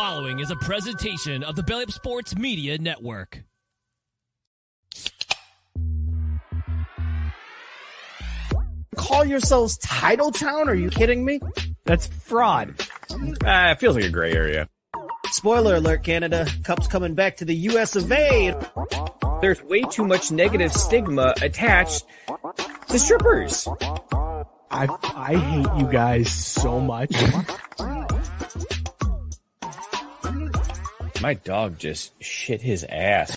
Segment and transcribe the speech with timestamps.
[0.00, 3.42] following is a presentation of the Belly Up Sports Media Network.
[8.96, 10.70] Call yourselves Title Town?
[10.70, 11.38] Are you kidding me?
[11.84, 12.80] That's fraud.
[13.10, 14.70] Uh, it feels like a gray area.
[15.32, 16.46] Spoiler alert, Canada.
[16.64, 18.58] Cup's coming back to the US of A.
[19.42, 22.06] There's way too much negative stigma attached
[22.88, 23.68] to strippers.
[24.70, 27.12] I I hate you guys so much.
[31.20, 33.36] My dog just shit his ass.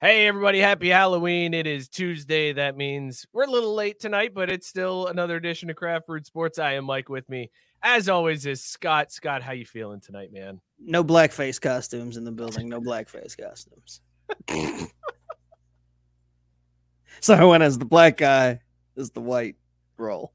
[0.00, 1.54] Hey, everybody, happy Halloween.
[1.54, 2.52] It is Tuesday.
[2.52, 6.24] That means we're a little late tonight, but it's still another edition of Craft Brewed
[6.24, 6.60] Sports.
[6.60, 7.50] I am Mike with me.
[7.82, 9.10] As always, is Scott.
[9.10, 10.60] Scott, how you feeling tonight, man?
[10.78, 12.68] No blackface costumes in the building.
[12.68, 14.00] No blackface costumes.
[17.20, 18.60] so I went as the black guy,
[18.96, 19.56] as the white
[19.98, 20.32] role.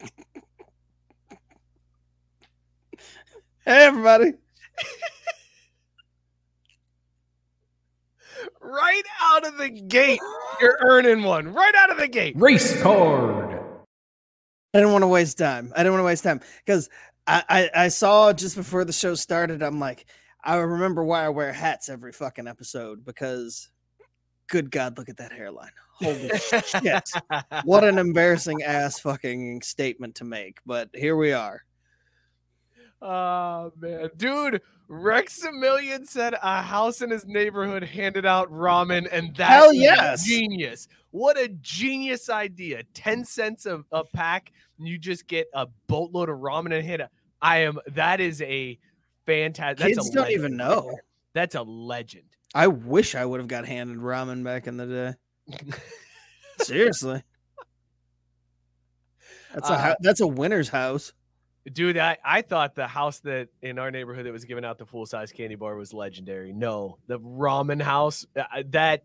[0.00, 0.10] hey,
[3.66, 4.34] everybody.
[8.60, 10.20] Right out of the gate,
[10.60, 11.52] you're earning one.
[11.52, 12.34] Right out of the gate.
[12.36, 13.60] Race card.
[14.74, 15.72] I didn't want to waste time.
[15.74, 16.90] I didn't want to waste time because
[17.26, 19.62] I, I, I saw just before the show started.
[19.62, 20.06] I'm like,
[20.44, 23.70] I remember why I wear hats every fucking episode because,
[24.48, 25.70] good God, look at that hairline.
[25.94, 27.10] Holy shit!
[27.64, 30.58] What an embarrassing ass fucking statement to make.
[30.66, 31.62] But here we are.
[33.02, 34.62] Oh man, dude.
[34.88, 40.24] Rexamillion said a house in his neighborhood handed out ramen, and that's Hell yes.
[40.24, 40.86] genius.
[41.10, 42.84] What a genius idea!
[42.94, 47.00] Ten cents a, a pack, and you just get a boatload of ramen and hit.
[47.00, 47.10] A,
[47.42, 47.78] I am.
[47.88, 48.78] That is a
[49.26, 49.78] fantastic.
[49.78, 50.96] That's Kids a don't legend even know.
[51.32, 52.24] That's a legend.
[52.54, 55.16] I wish I would have got handed ramen back in the
[55.48, 55.72] day.
[56.64, 57.22] Seriously.
[59.52, 61.12] That's a Uh, that's a winner's house.
[61.72, 64.86] Dude, I, I thought the house that in our neighborhood that was giving out the
[64.86, 66.52] full size candy bar was legendary.
[66.52, 69.02] No, the ramen house uh, that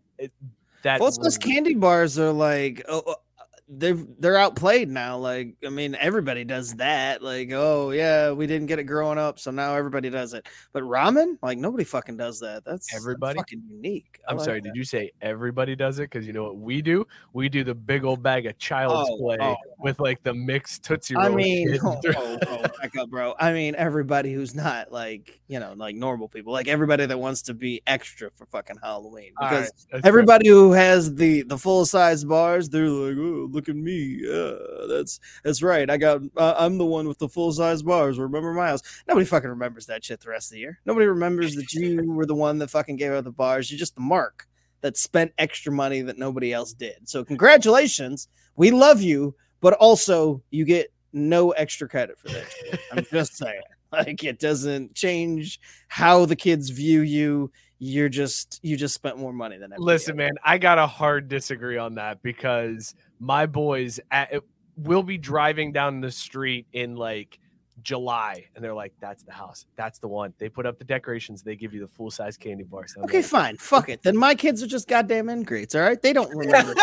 [0.84, 3.16] that Full size candy bars are like oh,
[3.72, 5.18] oh, they're outplayed now.
[5.18, 7.22] Like I mean, everybody does that.
[7.22, 10.48] Like oh yeah, we didn't get it growing up, so now everybody does it.
[10.74, 12.64] But ramen, like nobody fucking does that.
[12.66, 13.38] That's that's Everybody?
[13.38, 14.20] fucking unique.
[14.28, 14.70] I I'm like sorry, that.
[14.70, 16.04] did you say everybody does it?
[16.04, 17.06] Because you know what we do?
[17.34, 19.56] We do the big old bag of child's Oh, play oh.
[19.80, 21.26] with like the mixed Tootsie Roll.
[21.26, 23.36] I mean, oh, oh, oh, back up, bro.
[23.40, 27.42] I mean, everybody who's not like you know, like normal people, like everybody that wants
[27.44, 30.02] to be extra for fucking Halloween, because right, that's fair.
[30.04, 34.20] everybody who has the the full size bars, they're like, oh, look at me.
[34.22, 34.54] Yeah,
[34.88, 35.90] that's that's right.
[35.90, 38.18] I got, uh, I'm the one with the full size bars.
[38.18, 38.82] Remember my house?
[39.08, 40.80] Nobody fucking remembers that shit the rest of the year.
[40.86, 43.70] Nobody remembers that you were the one that fucking gave out the bars.
[43.72, 44.48] You're just the mark
[44.82, 47.08] that spent extra money that nobody else did.
[47.08, 48.28] So congratulations.
[48.56, 52.48] We love you, but also you get no extra credit for that.
[52.92, 53.62] I'm just saying.
[53.92, 57.52] Like it doesn't change how the kids view you.
[57.84, 61.28] You're just you just spent more money than everybody Listen, man, I got to hard
[61.28, 64.44] disagree on that because my boys at,
[64.78, 67.40] will be driving down the street in like
[67.84, 69.66] July and they're like, that's the house.
[69.76, 70.34] That's the one.
[70.38, 71.42] They put up the decorations.
[71.42, 72.94] They give you the full size candy bars.
[72.98, 73.58] I'm Okay, like, fine.
[73.58, 74.04] Fuck it.
[74.04, 75.74] Then my kids are just goddamn ingrates.
[75.76, 76.74] All right, they don't remember.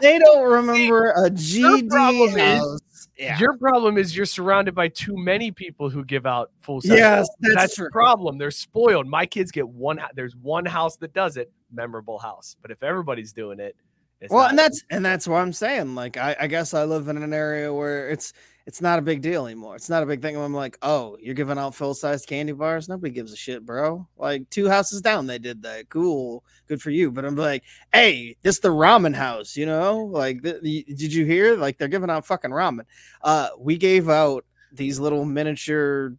[0.00, 2.80] they don't remember a GD is- house.
[3.16, 3.38] Yeah.
[3.38, 6.98] Your problem is you're surrounded by too many people who give out full size.
[6.98, 8.38] Yes, that's, that's the problem.
[8.38, 9.06] They're spoiled.
[9.06, 10.00] My kids get one.
[10.16, 12.56] There's one house that does it, memorable house.
[12.60, 13.76] But if everybody's doing it,
[14.20, 15.94] it's Well, not- and that's and that's what I'm saying.
[15.94, 18.32] Like, I, I guess I live in an area where it's
[18.66, 19.76] it's not a big deal anymore.
[19.76, 20.36] It's not a big thing.
[20.36, 22.88] I'm like, oh, you're giving out full size candy bars.
[22.88, 24.06] Nobody gives a shit, bro.
[24.16, 25.90] Like two houses down, they did that.
[25.90, 27.10] Cool, good for you.
[27.10, 29.56] But I'm like, hey, this the ramen house.
[29.56, 31.56] You know, like, th- did you hear?
[31.56, 32.86] Like, they're giving out fucking ramen.
[33.22, 36.14] Uh, we gave out these little miniature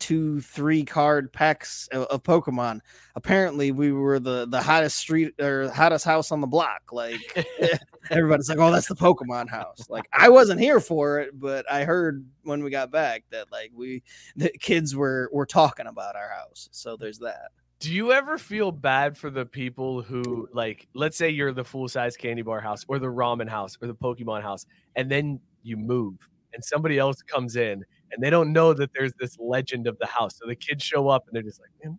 [0.00, 2.80] two three card packs of, of pokemon
[3.14, 7.46] apparently we were the the hottest street or hottest house on the block like
[8.10, 11.84] everybody's like, "Oh, that's the Pokemon house." Like, I wasn't here for it, but I
[11.84, 14.02] heard when we got back that like we
[14.36, 16.68] the kids were were talking about our house.
[16.72, 17.50] So there's that.
[17.78, 21.88] Do you ever feel bad for the people who like let's say you're the full
[21.88, 25.76] size candy bar house or the ramen house or the Pokemon house and then you
[25.76, 26.16] move
[26.52, 30.06] and somebody else comes in and they don't know that there's this legend of the
[30.06, 30.38] house.
[30.38, 31.98] So the kids show up and they're just like, "Man,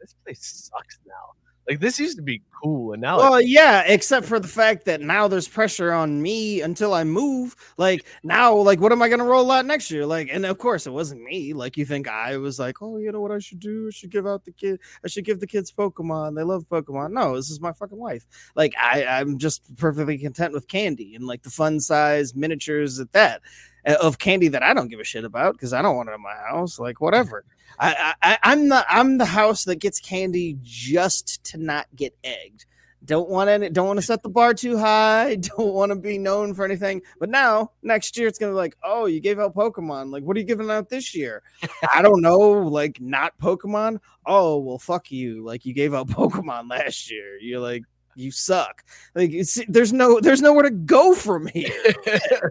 [0.00, 4.26] this place sucks now." Like this used to be cool, and now Well, yeah, except
[4.26, 7.54] for the fact that now there's pressure on me until I move.
[7.76, 10.04] Like now, like what am I gonna roll out next year?
[10.04, 11.52] Like, and of course it wasn't me.
[11.52, 13.86] Like you think I was like, oh, you know what I should do?
[13.86, 14.80] I should give out the kid.
[15.04, 16.34] I should give the kids Pokemon.
[16.34, 17.12] They love Pokemon.
[17.12, 18.26] No, this is my fucking wife.
[18.56, 23.12] Like I, I'm just perfectly content with candy and like the fun size miniatures at
[23.12, 23.40] that
[23.86, 26.14] uh, of candy that I don't give a shit about because I don't want it
[26.14, 26.78] in my house.
[26.80, 27.44] Like whatever.
[27.78, 32.66] I, I I'm the I'm the house that gets candy just to not get egged.
[33.04, 35.34] Don't want any don't want to set the bar too high.
[35.40, 37.02] Don't want to be known for anything.
[37.18, 40.12] But now next year it's gonna be like, oh, you gave out Pokemon.
[40.12, 41.42] Like, what are you giving out this year?
[41.92, 43.98] I don't know, like not Pokemon.
[44.24, 45.44] Oh well, fuck you.
[45.44, 47.38] Like you gave out Pokemon last year.
[47.40, 47.82] You're like
[48.14, 48.84] you suck.
[49.14, 51.70] Like it's, there's no there's nowhere to go from here.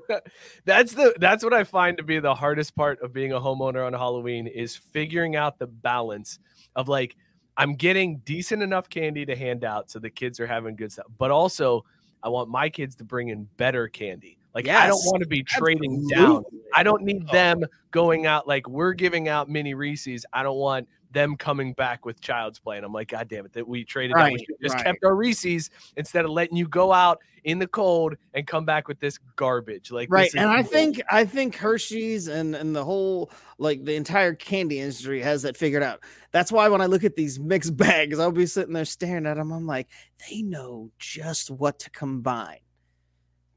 [0.66, 3.86] that's the that's what I find to be the hardest part of being a homeowner
[3.86, 6.40] on Halloween is figuring out the balance
[6.76, 7.16] of like
[7.58, 11.08] I'm getting decent enough candy to hand out so the kids are having good stuff,
[11.18, 11.86] but also
[12.24, 14.38] I want my kids to bring in better candy.
[14.54, 16.44] Like I don't want to be trading down.
[16.74, 17.32] I don't need oh.
[17.32, 20.26] them going out like we're giving out mini Reese's.
[20.34, 22.78] I don't want them coming back with child's play.
[22.78, 24.16] And I'm like, God damn it, that we traded.
[24.16, 24.86] Right, should've just right.
[24.86, 28.88] kept our Reese's instead of letting you go out in the cold and come back
[28.88, 29.92] with this garbage.
[29.92, 34.34] Like right and i think i think hershey's and and the whole like the entire
[34.36, 38.20] candy industry has that figured out that's why when i look at these mixed bags
[38.20, 39.88] i'll be sitting there staring at them i'm like
[40.30, 42.60] they know just what to combine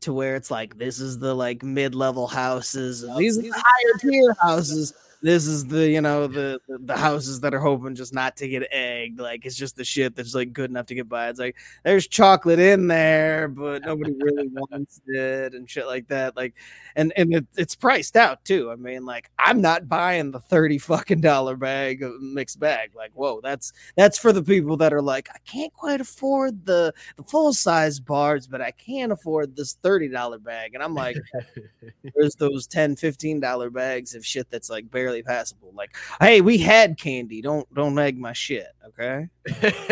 [0.00, 4.34] to where it's like this is the like mid-level houses these are the higher tier
[4.40, 4.92] houses
[5.24, 8.46] this is the you know the, the the houses that are hoping just not to
[8.46, 9.18] get egged.
[9.18, 11.30] Like it's just the shit that's like good enough to get by.
[11.30, 16.36] It's like there's chocolate in there but nobody really wants it and shit like that.
[16.36, 16.54] Like
[16.94, 18.70] and and it, it's priced out too.
[18.70, 22.90] I mean like i'm not buying the 30 fucking dollar bag of mixed bag.
[22.94, 26.92] Like whoa that's that's for the people that are like i can't quite afford the
[27.16, 30.74] the full size bars but i can afford this 30 dollar bag.
[30.74, 31.16] And i'm like
[32.14, 35.72] there's those 10 15 dollar bags of shit that's like barely passable.
[35.74, 37.42] Like hey we had candy.
[37.42, 39.28] Don't don't egg my shit okay.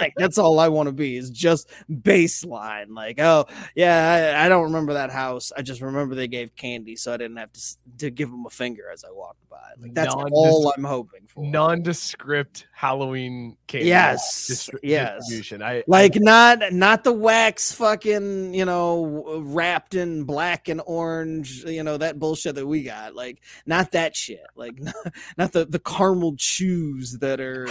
[0.00, 4.48] Like that's all i want to be is just baseline like oh yeah I, I
[4.48, 5.52] don't remember that house.
[5.56, 7.60] I just remember they gave candy so i didn't have to
[7.98, 9.56] to give them a finger as i walked by.
[9.80, 11.44] Like that's Nondescript- all i'm hoping for.
[11.44, 15.18] nondescript Halloween candy Yes, distri- yes.
[15.20, 15.62] distribution.
[15.62, 21.82] I like not not the wax fucking you know wrapped in black and orange you
[21.82, 23.14] know that bullshit that we got.
[23.14, 24.44] Like not that shit.
[24.56, 24.94] Like not,
[25.38, 27.66] not the the caramel chews that are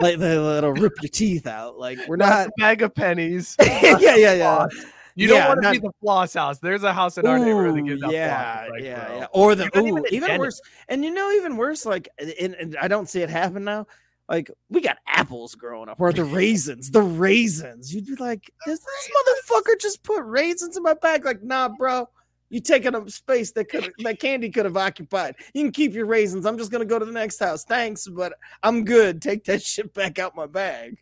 [0.00, 3.56] like that'll rip your teeth out like we're not not a bag of pennies.
[3.62, 4.66] yeah yeah yeah
[5.14, 6.58] You don't Yeah, want to not- be the floss house.
[6.58, 8.70] There's a house in our neighborhood that gives Ooh, out yeah, floss.
[8.70, 9.26] Like, yeah, bro, yeah.
[9.32, 10.60] Or the you're ooh, even even, worse.
[10.88, 11.86] And you know, even worse.
[11.86, 13.86] Like, and, and I don't see it happen now.
[14.28, 16.90] Like, we got apples growing up, or the raisins.
[16.90, 17.94] The raisins.
[17.94, 19.10] You'd be like, "Does this
[19.50, 22.08] motherfucker just put raisins in my bag?" Like, nah, bro.
[22.48, 25.36] You taking up space that could that candy could have occupied.
[25.52, 26.46] You can keep your raisins.
[26.46, 27.64] I'm just gonna go to the next house.
[27.64, 29.20] Thanks, but I'm good.
[29.20, 30.98] Take that shit back out my bag.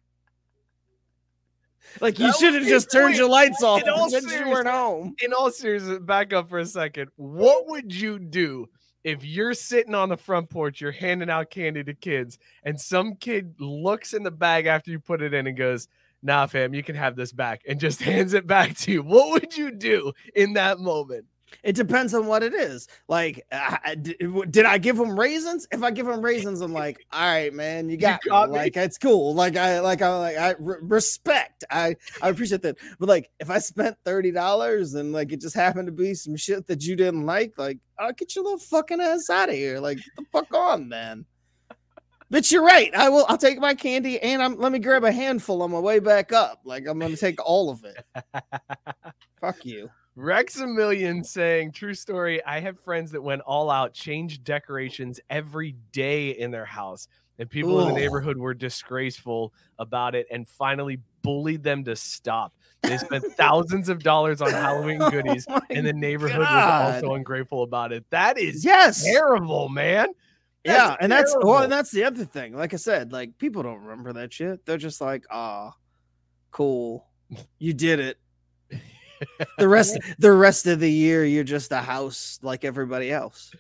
[2.01, 5.15] Like you should have just turned your lights off In all and you weren't home.
[5.23, 7.11] in all seriousness, back up for a second.
[7.17, 8.69] What would you do
[9.05, 13.17] if you're sitting on the front porch, you're handing out candy to kids, and some
[13.17, 15.89] kid looks in the bag after you put it in and goes,
[16.23, 19.03] Nah, fam, you can have this back, and just hands it back to you?
[19.03, 21.27] What would you do in that moment?
[21.63, 22.89] It depends on what it is.
[23.09, 25.67] Like, uh, I, I- did I give him raisins?
[25.71, 28.55] If I give him raisins, I'm like, all right, man, you got got me.
[28.55, 28.59] me.
[28.61, 29.35] Like, it's cool.
[29.35, 31.65] Like, I like, I like, I re- respect.
[31.71, 32.77] I, I appreciate that.
[32.99, 36.37] But like, if I spent thirty dollars and like it just happened to be some
[36.37, 39.79] shit that you didn't like, like, I'll get your little fucking ass out of here.
[39.79, 41.25] Like, the fuck on, man.
[42.31, 42.93] But you're right.
[42.97, 43.27] I will.
[43.29, 44.59] I'll take my candy and I'm.
[44.59, 46.63] Let me grab a handful on my way back up.
[46.65, 48.05] Like I'm gonna take all of it.
[49.41, 49.89] Fuck you.
[50.17, 52.45] Rexamillion saying, true story.
[52.45, 57.09] I have friends that went all out, changed decorations every day in their house.
[57.39, 62.53] And people in the neighborhood were disgraceful about it and finally bullied them to stop.
[62.83, 67.65] They spent thousands of dollars on Halloween goodies, Oh and the neighborhood was also ungrateful
[67.65, 68.05] about it.
[68.11, 69.05] That is Yes.
[69.05, 70.09] terrible, man.
[70.65, 72.55] That's yeah, and that's well, and that's the other thing.
[72.57, 74.65] Like I said, like people don't remember that shit.
[74.65, 75.75] They're just like, ah,
[76.53, 77.07] cool,
[77.59, 78.17] you did it.
[79.59, 83.53] The rest, the rest of the year, you're just a house like everybody else.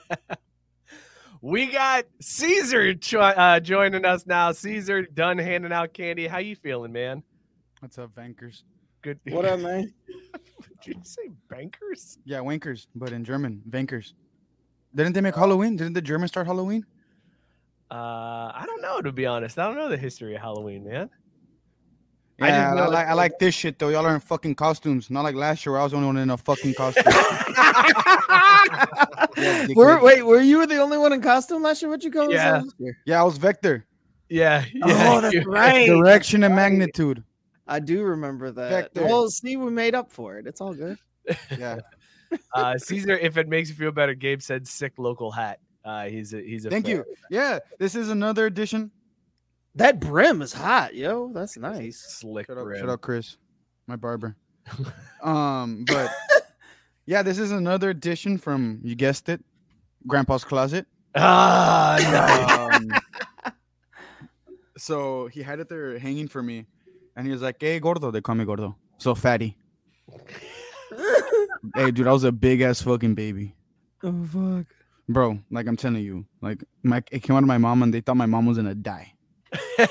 [1.42, 4.52] we got Caesar jo- uh, joining us now.
[4.52, 6.26] Caesar done handing out candy.
[6.26, 7.22] How you feeling, man?
[7.80, 8.64] What's up, bankers?
[9.02, 9.20] Good.
[9.28, 9.92] What up, man?
[10.82, 12.18] Did you say bankers?
[12.24, 14.14] Yeah, Wankers, but in German, bankers.
[14.94, 15.76] Didn't they make Halloween?
[15.76, 16.84] Didn't the Germans start Halloween?
[17.90, 19.58] Uh, I don't know to be honest.
[19.58, 21.10] I don't know the history of Halloween, man.
[22.40, 23.88] I just Yeah, I, know like I like this shit though.
[23.88, 26.16] Y'all are in fucking costumes, not like last year where I was the only one
[26.18, 27.04] in a fucking costume.
[29.36, 31.90] Yeah, Were, wait, were you the only one in costume last year?
[31.90, 32.62] What you call Yeah.
[32.62, 32.72] yourself?
[33.04, 33.84] yeah, I was Vector.
[34.28, 35.20] Yeah, Oh, yeah.
[35.20, 35.86] that's right.
[35.86, 37.22] Direction and magnitude.
[37.66, 38.70] I do remember that.
[38.70, 39.04] Vector.
[39.04, 40.46] Well, see, we made up for it.
[40.46, 40.98] It's all good.
[41.58, 41.78] Yeah.
[42.54, 45.60] Uh, Caesar, if it makes you feel better, Gabe said sick local hat.
[45.84, 46.96] Uh, he's a he's a Thank fan.
[46.96, 47.04] you.
[47.30, 48.90] Yeah, this is another edition.
[49.76, 51.30] That brim is hot, yo.
[51.32, 51.98] That's nice.
[51.98, 52.80] Slick Shut up, brim.
[52.80, 53.36] shut up, Chris,
[53.86, 54.36] my barber.
[55.22, 56.10] um, but
[57.06, 59.44] yeah, this is another edition from you guessed it,
[60.06, 60.86] Grandpa's closet.
[61.14, 61.96] Ah,
[63.44, 63.52] nice.
[63.52, 63.52] Um,
[64.78, 66.66] so he had it there hanging for me,
[67.16, 69.56] and he was like, "Hey, gordo," they call me gordo, so fatty.
[71.74, 73.54] hey, dude, I was a big ass fucking baby,
[74.02, 74.66] Oh fuck.
[75.08, 75.38] bro.
[75.50, 78.16] Like I'm telling you, like my it came out of my mom, and they thought
[78.16, 79.12] my mom was gonna die.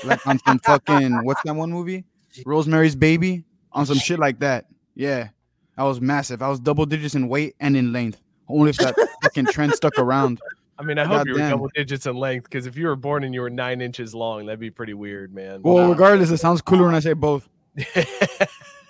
[0.04, 2.04] Like on some fucking what's that one movie?
[2.44, 4.66] Rosemary's Baby on some shit like that.
[4.94, 5.28] Yeah,
[5.76, 6.42] I was massive.
[6.42, 8.22] I was double digits in weight and in length.
[8.48, 10.40] Only if that fucking trend stuck around.
[10.78, 13.24] I mean, I hope you were double digits in length because if you were born
[13.24, 15.62] and you were nine inches long, that'd be pretty weird, man.
[15.62, 17.48] Well, regardless, it sounds cooler when I say both.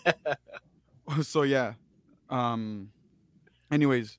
[1.23, 1.75] so yeah.
[2.28, 2.90] Um.
[3.70, 4.18] Anyways,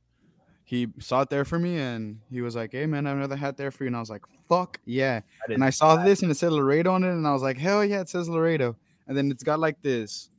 [0.67, 3.37] he saw it there for me, and he was like, "Hey man, I have another
[3.37, 6.29] hat there for you." And I was like, "Fuck yeah!" And I saw this, and
[6.29, 8.75] it said Laredo on it, and I was like, "Hell yeah, it says Laredo."
[9.07, 10.29] And then it's got like this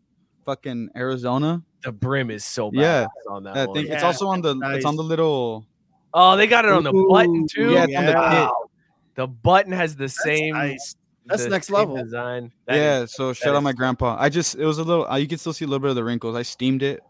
[0.45, 1.63] fucking Arizona.
[1.83, 3.75] the brim is so bad Yeah, on that I one.
[3.77, 5.65] think it's also on the it's on the little
[6.13, 7.71] Oh, they got it on the button too.
[7.73, 8.17] yeah, it's on the kit.
[8.19, 8.69] Wow.
[9.15, 10.55] The button has the That's same.
[10.55, 10.95] nice.
[11.27, 11.97] That's the next level.
[12.03, 12.53] design.
[12.67, 13.01] That yeah.
[13.03, 14.17] is so shout out is- my grandpa.
[14.19, 15.07] I just it was a little.
[15.11, 16.35] Uh, you can still see a little bit of the wrinkles.
[16.37, 17.01] I steamed it,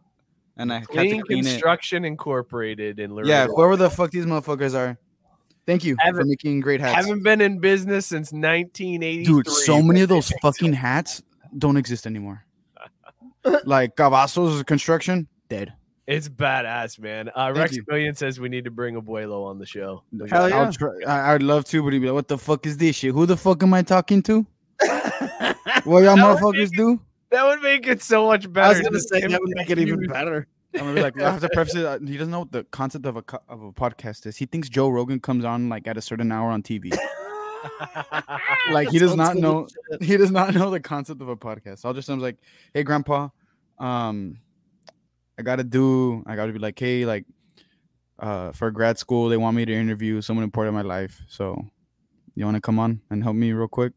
[0.59, 1.51] and I had Clean to clean it.
[1.51, 3.31] Construction Incorporated in Laredo.
[3.31, 4.99] Yeah, whoever the fuck these motherfuckers are.
[5.67, 6.97] Thank you for Haven't- making great hats.
[6.97, 9.25] I haven't been in business since 1983.
[9.25, 11.23] Dude, so many of those fucking hats
[11.59, 12.45] don't exist anymore.
[13.65, 15.73] like Cavazos construction, dead.
[16.07, 17.31] It's badass, man.
[17.37, 17.85] Uh, Rex you.
[17.87, 20.05] Million says we need to bring Abuelo on the show.
[20.31, 20.71] Hell I'll yeah.
[20.71, 23.13] try, I, I'd love to, but he'd be like, "What the fuck is this shit?
[23.13, 24.47] Who the fuck am I talking to?
[25.85, 26.99] What y'all That motherfuckers do?"
[27.31, 28.67] That would make it so much better.
[28.67, 30.47] I was gonna say that would make it even better.
[30.75, 31.85] I'm gonna be like, I have to preface it.
[31.85, 34.37] uh, He doesn't know what the concept of a of a podcast is.
[34.37, 36.97] He thinks Joe Rogan comes on like at a certain hour on TV.
[38.71, 39.67] Like he does not know.
[39.91, 40.03] shit.
[40.03, 41.79] He does not know the concept of a podcast.
[41.81, 42.37] So I'll just I'm like,
[42.75, 43.29] hey, Grandpa,
[43.79, 44.39] um,
[45.39, 46.23] I gotta do.
[46.27, 47.25] I gotta be like, hey, like,
[48.19, 51.23] uh, for grad school, they want me to interview someone important in my life.
[51.29, 51.65] So,
[52.35, 53.93] you want to come on and help me real quick?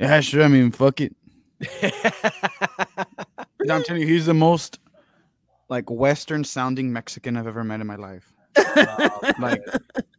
[0.00, 0.42] Yeah, sure.
[0.44, 1.14] I mean, fuck it.
[3.64, 4.80] No, I'm telling you, he's the most
[5.68, 8.32] like Western sounding Mexican I've ever met in my life.
[9.38, 9.62] Like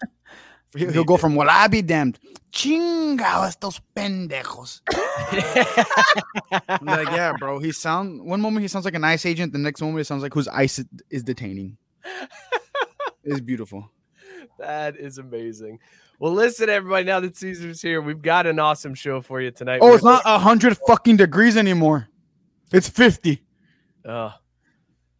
[0.77, 2.19] he- he'll go from well, I be damned.
[2.51, 4.81] Chingao estos pendejos.
[6.69, 7.59] I'm like, yeah, bro.
[7.59, 10.23] He sound one moment he sounds like an ICE agent, the next moment it sounds
[10.23, 11.77] like whose ICE is detaining.
[13.23, 13.89] It's beautiful.
[14.59, 15.79] that is amazing.
[16.19, 17.05] Well, listen, everybody.
[17.05, 19.79] Now that Caesar's here, we've got an awesome show for you tonight.
[19.81, 22.07] Oh, We're it's not a hundred fucking degrees anymore.
[22.71, 23.43] It's fifty.
[24.07, 24.31] Uh,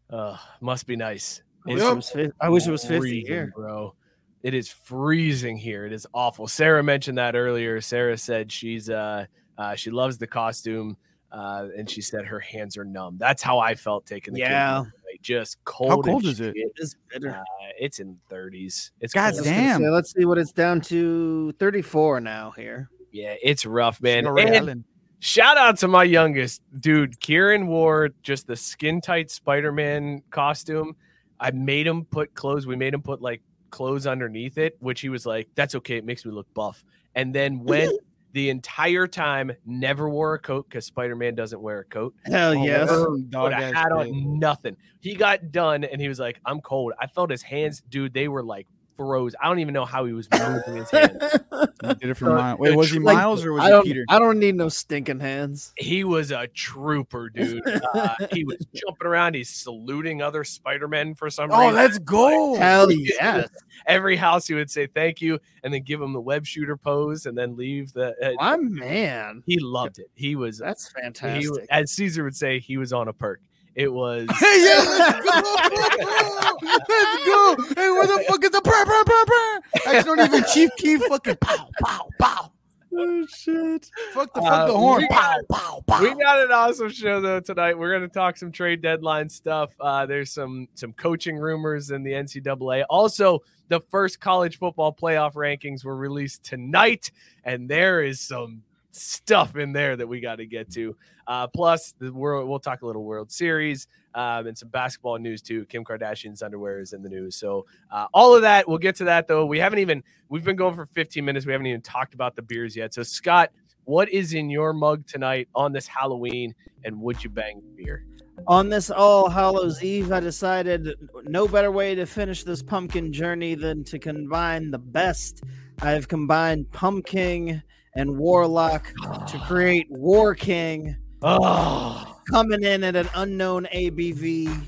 [0.09, 1.41] uh, must be nice.
[1.67, 3.53] I It's wish it was fif- I wish it was 50 freezing, here.
[3.55, 3.95] bro.
[4.43, 5.85] It is freezing here.
[5.85, 6.47] It is awful.
[6.47, 7.79] Sarah mentioned that earlier.
[7.79, 9.25] Sarah said she's uh,
[9.57, 10.97] uh she loves the costume.
[11.31, 13.17] Uh, and she said her hands are numb.
[13.17, 14.75] That's how I felt taking the Yeah.
[14.75, 14.93] home tonight.
[15.23, 16.05] Just cold.
[16.05, 16.53] as cold is it?
[16.55, 16.95] It's.
[17.15, 17.41] Uh,
[17.79, 18.91] it's in 30s.
[18.99, 19.43] It's God I cold.
[19.45, 19.81] gonna damn.
[19.81, 22.89] say, let's see what it's down to 34 now here.
[23.11, 24.27] Yeah, it's rough, man.
[24.27, 24.83] And
[25.19, 27.17] Shout out to my youngest dude.
[27.21, 30.97] Kieran wore just the skin tight Spider Man costume.
[31.39, 32.67] I made him put clothes.
[32.67, 35.95] We made him put like clothes underneath it, which he was like, "That's okay.
[35.95, 36.83] It makes me look buff."
[37.15, 37.93] And then went
[38.33, 42.13] the entire time, never wore a coat because Spider Man doesn't wear a coat.
[42.25, 42.89] Hell Oh, yes.
[42.89, 44.75] that's Put dog a hat on, nothing.
[44.99, 48.13] He got done and he was like, "I'm cold." I felt his hands, dude.
[48.13, 49.35] They were like froze.
[49.41, 51.21] I don't even know how he was moving his hands.
[51.83, 52.59] You did it for Uh, Miles.
[52.59, 54.05] Wait, was he like, Miles or was I he don't, Peter?
[54.07, 55.73] I don't need no stinking hands.
[55.77, 57.61] he was a trooper, dude.
[57.93, 59.35] Uh, he was jumping around.
[59.35, 61.73] He's saluting other Spider-Men for some Oh, reason.
[61.73, 62.55] Oh, let's go.
[62.55, 63.49] Hell yes.
[63.85, 67.25] Every house he would say thank you and then give him the web shooter pose
[67.25, 68.15] and then leave the.
[68.25, 69.43] Uh, My man.
[69.45, 70.09] he loved it.
[70.15, 70.57] He was.
[70.57, 71.65] That's He, fantastic.
[71.69, 73.41] as Caesar would say, he was on a perk.
[73.75, 74.27] It was.
[74.39, 76.57] Hey, yeah, let's go.
[76.87, 77.55] let's go.
[77.75, 79.61] Hey, where the fuck is the brr, brr, brr, brr?
[79.85, 82.51] That's not even Chief Keef fucking pow, pow, pow.
[82.95, 83.89] oh shit.
[84.13, 85.01] Fuck the Uh, fuck the horn.
[85.01, 86.01] we Pow, pow, pow.
[86.01, 87.77] We got an awesome show though tonight.
[87.77, 89.71] We're going to talk some trade deadline stuff.
[89.79, 92.85] Uh, there's some some coaching rumors in the NCAA.
[92.89, 93.39] Also,
[93.69, 97.11] the first college football playoff rankings were released tonight,
[97.43, 98.61] and there is some
[98.95, 100.95] stuff in there that we got to get to.
[101.27, 105.41] Uh, plus, the world, we'll talk a little World Series um, and some basketball news
[105.41, 105.65] too.
[105.65, 107.35] Kim Kardashian's underwear is in the news.
[107.35, 109.45] So, uh, all of that, we'll get to that though.
[109.45, 111.45] We haven't even, we've been going for 15 minutes.
[111.45, 112.93] We haven't even talked about the beers yet.
[112.93, 113.51] So, Scott,
[113.85, 118.05] what is in your mug tonight on this Halloween and would you bang beer?
[118.47, 120.95] On this All Hallows Eve, I decided
[121.25, 125.43] no better way to finish this pumpkin journey than to combine the best.
[125.81, 127.61] I've combined Pumpkin
[127.95, 128.91] and Warlock
[129.27, 134.61] to create War King, Oh, coming in at an unknown ABV,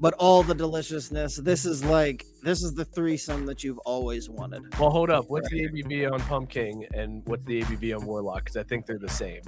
[0.00, 1.36] but all the deliciousness.
[1.36, 4.62] This is like this is the threesome that you've always wanted.
[4.78, 5.26] well, hold up.
[5.28, 8.44] What's the ABV on Pumpkin and what's the ABV on Warlock?
[8.44, 9.42] Because I think they're the same.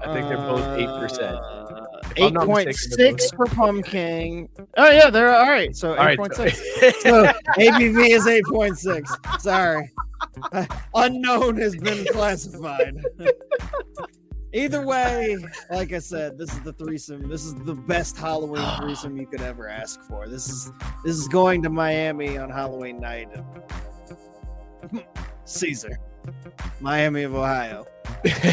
[0.00, 1.38] I think they're both eight percent.
[2.16, 4.48] Eight point six for pumpkin.
[4.76, 5.74] Oh yeah, they're all right.
[5.74, 6.58] So eight point six.
[7.02, 7.24] So
[7.58, 9.10] ABV is eight point six.
[9.40, 9.90] Sorry,
[10.94, 12.94] unknown has been classified.
[14.52, 15.36] Either way,
[15.70, 17.28] like I said, this is the threesome.
[17.28, 20.28] This is the best Halloween threesome you could ever ask for.
[20.28, 20.72] This is
[21.04, 23.28] this is going to Miami on Halloween night.
[25.44, 25.98] Caesar,
[26.80, 27.86] Miami of Ohio.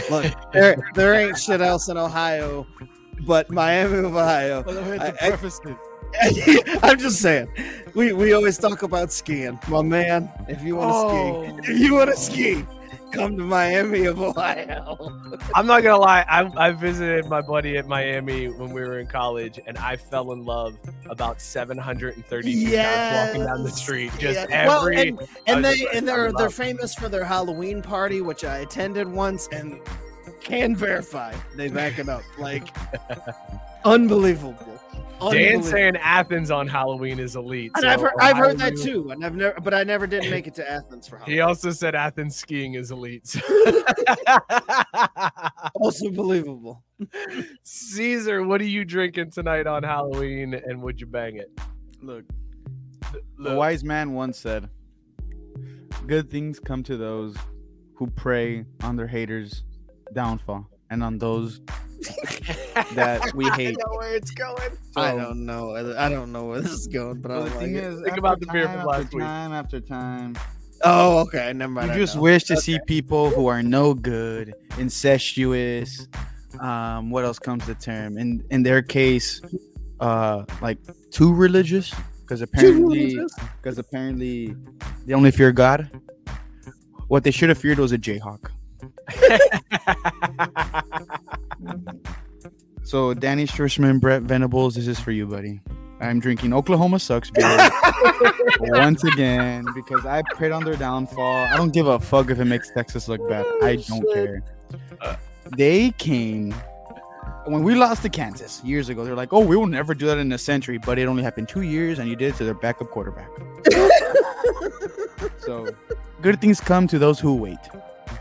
[0.09, 2.67] Look, there there ain't shit else in Ohio,
[3.25, 4.63] but Miami of Ohio.
[4.99, 5.37] I- I-
[6.83, 7.47] I'm just saying,
[7.93, 10.29] we we always talk about skiing, my man.
[10.47, 11.57] If you want to Oh.
[11.61, 12.65] ski, if you want to ski,
[13.11, 14.97] come to Miami of Ohio.
[15.55, 16.25] I'm not gonna lie.
[16.27, 20.31] I, I visited my buddy at Miami when we were in college, and I fell
[20.31, 20.77] in love
[21.09, 24.11] about 732 times walking down the street.
[24.19, 24.49] Just.
[24.49, 28.21] Well, every and, and they just and like, they're they're famous for their Halloween party,
[28.21, 29.79] which I attended once and
[30.41, 31.33] can verify.
[31.55, 32.75] They back it up like
[33.85, 34.72] unbelievable.
[35.31, 35.63] Dan Unbelievable.
[35.69, 37.71] saying Athens on Halloween is elite.
[37.75, 40.29] And so I've heard, I've heard that too, and I've never, but I never did
[40.29, 41.35] make it to Athens for Halloween.
[41.35, 43.35] He also said Athens skiing is elite.
[45.75, 46.83] Also believable.
[47.63, 51.51] Caesar, what are you drinking tonight on Halloween, and would you bang it?
[52.01, 52.23] Look,
[53.13, 54.69] a Look, wise man once said,
[56.07, 57.35] "Good things come to those
[57.95, 59.63] who prey on their haters'
[60.13, 61.59] downfall, and on those
[62.93, 64.71] that we hate." I know where it's going.
[64.95, 65.75] I don't know.
[65.97, 67.83] I don't know where this is going, but I Well, the don't like thing it.
[67.83, 69.25] is, Think about the beer from time last after week.
[69.25, 70.35] Time after time,
[70.85, 71.53] Oh, okay.
[71.53, 71.91] Never mind.
[71.91, 76.07] you just wish to see people who are no good, incestuous.
[76.59, 78.17] Um, what else comes to term?
[78.17, 79.41] In in their case,
[79.99, 80.77] uh, like
[81.09, 83.33] too religious, because apparently, religious?
[83.61, 84.55] because apparently,
[85.05, 85.89] they only fear God.
[87.07, 88.49] What they should have feared was a Jayhawk.
[92.93, 95.61] So Danny Stutsman, Brent Venables, this is for you, buddy.
[96.01, 97.47] I'm drinking Oklahoma sucks beer
[98.59, 101.45] once again because I prayed on their downfall.
[101.45, 103.45] I don't give a fuck if it makes Texas look bad.
[103.63, 104.43] I oh, don't care.
[105.57, 106.51] They came
[107.45, 109.05] when we lost to Kansas years ago.
[109.05, 111.47] They're like, "Oh, we will never do that in a century," but it only happened
[111.47, 113.29] two years, and you did it to their backup quarterback.
[115.39, 115.67] so
[116.21, 117.59] good things come to those who wait.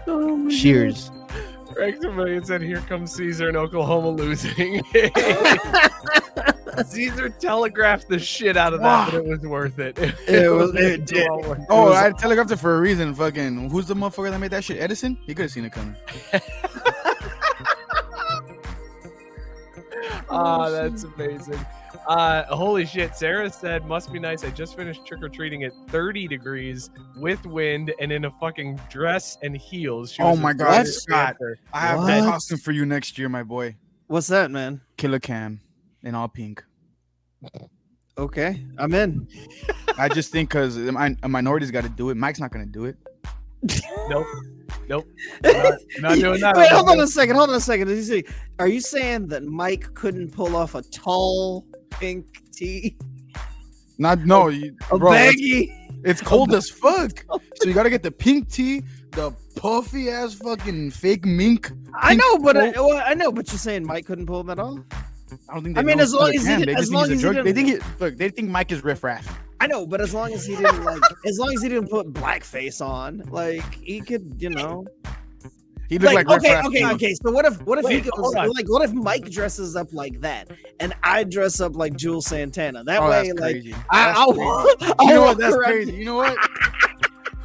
[0.06, 1.10] Oh, my Cheers.
[1.76, 4.82] Rex Vermillion said, "Here comes Caesar in Oklahoma losing."
[6.86, 9.96] Caesar telegraphed the shit out of that, but it was worth it.
[10.28, 11.28] It was- it did.
[11.30, 11.66] well worth it.
[11.70, 13.14] Oh, was- I telegraphed it for a reason.
[13.14, 14.80] Fucking, who's the motherfucker that made that shit?
[14.82, 15.16] Edison?
[15.26, 15.94] He could have seen it coming.
[20.30, 21.58] Ah, that's amazing.
[22.06, 23.14] Uh, holy shit.
[23.14, 24.44] Sarah said, must be nice.
[24.44, 28.80] I just finished trick or treating at 30 degrees with wind and in a fucking
[28.90, 30.12] dress and heels.
[30.12, 31.36] She Oh my God, Scott.
[31.72, 33.76] I have that costume for you next year, my boy.
[34.08, 34.80] What's that, man?
[34.96, 35.60] Killer Cam
[36.02, 36.62] in all pink.
[38.18, 39.26] Okay, I'm in.
[39.96, 40.92] I just think because a,
[41.28, 42.16] minority's got to do it.
[42.16, 42.96] Mike's not going to do it.
[44.08, 44.26] Nope.
[44.88, 45.06] Nope.
[45.44, 46.56] Not, not doing that.
[46.56, 47.36] Wait, hold on a second.
[47.36, 47.86] Hold on a second.
[47.86, 48.24] Did you see?
[48.58, 51.64] Are you saying that Mike couldn't pull off a tall
[52.00, 52.96] pink tee,
[53.98, 55.12] Not no, you, a bro.
[55.12, 55.88] It's, baggy?
[56.04, 57.24] it's cold as fuck.
[57.56, 61.70] So you got to get the pink tee, the puffy ass fucking fake mink.
[61.94, 64.78] I know, but I, well, I know, but you're saying Mike couldn't pull that off.
[65.48, 65.78] I don't think.
[65.78, 67.36] I mean, as long as he they as long as a he drug.
[67.36, 68.00] They didn't- think it.
[68.00, 69.38] Look, they think Mike is riffraff.
[69.60, 72.12] I know, but as long as he didn't like, as long as he didn't put
[72.12, 74.84] blackface on, like he could, you know.
[75.92, 76.66] He looked like, Like, okay, riffraff.
[76.68, 76.90] okay, too.
[76.92, 77.14] okay.
[77.14, 80.20] So what if, what if Wait, hold goes, like, what if Mike dresses up like
[80.22, 80.48] that,
[80.80, 82.82] and I dress up like Juelz Santana?
[82.82, 83.74] That Oh, way, that's like, crazy.
[83.90, 84.94] I, That's I'll, crazy.
[84.98, 85.36] I'll You know what?
[85.38, 85.92] That's around- crazy.
[85.92, 86.36] You know what?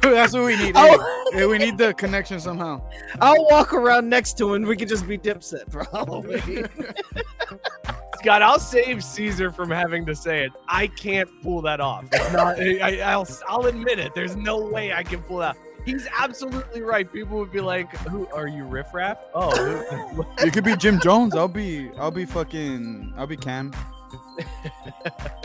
[0.00, 0.74] That's what we need.
[0.76, 0.96] Hey,
[1.32, 2.80] hey, we need the connection somehow.
[3.20, 4.62] I'll walk around next to him.
[4.62, 6.66] We could just be Dipset for Halloween.
[8.20, 10.52] Scott, I'll save Caesar from having to say it.
[10.68, 12.06] I can't pull that off.
[12.12, 12.58] It's not.
[12.58, 14.14] I, I'll, I'll admit it.
[14.14, 15.56] There's no way I can pull that.
[15.88, 17.10] He's absolutely right.
[17.10, 21.00] People would be like, "Who are you, Riff Raff?" Oh, who- You could be Jim
[21.00, 21.34] Jones.
[21.34, 23.72] I'll be I'll be fucking I'll be Cam.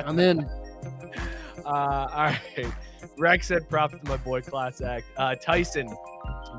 [0.06, 0.49] I'm in.
[1.65, 2.67] Uh, all right.
[3.17, 5.05] Rex said props to my boy Class Act.
[5.17, 5.87] Uh, Tyson,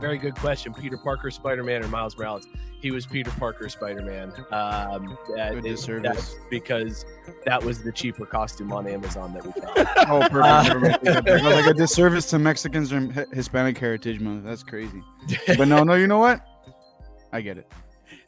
[0.00, 0.72] very good question.
[0.74, 2.46] Peter Parker, Spider Man, or Miles Morales?
[2.80, 4.28] He was Peter Parker, Spider Man.
[4.52, 6.16] Um, that Good is- disservice.
[6.16, 7.07] that's because
[7.46, 9.88] that was the cheaper costume on Amazon that we found.
[10.07, 10.35] Oh, perfect.
[10.37, 10.92] Uh, Never mind.
[10.94, 11.42] Take that back.
[11.42, 13.00] I was like a disservice to Mexicans or
[13.33, 14.44] Hispanic Heritage Month.
[14.44, 15.02] That's crazy.
[15.57, 16.44] But no, no, you know what?
[17.33, 17.72] I get it.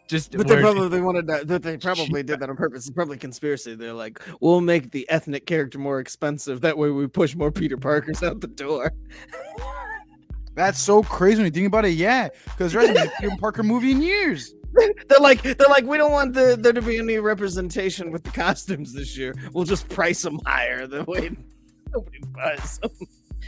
[0.06, 1.48] Just But they probably wanted that.
[1.48, 2.86] That they probably did that on purpose.
[2.86, 3.74] It's probably conspiracy.
[3.74, 6.60] They're like, we'll make the ethnic character more expensive.
[6.60, 8.92] That way, we push more Peter Parkers out the door.
[10.54, 11.90] That's so crazy when you think about it.
[11.90, 14.54] Yeah, because there hasn't been a Peter Parker movie in years.
[15.08, 18.30] They're like, they're like, we don't want the, there to be any representation with the
[18.30, 19.34] costumes this year.
[19.54, 20.86] We'll just price them higher.
[20.86, 21.30] The way
[21.94, 22.90] nobody buys them.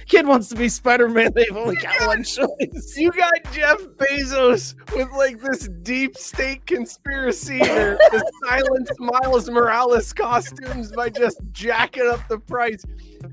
[0.07, 1.33] Kid wants to be Spider Man.
[1.35, 2.97] They've only got one choice.
[2.97, 10.93] You got Jeff Bezos with like this deep state conspiracy to, silence Miles Morales costumes
[10.93, 12.85] by just jacking up the price.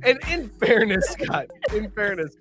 [0.03, 2.35] And in fairness, Scott, in fairness,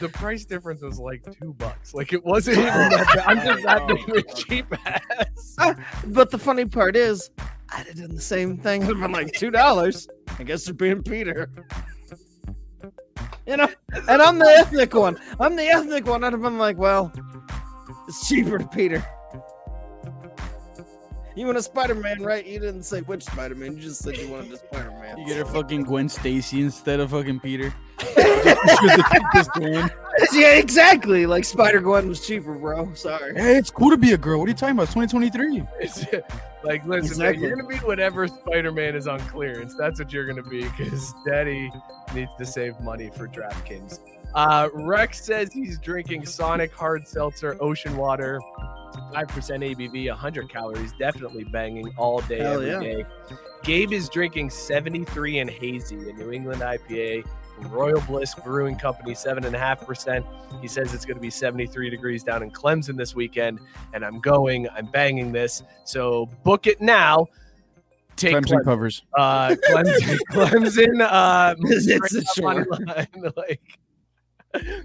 [0.00, 1.94] the price difference was like two bucks.
[1.94, 3.24] Like it wasn't even that bad.
[3.26, 5.02] I'm just that big of a cheap ass.
[5.60, 5.74] Ah,
[6.06, 7.30] but the funny part is,
[7.70, 8.84] I'd have done the same thing.
[8.84, 10.08] I'd have been like two dollars.
[10.38, 11.50] I guess they're being Peter.
[13.46, 13.68] You know,
[14.08, 15.18] and I'm the ethnic one.
[15.40, 16.22] I'm the ethnic one.
[16.24, 17.12] I'd have been like, well,
[18.06, 19.04] it's cheaper to Peter.
[21.34, 22.44] You want a Spider-Man, right?
[22.44, 23.76] You didn't say which Spider-Man.
[23.76, 25.18] You just said you wanted a Spider-Man.
[25.18, 27.72] You get a fucking Gwen Stacy instead of fucking Peter.
[27.98, 29.90] Just 'cause the cheapest one.
[30.32, 31.26] yeah, exactly.
[31.26, 32.92] Like Spider Gwen was cheaper, bro.
[32.94, 33.34] Sorry.
[33.34, 34.38] Hey, it's cool to be a girl.
[34.38, 34.84] What are you talking about?
[34.84, 35.62] It's 2023.
[35.80, 36.04] It's,
[36.64, 39.74] like, listen, man, you're gonna be whatever Spider-Man is on clearance.
[39.78, 41.70] That's what you're gonna be, because Daddy
[42.14, 44.00] needs to save money for DraftKings.
[44.34, 48.40] Uh, Rex says he's drinking Sonic Hard Seltzer Ocean Water,
[49.12, 52.80] five percent ABV, 100 calories, definitely banging all day, Hell every yeah.
[52.80, 53.06] day.
[53.64, 57.24] Gabe is drinking 73 and hazy, a New England IPA.
[57.58, 60.24] From Royal Bliss Brewing Company, seven and a half percent.
[60.60, 63.60] He says it's going to be 73 degrees down in Clemson this weekend,
[63.94, 64.68] and I'm going.
[64.70, 65.62] I'm banging this.
[65.84, 67.26] So book it now.
[68.16, 68.64] Take Clemson Clemson.
[68.64, 69.02] covers.
[69.16, 70.18] Uh, Clemson.
[70.30, 71.00] Clemson.
[71.00, 72.86] Uh, It's a straight short.
[72.86, 73.60] line, like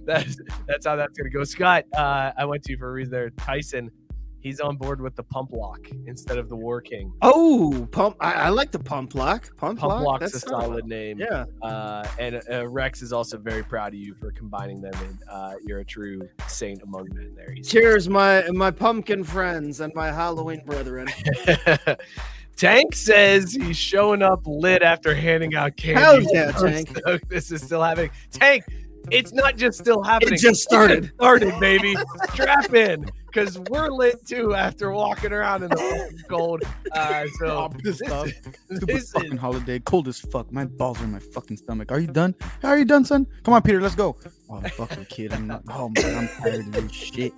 [0.06, 1.44] that's that's how that's gonna go.
[1.44, 3.30] Scott, uh, I went to you for a reason there.
[3.32, 3.90] Tyson,
[4.44, 7.12] he's on board with the pump lock instead of the War King.
[7.24, 8.18] Oh, pump!
[8.20, 9.56] I, I like the pump lock.
[9.58, 10.04] Pump, Pump lock.
[10.22, 11.18] lock's a That's solid name.
[11.20, 11.46] Yeah.
[11.62, 15.54] Uh, and uh, Rex is also very proud of you for combining them, and uh,
[15.66, 17.34] you're a true saint among men.
[17.36, 21.08] There, He's- Cheers, my my pumpkin friends and my Halloween brethren.
[22.56, 26.00] Tank says he's showing up lit after handing out candy.
[26.02, 26.96] Hell yeah, Tank.
[27.28, 28.12] This is still happening.
[28.32, 28.64] Tank,
[29.12, 30.34] it's not just still happening.
[30.36, 31.12] It just started.
[31.16, 31.96] started, baby.
[32.34, 36.64] Strap in, because we're lit too after walking around in the cold.
[36.92, 38.30] Uh, so I'm pissed this off.
[38.30, 39.80] Stupid this fucking is- holiday.
[39.80, 40.52] Cold as fuck.
[40.52, 41.92] My balls are in my fucking stomach.
[41.92, 42.36] Are you done?
[42.64, 43.28] Are you done, son?
[43.44, 43.82] Come on, Peter.
[43.82, 44.16] Let's go.
[44.50, 45.34] Oh, fucking kid.
[45.34, 45.64] I'm not.
[45.70, 47.34] Oh man, I'm tired of this shit.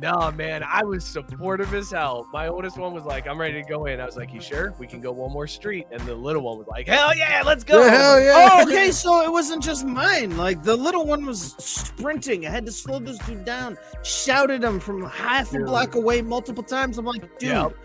[0.00, 2.26] No, man, I was supportive as hell.
[2.32, 4.00] My oldest one was like, I'm ready to go in.
[4.00, 4.74] I was like, You sure?
[4.78, 5.86] We can go one more street.
[5.92, 7.82] And the little one was like, Hell yeah, let's go.
[7.88, 8.50] hell yeah.
[8.52, 8.90] Oh, okay.
[8.92, 10.36] So it wasn't just mine.
[10.36, 12.46] Like the little one was sprinting.
[12.46, 13.76] I had to slow this dude down.
[14.02, 16.96] Shouted him from half a block away multiple times.
[16.98, 17.76] I'm like, dude, Yep.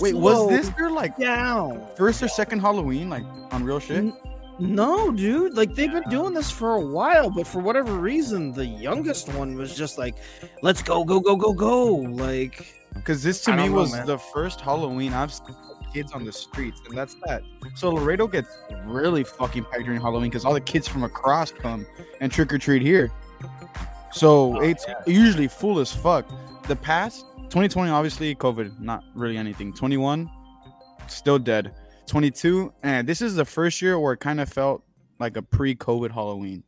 [0.00, 1.86] Wait, was this your like down?
[1.96, 4.12] first or second Halloween, like on real shit?
[4.60, 5.54] N- No, dude.
[5.54, 9.54] Like they've been doing this for a while, but for whatever reason, the youngest one
[9.56, 10.16] was just like,
[10.62, 13.92] "Let's go, go, go, go, go!" Like, Because this to I me don't know, was
[13.92, 14.06] man.
[14.06, 15.54] the first Halloween I've seen
[15.94, 17.42] kids on the streets, and that's that.
[17.74, 18.48] So Laredo gets
[18.84, 21.86] really fucking packed during Halloween because all the kids from across come
[22.20, 23.10] and trick or treat here.
[24.12, 24.94] So Oh, it's yeah.
[25.06, 26.26] usually full as fuck.
[26.66, 29.72] The past 2020, obviously COVID, not really anything.
[29.72, 30.28] 21,
[31.06, 31.72] still dead.
[32.08, 34.82] 22, and this is the first year where it kind of felt
[35.20, 36.64] like a pre-COVID Halloween.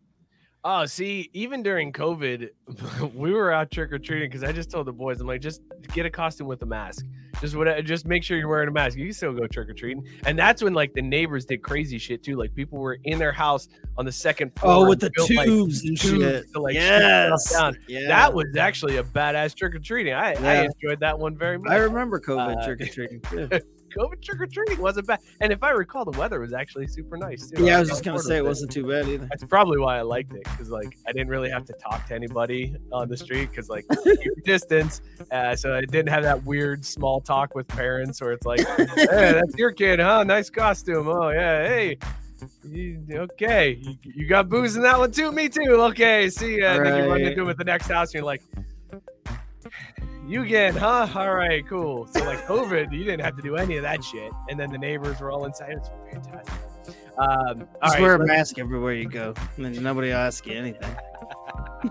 [0.63, 2.51] Oh, see, even during COVID,
[3.15, 5.63] we were out trick or treating because I just told the boys, I'm like, just
[5.95, 7.07] get a costume with a mask.
[7.41, 8.99] Just what, just make sure you're wearing a mask.
[8.99, 11.97] You can still go trick or treating, and that's when like the neighbors did crazy
[11.97, 12.37] shit too.
[12.37, 14.85] Like people were in their house on the second floor.
[14.85, 16.53] oh, with the built, like, tubes and tubes shit.
[16.53, 17.79] to, like, yes, down.
[17.89, 18.09] yeah.
[18.09, 20.13] That was actually a badass trick or treating.
[20.13, 21.71] I, I enjoyed that one very much.
[21.73, 23.49] I remember COVID Uh, trick or treating too.
[23.91, 27.17] COVID trick or treating wasn't bad, and if I recall, the weather was actually super
[27.17, 27.65] nice too.
[27.65, 29.27] Yeah, I was just gonna say it wasn't too bad either.
[29.27, 32.15] That's probably why I liked it because like I didn't really have to talk to
[32.15, 33.87] anybody on the street because like
[34.45, 38.67] distance, uh, so I didn't have that weird small talk with parents where it's like,
[38.67, 40.25] "Hey, that's your kid, huh?
[40.25, 41.09] Nice costume.
[41.09, 41.99] Oh yeah, hey."
[42.65, 45.31] You, okay, you, you got booze in that one too.
[45.31, 45.73] Me too.
[45.73, 46.73] Okay, see ya.
[46.73, 48.43] And then you run into at the next house, and you're like,
[50.31, 51.09] "You again, huh?
[51.15, 54.33] All right, cool." So like COVID, you didn't have to do any of that shit,
[54.49, 55.73] and then the neighbors were all inside.
[55.73, 56.55] It's fantastic.
[57.19, 60.47] Um, all Just right, wear a mask everywhere you go, and then nobody will ask
[60.47, 60.97] you anything.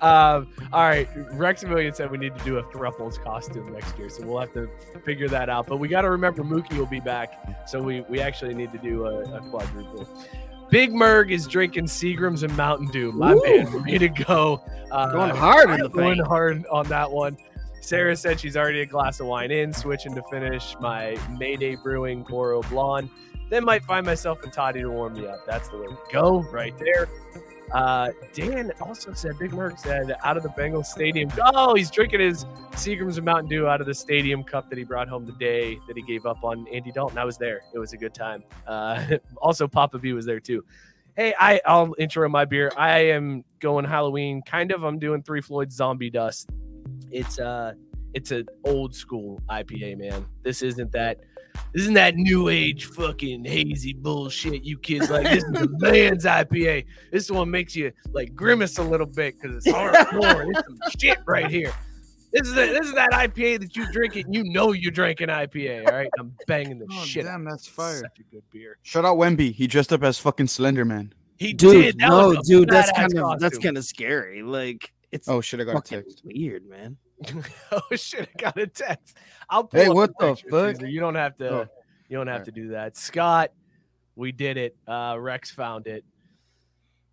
[0.00, 4.10] um, all right, Rex Million said we need to do a Thrupples costume next year,
[4.10, 4.68] so we'll have to
[5.04, 5.66] figure that out.
[5.66, 8.78] But we got to remember Mookie will be back, so we we actually need to
[8.78, 10.08] do a, a quadruple.
[10.70, 13.12] Big Merg is drinking Seagrams and Mountain Dew.
[13.12, 13.42] My Ooh.
[13.42, 14.62] man, way to go!
[14.90, 17.36] Uh, Going hard in the going hard on that one.
[17.80, 22.22] Sarah said she's already a glass of wine in, switching to finish my Mayday Brewing
[22.22, 23.08] Goro Blonde.
[23.48, 25.46] Then might find myself in Toddy to warm me up.
[25.46, 27.08] That's the way to go, right there.
[27.72, 31.30] Uh, Dan also said, Big Merc said, out of the Bengals stadium.
[31.54, 34.84] Oh, he's drinking his Seagrams and Mountain Dew out of the stadium cup that he
[34.84, 37.18] brought home the day that he gave up on Andy Dalton.
[37.18, 37.62] I was there.
[37.74, 38.42] It was a good time.
[38.66, 40.64] Uh, also, Papa B was there too.
[41.16, 42.70] Hey, I, I'll intro my beer.
[42.76, 44.84] I am going Halloween, kind of.
[44.84, 46.50] I'm doing Three Floyd Zombie Dust.
[47.10, 47.72] It's uh,
[48.14, 50.26] it's an old school IPA, man.
[50.42, 51.18] This isn't that.
[51.74, 55.24] This isn't that new age fucking hazy bullshit you kids like.
[55.24, 56.86] This is the man's IPA.
[57.12, 60.46] This one makes you like grimace a little bit because it's hardcore.
[60.54, 61.72] it's some shit right here.
[62.32, 64.26] This is the, this is that IPA that you drink it.
[64.26, 65.86] And you know you drank an IPA.
[65.86, 67.26] All right, I'm banging the Oh, shit.
[67.26, 67.96] out damn, of that's fire.
[67.98, 68.76] Such a good beer.
[68.82, 69.52] Shout out Wemby.
[69.54, 71.12] He dressed up as fucking Slender Man.
[71.38, 71.98] He Dude, did.
[72.00, 74.42] That no, dude, that's kind of that's kind of scary.
[74.42, 76.22] Like it's Oh shit, I got a text.
[76.24, 76.96] weird, man.
[77.72, 78.28] oh shit!
[78.34, 79.16] I got a text.
[79.50, 80.76] I'll pull Hey, what the fuck?
[80.76, 80.86] Caesar.
[80.86, 81.50] You don't have to.
[81.50, 81.66] Oh.
[82.08, 82.44] You don't have Alright.
[82.46, 83.52] to do that, Scott.
[84.16, 84.76] We did it.
[84.86, 86.04] Uh, Rex found it.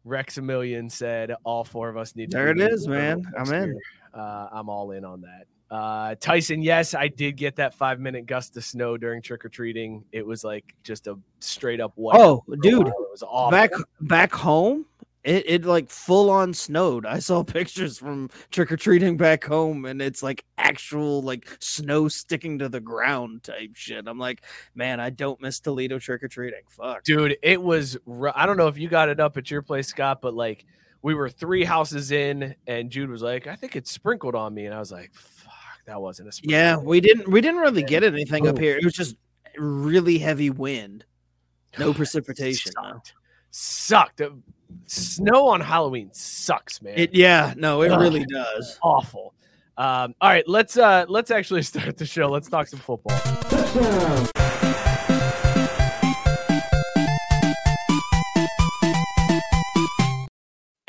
[0.06, 2.32] Rex a million said all four of us need.
[2.32, 3.26] to There it man.
[3.38, 3.80] I'm in.
[4.14, 5.48] Uh, I'm all in on that.
[5.76, 9.50] Uh, Tyson, yes, I did get that five minute gust of snow during trick or
[9.50, 10.06] treating.
[10.12, 12.20] It was like just a straight up white.
[12.20, 13.52] Oh, dude, it was awful.
[13.52, 14.86] back back home,
[15.26, 17.06] it, it like full on snowed.
[17.06, 22.08] I saw pictures from trick or treating back home, and it's like actual like snow
[22.08, 24.08] sticking to the ground type shit.
[24.08, 26.62] I'm like, man, I don't miss Toledo trick or treating.
[26.70, 27.04] Fuck.
[27.04, 27.98] dude it was
[28.36, 30.66] i don't know if you got it up at your place scott but like
[31.02, 34.66] we were three houses in and jude was like i think it sprinkled on me
[34.66, 35.54] and i was like fuck
[35.86, 36.58] that wasn't a sprinkle.
[36.58, 38.78] Yeah, we didn't we didn't really get anything up here.
[38.78, 39.16] It was just
[39.58, 41.06] really heavy wind,
[41.78, 42.72] no precipitation.
[42.72, 43.14] sucked.
[43.52, 44.22] sucked
[44.86, 48.00] snow on halloween sucks man It yeah, no, it Ugh.
[48.02, 48.78] really does.
[48.84, 49.34] awful
[49.78, 53.16] um all right let's uh let's actually start the show let's talk some football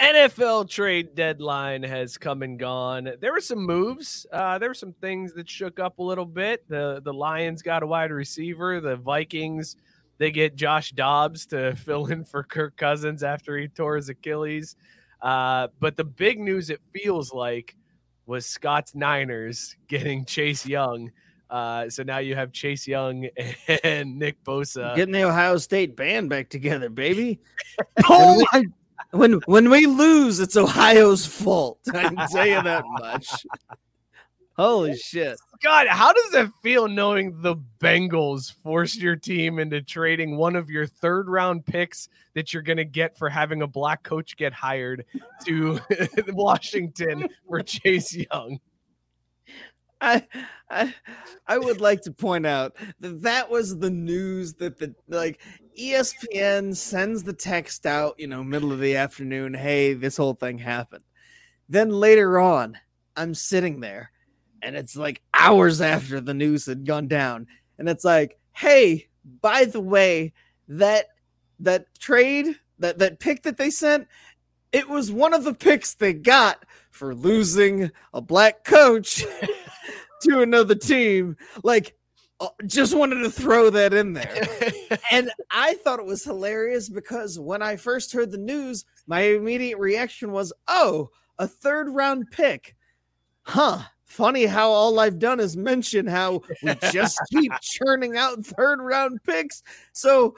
[0.01, 3.11] NFL trade deadline has come and gone.
[3.21, 4.27] There were some moves.
[4.31, 6.69] Uh, there were some things that shook up a little bit.
[6.69, 8.81] The the Lions got a wide receiver.
[8.81, 9.77] The Vikings
[10.19, 14.77] they get Josh Dobbs to fill in for Kirk Cousins after he tore his Achilles.
[15.23, 17.75] Uh, but the big news it feels like
[18.27, 21.11] was Scott's Niners getting Chase Young.
[21.49, 23.29] Uh, so now you have Chase Young
[23.85, 24.97] and Nick Bosa.
[24.97, 27.39] Getting the Ohio State band back together, baby.
[28.09, 28.71] oh When we-
[29.13, 31.79] when when we lose, it's Ohio's fault.
[31.95, 33.29] I can tell you that much.
[34.57, 35.39] Holy shit!
[35.63, 40.71] God, how does it feel knowing the Bengals forced your team into trading one of
[40.71, 44.55] your third round picks that you're going to get for having a black coach get
[44.55, 45.05] hired
[45.45, 45.79] to
[46.29, 48.59] Washington for Chase Young?
[50.01, 50.27] I,
[50.71, 50.95] I
[51.47, 55.41] I would like to point out that that was the news that the like
[55.79, 59.55] ESPN sends the text out, you know, middle of the afternoon.
[59.55, 61.05] Hey, this whole thing happened.
[61.69, 62.79] Then later on,
[63.17, 64.13] I'm sitting there,
[64.67, 67.47] and it's like hours after the news had gone down,
[67.79, 69.07] and it's like, hey,
[69.41, 70.33] by the way,
[70.67, 71.07] that
[71.61, 74.09] that trade that that pick that they sent,
[74.73, 79.25] it was one of the picks they got for losing a black coach
[80.23, 81.37] to another team.
[81.63, 81.95] Like,
[82.41, 84.49] uh, just wanted to throw that in there.
[85.13, 89.79] and I thought it was hilarious because when I first heard the news, my immediate
[89.79, 92.75] reaction was, oh, a third round pick.
[93.43, 93.85] Huh.
[94.17, 99.23] Funny how all I've done is mention how we just keep churning out third round
[99.25, 99.63] picks.
[99.93, 100.37] So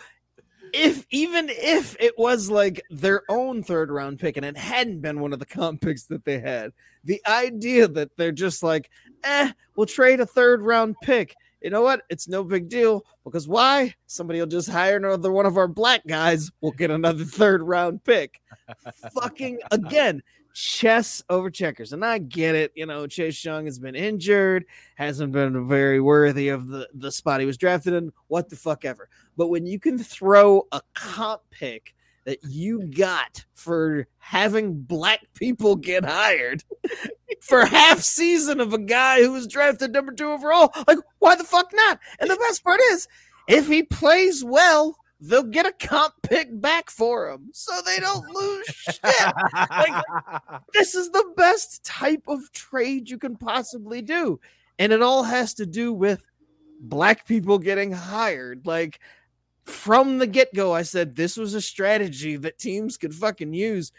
[0.72, 5.20] if even if it was like their own third round pick and it hadn't been
[5.20, 6.72] one of the comp picks that they had,
[7.04, 8.90] the idea that they're just like,
[9.22, 11.36] eh, we'll trade a third round pick.
[11.62, 12.02] You know what?
[12.10, 13.94] It's no big deal because why?
[14.08, 16.50] Somebody will just hire another one of our black guys.
[16.60, 18.40] We'll get another third round pick.
[19.14, 20.20] Fucking again,
[20.58, 21.92] chess over checkers.
[21.92, 22.72] And I get it.
[22.74, 24.64] You know, Chase Young has been injured,
[24.96, 28.84] hasn't been very worthy of the, the spot he was drafted in, what the fuck
[28.84, 29.08] ever.
[29.36, 31.94] But when you can throw a comp pick
[32.24, 36.64] that you got for having black people get hired
[37.40, 41.44] for half season of a guy who was drafted number two overall, like, why the
[41.44, 42.00] fuck not?
[42.18, 43.06] And the best part is,
[43.46, 48.28] if he plays well, they'll get a comp pick back for him so they don't
[48.28, 49.32] lose shit.
[49.70, 50.04] Like,
[50.74, 54.40] this is the best type of trade you can possibly do.
[54.78, 56.24] And it all has to do with
[56.80, 58.66] black people getting hired.
[58.66, 59.00] Like,
[59.64, 63.92] from the get go, I said this was a strategy that teams could fucking use.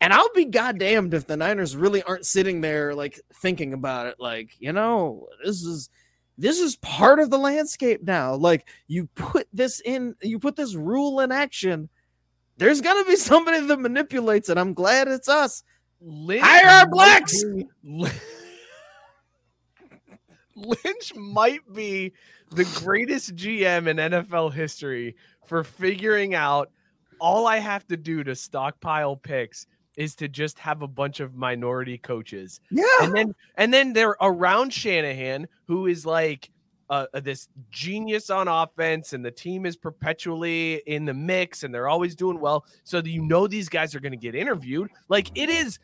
[0.00, 4.16] And I'll be goddamned if the Niners really aren't sitting there like thinking about it.
[4.18, 5.88] Like, you know, this is
[6.36, 8.34] this is part of the landscape now.
[8.34, 11.88] Like you put this in, you put this rule in action.
[12.56, 14.58] There's gonna be somebody that manipulates it.
[14.58, 15.62] I'm glad it's us.
[16.00, 17.42] Lynch Hire our blacks!
[17.44, 17.66] be-
[20.56, 22.12] Lynch might be
[22.50, 25.16] the greatest GM in NFL history
[25.46, 26.70] for figuring out
[27.20, 29.66] all I have to do to stockpile picks
[29.96, 32.60] is to just have a bunch of minority coaches.
[32.70, 32.84] Yeah.
[33.02, 36.50] And then and then they're around Shanahan who is like
[36.90, 41.74] uh, uh, this genius on offense and the team is perpetually in the mix and
[41.74, 45.30] they're always doing well so you know these guys are going to get interviewed like
[45.34, 45.78] it is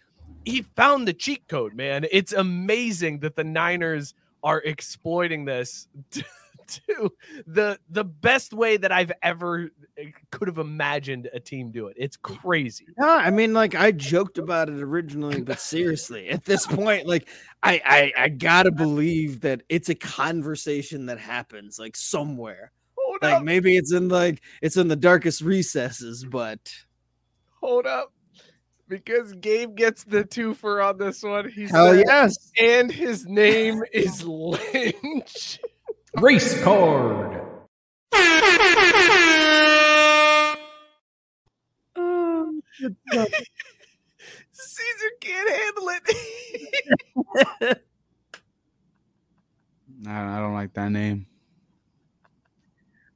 [0.44, 6.22] he found the cheat code man it's amazing that the niners are exploiting this to,
[6.70, 7.12] to
[7.46, 11.96] the the best way that i've ever uh, could have imagined a team do it.
[11.98, 12.86] It's crazy.
[12.98, 17.28] No, I mean, like I joked about it originally, but seriously, at this point, like
[17.62, 22.72] I, I, I gotta believe that it's a conversation that happens like somewhere.
[22.96, 23.42] hold Like up.
[23.44, 26.72] maybe it's in like it's in the darkest recesses, but
[27.60, 28.12] hold up.
[28.88, 32.50] Because gabe gets the twofer on this one he hell yes.
[32.60, 35.60] and his name is lynch
[36.14, 37.40] Race card.
[41.96, 42.62] Um,
[44.52, 46.02] caesar can't handle it
[50.06, 51.26] I, I don't like that name.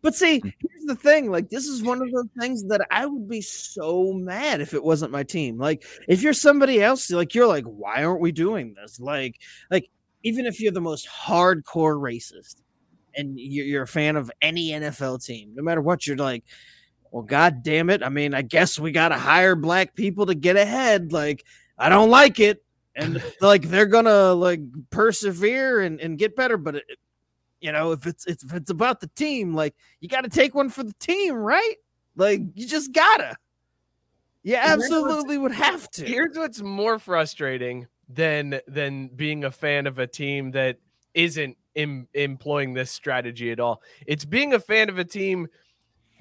[0.03, 1.31] But see, here's the thing.
[1.31, 4.85] Like, this is one of those things that I would be so mad if it
[4.85, 5.59] wasn't my team.
[5.59, 9.01] Like, if you're somebody else, like you're like, why aren't we doing this?
[9.01, 9.89] Like, like
[10.23, 12.61] even if you're the most hardcore racist
[13.17, 16.45] and you're, you're a fan of any NFL team, no matter what, you're like,
[17.11, 18.03] well, god damn it.
[18.03, 21.13] I mean, I guess we gotta hire black people to get ahead.
[21.13, 21.45] Like,
[21.79, 22.65] I don't like it.
[22.97, 26.85] And like they're gonna like persevere and, and get better, but it,
[27.61, 30.55] you know, if it's, it's if it's about the team, like you got to take
[30.55, 31.77] one for the team, right?
[32.17, 33.37] Like you just gotta.
[34.43, 36.05] You absolutely would have to.
[36.05, 40.79] Here's what's more frustrating than than being a fan of a team that
[41.15, 43.83] isn't em- employing this strategy at all.
[44.07, 45.49] It's being a fan of a team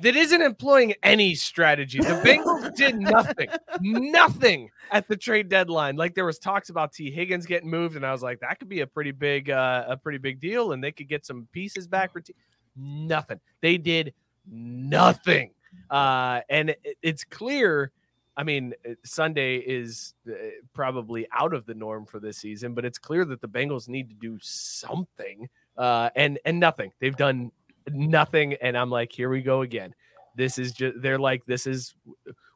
[0.02, 2.00] that isn't employing any strategy.
[2.00, 3.50] The Bengals did nothing,
[3.82, 5.96] nothing at the trade deadline.
[5.96, 8.70] Like there was talks about Tee Higgins getting moved, and I was like, that could
[8.70, 11.88] be a pretty big, uh, a pretty big deal, and they could get some pieces
[11.88, 12.36] back for Tee.
[12.76, 13.40] Nothing.
[13.62, 14.14] They did
[14.50, 15.52] nothing,
[15.90, 17.92] uh, and it, it's clear.
[18.36, 20.34] I mean, uh, Sunday is uh,
[20.74, 24.10] probably out of the norm for this season, but it's clear that the Bengals need
[24.10, 26.92] to do something, uh, and and nothing.
[27.00, 27.52] They've done
[27.92, 29.94] nothing, and I'm like, here we go again.
[30.36, 31.94] This is just they're like, this is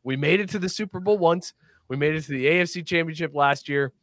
[0.04, 1.54] we made it to the Super Bowl once,
[1.88, 3.94] we made it to the AFC Championship last year.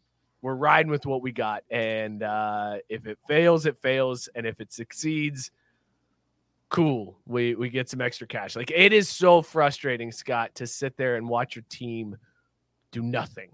[0.42, 4.60] We're riding with what we got, and uh, if it fails, it fails, and if
[4.60, 5.50] it succeeds,
[6.74, 7.20] cool.
[7.24, 8.56] We we get some extra cash.
[8.56, 12.16] Like it is so frustrating, Scott, to sit there and watch your team
[12.90, 13.50] do nothing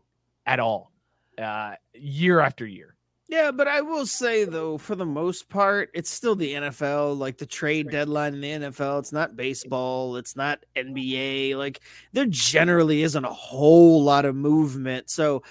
[0.46, 0.90] at all,
[1.38, 2.96] uh, year after year.
[3.28, 7.18] Yeah, but I will say though, for the most part, it's still the NFL.
[7.18, 11.56] Like the trade deadline in the NFL, it's not baseball, it's not NBA.
[11.56, 11.80] Like
[12.12, 15.10] there generally isn't a whole lot of movement.
[15.10, 15.42] So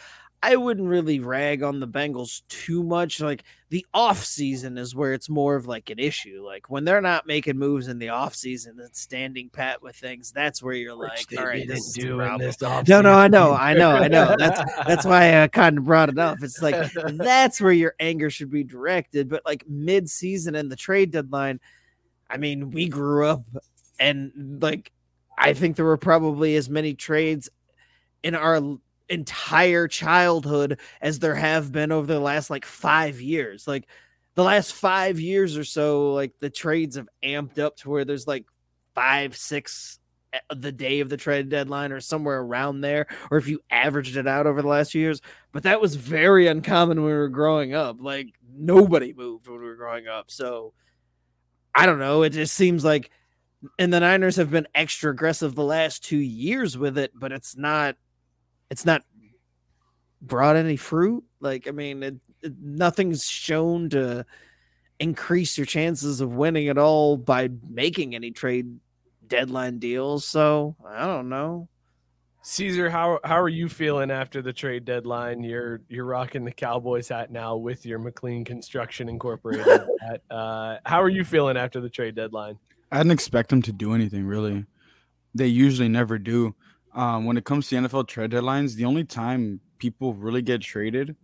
[0.42, 3.20] I wouldn't really rag on the Bengals too much.
[3.20, 6.44] Like the off season is where it's more of like an issue.
[6.46, 10.32] Like when they're not making moves in the off season and standing pat with things,
[10.32, 12.86] that's where you're like, all right, this is the problem.
[12.88, 14.36] No, no, I know, I know, I know.
[14.38, 16.38] That's that's why I kind of brought it up.
[16.42, 19.28] It's like that's where your anger should be directed.
[19.28, 21.60] But like mid season and the trade deadline,
[22.30, 23.44] I mean, we grew up
[24.00, 24.94] and like
[25.38, 27.50] I think there were probably as many trades
[28.24, 28.62] in our
[29.10, 33.68] entire childhood as there have been over the last like five years.
[33.68, 33.88] Like
[34.36, 38.28] the last five years or so, like the trades have amped up to where there's
[38.28, 38.46] like
[38.96, 40.00] five, six
[40.34, 44.18] eh, the day of the trade deadline or somewhere around there, or if you averaged
[44.18, 45.22] it out over the last few years.
[45.52, 47.98] But that was very uncommon when we were growing up.
[48.00, 50.32] Like nobody moved when we were growing up.
[50.32, 50.74] So
[51.74, 52.24] I don't know.
[52.24, 53.10] It just seems like,
[53.78, 57.58] and the Niners have been extra aggressive the last two years with it, but it's
[57.58, 57.96] not,
[58.70, 59.04] it's not
[60.22, 61.24] brought any fruit.
[61.40, 64.26] Like, I mean, it, it, nothing's shown to
[65.00, 68.80] increase your chances of winning at all by making any trade
[69.28, 70.26] deadline deals.
[70.26, 71.70] So I don't know.
[72.42, 75.44] Caesar, how how are you feeling after the trade deadline?
[75.44, 79.66] You're you're rocking the Cowboys hat now with your McLean Construction Incorporated
[80.02, 80.22] hat.
[80.30, 82.58] Uh, how are you feeling after the trade deadline?
[82.92, 84.66] I didn't expect them to do anything really.
[85.36, 86.56] They usually never do.
[87.00, 91.16] Um, when it comes to NFL trade deadlines, the only time people really get traded,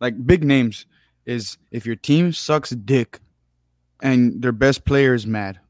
[0.00, 0.86] like big names,
[1.26, 3.20] is if your team sucks dick
[4.02, 5.60] and their best player is mad.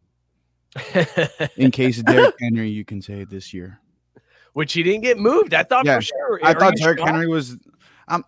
[1.57, 3.81] In case of Derrick Henry, you can say this year.
[4.53, 5.55] Which he didn't get moved.
[5.55, 6.41] I thought Yeah, for sure.
[6.45, 7.11] I Are thought Derrick shocked?
[7.11, 7.59] Henry was.
[8.07, 8.25] Um.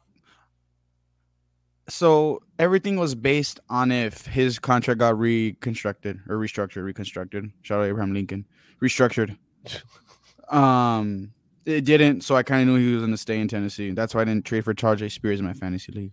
[1.89, 7.53] So everything was based on if his contract got reconstructed or restructured, reconstructed.
[7.63, 8.47] Shout out to Abraham Lincoln,
[8.83, 9.37] restructured.
[10.51, 11.33] um,
[11.65, 13.91] it didn't, so I kind of knew he was going to stay in Tennessee.
[13.91, 16.13] That's why I didn't trade for Charles Spears in my fantasy league.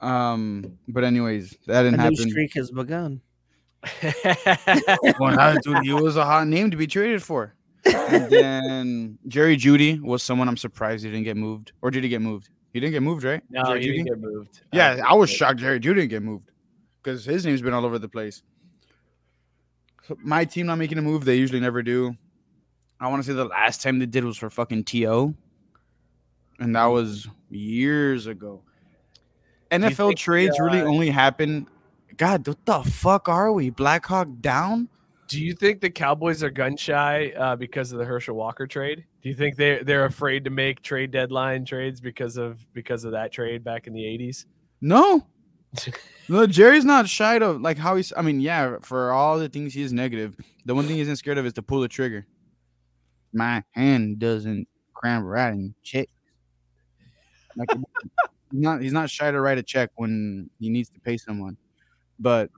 [0.00, 2.30] Um, but anyways, that didn't new happen.
[2.30, 3.20] streak has begun.
[5.20, 7.54] Well, now, dude, he was a hot name to be traded for.
[7.84, 12.08] And then Jerry Jeudy was someone I'm surprised he didn't get moved, or did he
[12.08, 12.48] get moved?
[12.72, 13.42] He didn't get moved, right?
[13.50, 13.96] no, Jerry he Jeudy?
[14.04, 14.60] didn't get moved.
[14.72, 16.50] Yeah, Uh, I was shocked Jerry Jeudy didn't get moved
[17.02, 18.42] because his name's been all over the place.
[20.18, 22.16] My team not making a move, they usually never do.
[23.02, 25.34] I want to say the last time they did was for fucking To,
[26.60, 28.62] and that was years ago.
[29.70, 31.66] NFL think, trades really uh, only happen.
[32.16, 33.70] God, what the fuck are we?
[33.70, 34.88] Blackhawk down?
[35.28, 39.04] Do you think the Cowboys are gun shy uh, because of the Herschel Walker trade?
[39.22, 43.12] Do you think they they're afraid to make trade deadline trades because of because of
[43.12, 44.46] that trade back in the eighties?
[44.80, 45.26] No.
[46.28, 48.12] no, Jerry's not shy to like how he's.
[48.14, 50.36] I mean, yeah, for all the things he is negative,
[50.66, 52.26] the one thing he isn't scared of is to pull the trigger.
[53.32, 56.08] My hand doesn't cramp writing check.
[57.56, 61.16] Like, he's not he's not shy to write a check when he needs to pay
[61.16, 61.56] someone.
[62.18, 62.50] But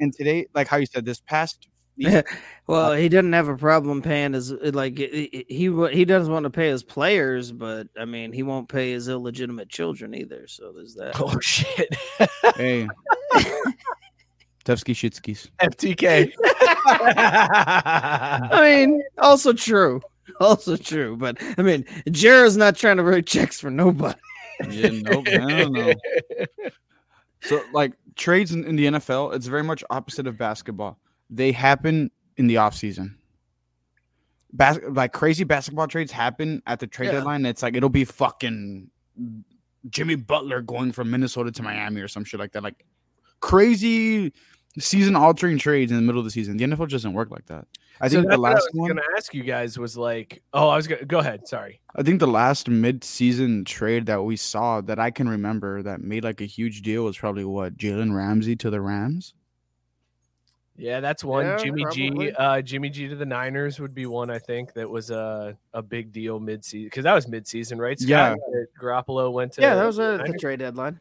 [0.00, 1.68] and today, like how you said, this past
[2.66, 6.44] Well, uh, he didn't have a problem paying his like he he he doesn't want
[6.44, 10.48] to pay his players, but I mean he won't pay his illegitimate children either.
[10.48, 11.20] So there's that.
[11.20, 11.94] Oh shit,
[12.56, 12.88] hey,
[14.66, 15.48] Tefsky Shitskis.
[15.62, 16.32] FTK.
[16.86, 20.02] I mean, also true,
[20.40, 21.16] also true.
[21.16, 24.18] But I mean, Jared's not trying to write checks for nobody.
[24.68, 25.92] Yeah, nope, I don't know.
[27.42, 30.98] So, like trades in, in the NFL, it's very much opposite of basketball.
[31.30, 33.18] They happen in the off season.
[34.52, 37.12] Bas- like crazy basketball trades happen at the trade Yeah.
[37.12, 37.44] deadline.
[37.46, 38.90] It's like it'll be fucking
[39.90, 42.62] Jimmy Butler going from Minnesota to Miami or some shit like that.
[42.62, 42.84] Like
[43.40, 44.32] crazy
[44.78, 46.56] season altering trades in the middle of the season.
[46.56, 47.66] The NFL doesn't work like that.
[48.00, 50.42] I so think the last what I last was gonna ask you guys was like,
[50.52, 51.48] oh, I was gonna go ahead.
[51.48, 51.80] Sorry.
[51.94, 56.24] I think the last mid-season trade that we saw that I can remember that made
[56.24, 59.34] like a huge deal was probably what Jalen Ramsey to the Rams.
[60.78, 61.46] Yeah, that's one.
[61.46, 64.30] Yeah, Jimmy G, uh, Jimmy G to the Niners would be one.
[64.30, 67.78] I think that was a a big deal mid season because that was mid season,
[67.78, 67.98] right?
[67.98, 68.08] Scott?
[68.08, 68.34] Yeah.
[68.34, 70.40] That Garoppolo went to Yeah, that was the a the Niners?
[70.40, 71.00] trade deadline.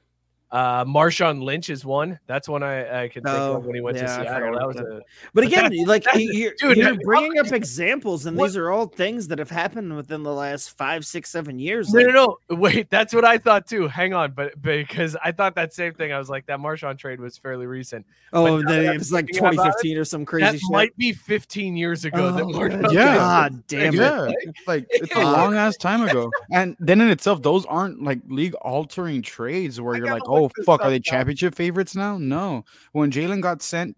[0.52, 2.18] Uh, Marshawn Lynch is one.
[2.28, 4.58] That's one I, I can think Oh, of when he went yeah, to Seattle.
[4.58, 4.86] That was that.
[4.86, 5.02] a
[5.34, 9.28] But again, like you're, dude, you're bringing up examples, and What- these are all things
[9.30, 11.92] that have happened within the last five, six, seven years.
[11.94, 12.56] no, Like, no, no.
[12.56, 13.88] Wait, that's what I thought too.
[13.88, 16.14] Hang on, but because I thought that same thing.
[16.14, 18.06] I was like, that Marshawn trade was fairly recent.
[18.32, 20.62] oh, now then that I'm like thinking about it, 2015 or some crazy that shit.
[20.72, 22.32] might be 15 years ago.
[22.32, 23.16] that Oh, Marshawn Yeah.
[23.16, 24.36] God damn it.
[24.42, 26.32] it's like it's a long ass time ago.
[26.52, 30.35] And then in itself, those aren't like league altering trades where I you're like, look
[30.36, 31.04] oh fuck, are they now.
[31.04, 32.18] championship favorites now?
[32.18, 32.66] No.
[32.92, 33.98] When Jalen got sent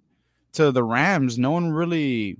[0.54, 2.38] to the Rams, no one really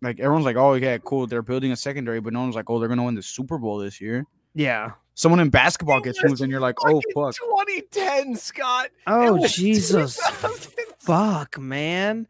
[0.00, 2.78] like everyone's like, oh yeah, cool, they're building a secondary, but no one's like, oh,
[2.78, 4.24] they're gonna win the Super Bowl this year.
[4.54, 4.92] Yeah.
[5.14, 7.34] Someone in basketball gets Yes, moved, and you're like, oh fuck.
[7.34, 8.88] 2010, Scott.
[9.06, 10.18] Oh Jesus.
[10.98, 12.26] Fuck, man.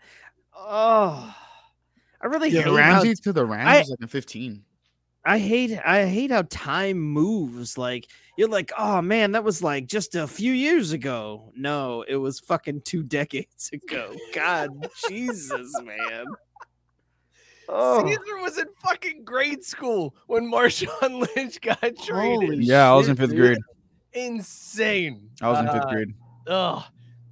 [0.57, 1.35] Oh.
[2.21, 4.65] I really Yeah, hate how to the Rams I- like in 15.
[5.25, 7.79] I hate I hate how time moves.
[7.79, 11.53] Like you're like, oh man, that was like just a few years ago.
[11.57, 14.15] No, it was fucking two decades ago.
[14.35, 14.71] God,
[15.09, 16.25] Jesus, man.
[17.69, 22.09] Oh, Caesar was in fucking grade school when Marshawn Lynch got traded.
[22.51, 23.39] Holy Yeah, I was in shit, fifth dude.
[23.41, 23.59] grade.
[24.15, 25.31] Insane.
[25.41, 26.15] I was in fifth Uh, grade.
[26.49, 26.83] Ugh.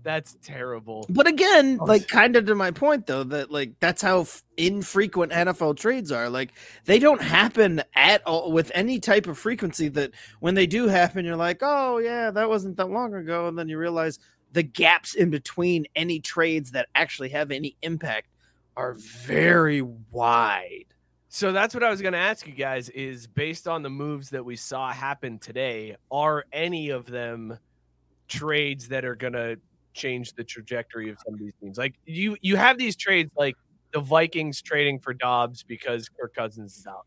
[0.02, 1.04] That's terrible.
[1.10, 4.42] But again, Oh, like kind of to my point though, that like that's how f-
[4.56, 6.30] infrequent NFL trades are.
[6.30, 6.52] Like
[6.86, 9.88] they don't happen at all with any type of frequency.
[9.88, 13.58] That when they do happen, you're like, oh yeah, that wasn't that long ago, and
[13.58, 14.18] then you realize
[14.52, 18.28] the gaps in between any trades that actually have any impact
[18.76, 20.86] are very wide.
[21.28, 24.30] So that's what I was going to ask you guys is based on the moves
[24.30, 27.56] that we saw happen today, are any of them
[28.26, 29.58] trades that are going to
[29.92, 31.78] change the trajectory of some of these teams?
[31.78, 33.56] Like you you have these trades like
[33.92, 37.06] the Vikings trading for Dobbs because Kirk Cousins is out.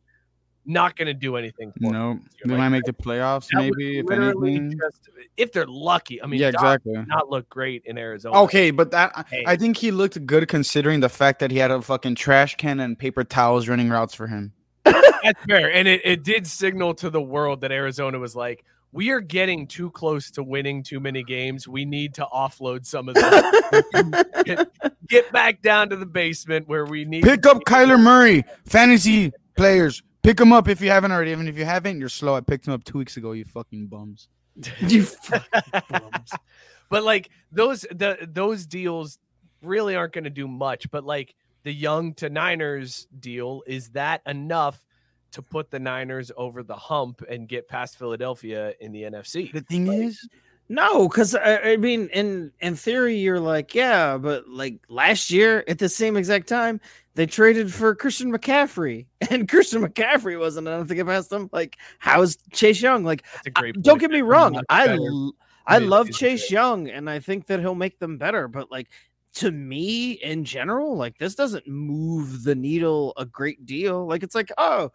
[0.66, 1.74] Not going to do anything.
[1.78, 4.72] No, they like, might make the playoffs, maybe if anything.
[4.72, 6.24] just- if they're lucky.
[6.24, 7.06] I mean, yeah, Dobbs exactly.
[7.08, 8.42] not look great in Arizona.
[8.44, 9.44] Okay, but that I- Hey.
[9.46, 12.80] I think he looked good considering the fact that he had a fucking trash can
[12.80, 14.54] and paper towels running routes for him.
[14.86, 15.70] That's fair.
[15.74, 18.64] And it, it did signal to the world that Arizona was like,
[18.94, 21.68] we are getting too close to winning too many games.
[21.68, 24.24] We need to offload some of this.
[24.46, 24.72] get,
[25.08, 30.04] get back down to the basement where we need Pick up Kyler Murray, fantasy players.
[30.22, 31.32] Pick him up if you haven't already.
[31.32, 32.36] Even if you haven't, you're slow.
[32.36, 33.32] I picked him up two weeks ago.
[33.32, 34.30] You fucking bums.
[34.88, 36.32] You fucking bums.
[36.90, 39.18] but like those the those deals
[39.64, 40.90] really aren't going to do much.
[40.92, 41.34] But like
[41.64, 44.86] the Young to Niners deal, is that enough
[45.34, 49.52] to put the Niners over the hump and get past Philadelphia in the NFC?
[49.52, 50.28] The thing is,
[50.70, 55.64] No, because I, I mean, in in theory, you're like, yeah, but like last year
[55.68, 56.80] at the same exact time,
[57.16, 61.50] they traded for Christian McCaffrey, and Christian McCaffrey wasn't enough to get past them.
[61.52, 63.04] Like, how's Chase Young?
[63.04, 63.82] Like, That's a I- great.
[63.82, 65.00] don't get me wrong, much I better.
[65.02, 65.36] l-
[65.68, 66.52] I love Chase trade.
[66.52, 68.48] Young, and I think that he'll make them better.
[68.48, 68.90] But like
[69.36, 74.06] to me, in general, like this doesn't move the needle a great deal.
[74.06, 74.92] Like it's like, oh,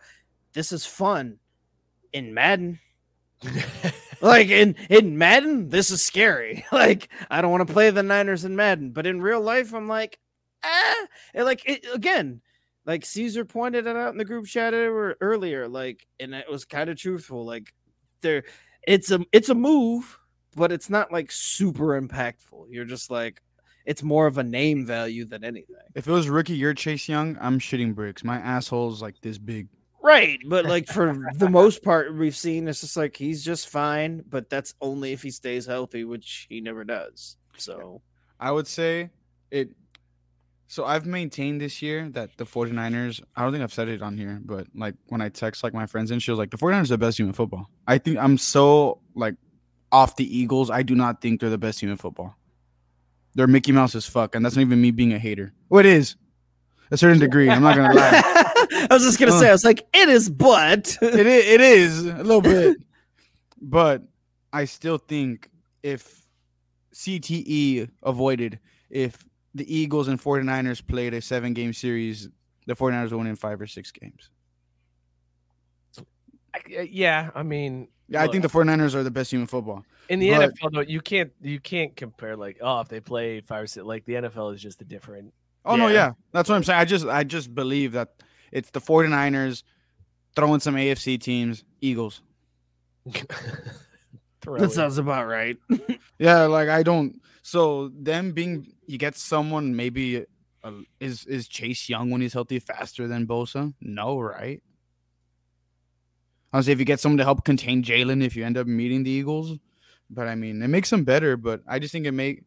[0.53, 1.39] this is fun
[2.13, 2.81] in Madden.
[4.21, 6.65] like in in Madden, this is scary.
[6.73, 9.89] Like I don't want to play the Niners in Madden, but in real life, I'm
[9.89, 10.19] like,
[10.65, 12.41] ah, and like it, again,
[12.87, 16.89] like Caesar pointed it out in the group chat earlier, like, and it was kind
[16.91, 17.45] of truthful.
[17.45, 17.73] Like
[18.23, 18.45] there,
[18.87, 20.19] it's a it's a move,
[20.57, 22.67] but it's not like super impactful.
[22.71, 23.43] You're just like,
[23.85, 25.77] it's more of a name value than anything.
[25.95, 28.25] if it was rookie year Chase Young, I'm shitting bricks.
[28.25, 29.69] My asshole's like this big.
[30.09, 34.25] Right, but like for the most part, we've seen it's just like he's just fine,
[34.27, 37.37] but that's only if he stays healthy, which he never does.
[37.59, 38.01] So
[38.41, 39.11] I would say
[39.51, 39.69] it.
[40.67, 44.17] So I've maintained this year that the 49ers, I don't think I've said it on
[44.17, 46.85] here, but like when I text like my friends and she was like, the 49ers
[46.85, 47.69] are the best team in football.
[47.87, 49.35] I think I'm so like
[49.93, 50.71] off the Eagles.
[50.71, 52.35] I do not think they're the best team in football.
[53.35, 55.53] They're Mickey Mouse as fuck, and that's not even me being a hater.
[55.69, 56.17] Well, it is.
[56.91, 57.51] A certain degree.
[57.51, 58.23] I'm not gonna lie.
[58.25, 62.07] I was just gonna say, I was like, it is, but it is, it is
[62.07, 62.77] a little bit,
[63.61, 64.03] but
[64.53, 65.51] I still think
[65.83, 66.23] if
[66.95, 68.59] CTE avoided,
[68.91, 69.25] if
[69.55, 72.29] the Eagles and 49ers played a seven game series,
[72.67, 74.31] the 49ers will win in five or six games.
[76.55, 79.47] I- uh, yeah, I mean, Yeah, I think the 49ers are the best team in
[79.47, 79.85] football.
[80.09, 83.41] in the but- NFL though, you can't you can't compare like oh if they play
[83.43, 85.33] five or six like the NFL is just a different.
[85.69, 85.93] Oh no, Yeah.
[85.95, 86.13] yeah.
[86.33, 86.81] That's what I'm saying.
[86.81, 88.09] I just I just believe that
[88.51, 89.63] it's the 49ers
[90.35, 92.23] throwing some AFC teams, Eagles.
[93.07, 95.57] that sounds about right.
[96.19, 97.21] Yeah, like I don't.
[97.43, 100.25] So them being, you get someone maybe
[100.65, 103.73] uh, is is Chase Young when he's healthy faster than Bosa?
[103.81, 104.61] No, right?
[106.53, 109.11] I'll if you get someone to help contain Jalen, if you end up meeting the
[109.11, 109.59] Eagles,
[110.11, 111.37] but I mean it makes them better.
[111.37, 112.43] But I just think it make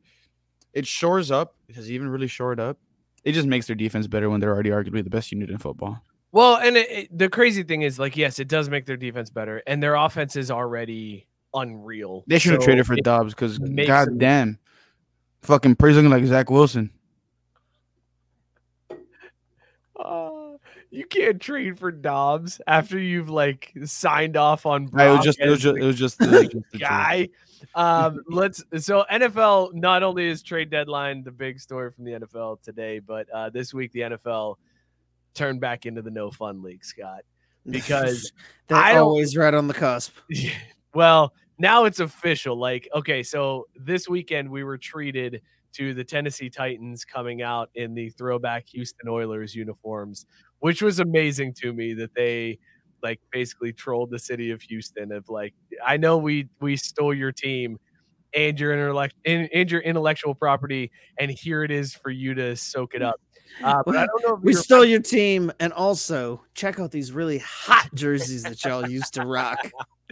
[0.74, 1.56] it shores up.
[1.74, 2.78] Has it even really shored up?
[3.24, 6.02] It just makes their defense better when they're already arguably the best unit in football.
[6.32, 9.30] Well, and it, it- the crazy thing is, like, yes, it does make their defense
[9.30, 12.24] better, and their offense is already unreal.
[12.28, 14.60] They should have So traded for Dobbs because makes god them- damn,
[15.42, 16.90] fucking looking like Zach Wilson.
[20.04, 20.54] Uh,
[20.90, 24.84] you can't trade for Dobbs after you've like signed off on.
[24.84, 26.64] it was Brock just it was just the it was just, it was just joke.
[26.80, 27.30] guy.
[27.76, 32.62] Um, let's so NFL not only is trade deadline the big story from the NFL
[32.62, 34.56] today, but uh, this week the NFL
[35.34, 37.22] turned back into the no fun league, Scott.
[37.70, 38.32] Because
[38.68, 40.16] they're I always right on the cusp.
[40.94, 42.56] well, now it's official.
[42.56, 45.42] Like, okay, so this weekend we were treated
[45.74, 50.26] to the Tennessee Titans coming out in the throwback Houston Oilers uniforms,
[50.60, 52.60] which was amazing to me that they
[53.04, 55.54] like basically trolled the city of Houston of like,
[55.86, 57.78] I know we we stole your team
[58.34, 62.56] and your intellect and, and your intellectual property, and here it is for you to
[62.56, 63.20] soak it up.
[63.64, 67.12] Uh, but I don't know if We stole your team, and also check out these
[67.12, 69.60] really hot jerseys that y'all used to rock.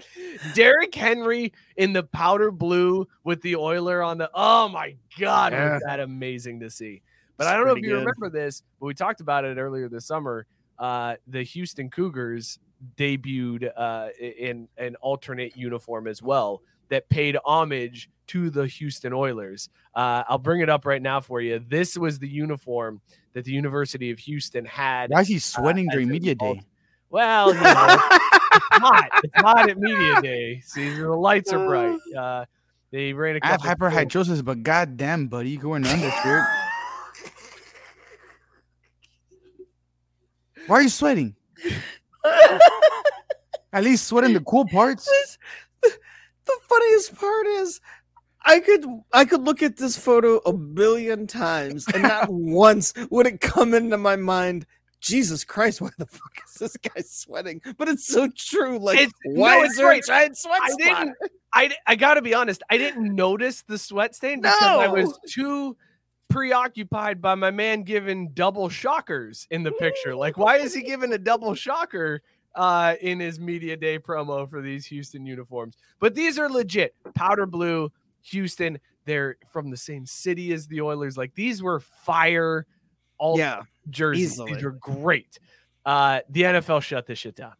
[0.53, 4.29] Derrick Henry in the powder blue with the Oiler on the.
[4.33, 5.73] Oh my God, Yeah.
[5.73, 7.01] was that amazing to see?
[7.37, 7.99] But It's I don't know if you good.
[7.99, 10.45] remember this, but we talked about it earlier this summer.
[10.77, 12.59] Uh, the Houston Cougars
[12.97, 19.69] debuted uh, in an alternate uniform as well that paid homage to the Houston Oilers.
[19.95, 21.59] Uh, I'll bring it up right now for you.
[21.67, 23.01] This was the uniform
[23.33, 25.09] that the University of Houston had.
[25.09, 26.61] Why is he sweating as during media day?
[27.09, 29.09] Well, you know, it's hot.
[29.23, 30.61] It's hot at media day.
[30.63, 31.97] See, the lights are bright.
[32.17, 32.45] Uh,
[32.91, 36.43] they ran a I have hyperhidrosis, but goddamn, buddy, you can wear an undershirt.
[40.65, 41.35] Why are you sweating?
[43.73, 45.07] At least sweat in the cool parts.
[45.81, 47.79] the funniest part is
[48.43, 53.27] I could I could look at this photo a billion times and not once would
[53.27, 54.65] it come into my mind.
[55.01, 57.61] Jesus Christ, why the fuck is this guy sweating?
[57.77, 58.77] But it's so true.
[58.79, 60.03] Like, It's- why it's is there a great.
[60.05, 60.77] giant sweat I spot?
[60.79, 61.15] didn't.
[61.53, 62.63] I, I gotta be honest.
[62.69, 65.77] I didn't notice the sweat stain because I was too
[66.29, 70.15] preoccupied by my man giving double shockers in the picture.
[70.15, 72.21] Like, why is he giving a double shocker
[72.55, 75.75] uh, in his media day promo for these Houston uniforms?
[75.99, 77.91] But these are legit powder blue,
[78.23, 78.79] Houston.
[79.05, 81.17] They're from the same city as the Oilers.
[81.17, 82.65] Like these were fire.
[83.17, 84.33] All Yeah, jerseys.
[84.33, 84.53] Easily.
[84.53, 85.39] These are great.
[85.85, 87.53] Uh, the NFL shut this shit down.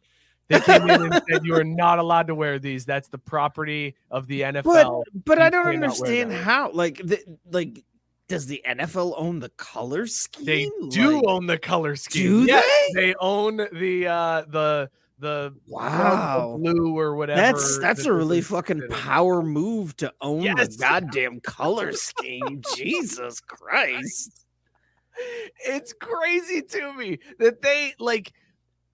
[0.48, 2.84] They came in and said you are not allowed to wear these.
[2.84, 5.04] That's the property of the NFL.
[5.24, 6.72] but you I don't understand how.
[6.72, 7.20] Like, the,
[7.52, 7.84] like,
[8.30, 10.46] does the NFL own the color scheme?
[10.46, 12.22] They do Like, own the color scheme.
[12.22, 12.64] do Yes,
[12.94, 13.00] they?
[13.08, 16.56] they own the uh, the the Wow.
[16.58, 17.40] blue or whatever.
[17.40, 20.68] That's that's that a really fucking power move to own Yes.
[20.76, 22.62] the goddamn color scheme.
[22.76, 24.46] Jesus Christ.
[25.66, 28.32] it's crazy to me that they like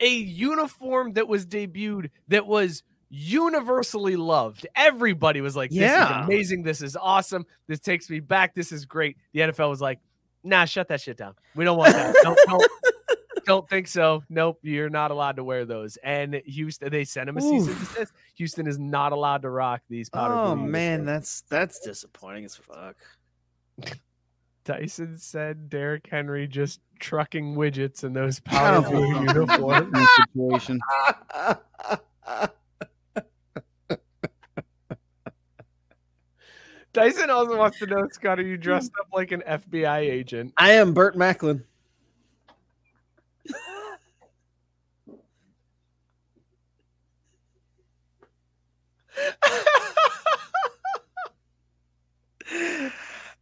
[0.00, 4.66] a uniform that was debuted that was universally loved.
[4.74, 6.20] Everybody was like, "This Yeah.
[6.20, 6.62] is amazing!
[6.62, 7.46] This is awesome!
[7.68, 8.54] This takes me back!
[8.54, 10.00] This is great!" The NFL was like,
[10.44, 11.34] "Nah, shut that shit down.
[11.54, 12.14] We don't want that.
[12.22, 12.70] don't, don't,
[13.46, 14.22] don't think so.
[14.28, 17.70] Nope, you're not allowed to wear those." And Houston, they sent him a cease and
[17.70, 17.94] Oof.
[17.94, 18.12] desist.
[18.34, 21.06] Houston is not allowed to rock these powder Oh blue man, uniforms.
[21.06, 22.96] that's that's disappointing as fuck.
[24.64, 29.92] Tyson said Derrick Henry just trucking widgets in those I powder blue feel uniforms.
[29.92, 30.80] comfortable in situation.
[36.96, 40.54] Tyson also wants to know, Scott, are you dressed up like an FBI agent?
[40.56, 41.62] I am Burt Macklin.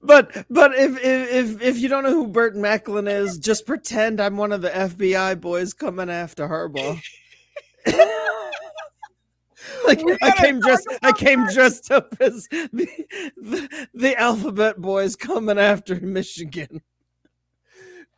[0.02, 4.20] But but if, if if if you don't know who Burt Macklin is, just pretend
[4.20, 7.00] I'm one of the FBI boys coming after Harbaugh.
[9.86, 12.88] like I came dressed I came dressed up as the,
[13.36, 16.82] the the alphabet boys coming after Michigan.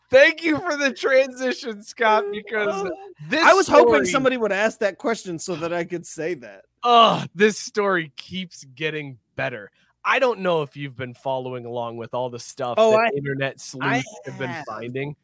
[0.08, 2.90] Thank you for the transition, Scott, because
[3.28, 6.62] this I was hoping somebody would ask that question so that I could say that.
[6.82, 9.70] Oh, this story keeps getting better.
[10.04, 13.16] I don't know if you've been following along with all the stuff Oh, that I-
[13.16, 15.16] internet sleuths have been finding.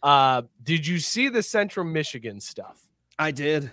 [0.00, 2.80] Uh, did you see the Central Michigan stuff?
[3.18, 3.72] I did.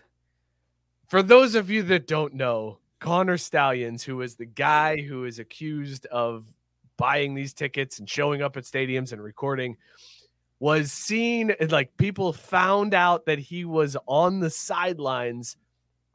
[1.08, 5.40] For those of you that don't know, Connor Stalions, who is the guy who is
[5.40, 6.46] accused of
[6.98, 9.78] buying these tickets and showing up at stadiums and recording,
[10.60, 15.58] was seen like people found out that he was on the sidelines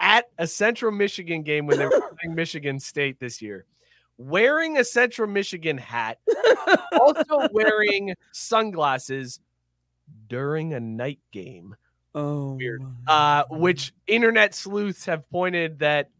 [0.00, 3.66] at a Central Michigan game when they were playing Michigan State this year,
[4.16, 6.18] wearing a Central Michigan hat,
[6.98, 9.38] also wearing sunglasses
[10.28, 11.76] during a night game
[12.14, 12.82] Oh, Weird.
[13.06, 16.10] uh, which internet sleuths have pointed that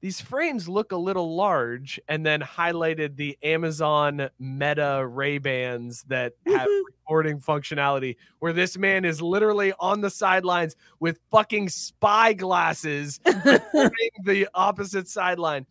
[0.00, 6.34] these frames look a little large, and then highlighted the Amazon Meta Ray Bans that
[6.46, 13.18] have recording functionality, where this man is literally on the sidelines with fucking spy glasses,
[13.24, 15.64] the opposite sideline.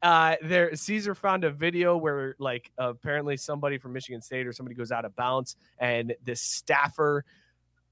[0.00, 4.76] Uh, there, Caesar found a video where, like, apparently somebody from Michigan State or somebody
[4.76, 7.24] goes out of bounds, and this staffer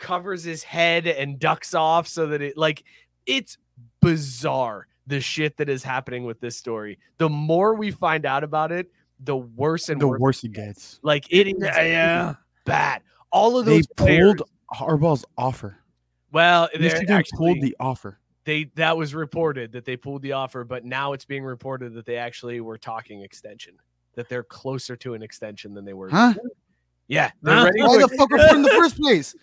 [0.00, 2.82] covers his head and ducks off so that it like
[3.26, 3.56] it's
[4.00, 6.98] bizarre the shit that is happening with this story.
[7.18, 8.90] The more we find out about it,
[9.20, 10.20] the worse and The worse.
[10.20, 10.98] worse it gets.
[11.02, 12.34] Like it is yeah, yeah.
[12.64, 13.02] bad.
[13.32, 15.76] All of They those players, pulled Harbaugh's offer.
[16.32, 18.18] well, they're Michigan actually, pulled the offer.
[18.44, 22.06] they that was reported that they pulled the offer, but now it's being reported that
[22.06, 23.74] they actually were talking extension.
[24.14, 26.10] That they're closer to an extension than they were.
[26.10, 26.34] Huh?
[27.08, 27.64] Yeah, they're Huh?
[27.66, 29.34] ready Why the fuck report in the first place?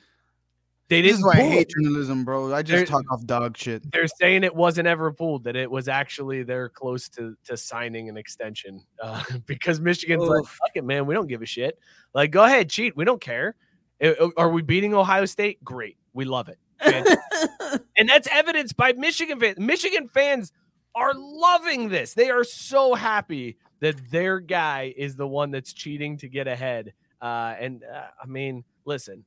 [0.90, 2.54] They This didn't is why I hate journalism, bro.
[2.54, 3.92] I just There- talk off dog shit.
[3.92, 8.08] They're saying it wasn't ever pulled; that it was actually they're close to to signing
[8.08, 11.78] an extension uh, because Michigan's like, "Fuck it, man, we don't give a shit.
[12.14, 12.96] Like, go ahead, cheat.
[12.96, 13.56] We don't care.
[14.02, 15.62] I- Are we beating Ohio State?
[15.64, 17.82] Great, we love it." Fantastic.
[17.98, 19.58] and that's evidenced by Michigan fans.
[19.60, 20.54] Michigan fans
[20.96, 22.14] are loving this.
[22.14, 26.94] They are so happy that their guy is the one that's cheating to get ahead.
[27.22, 29.26] Uh, and uh, I mean, listen,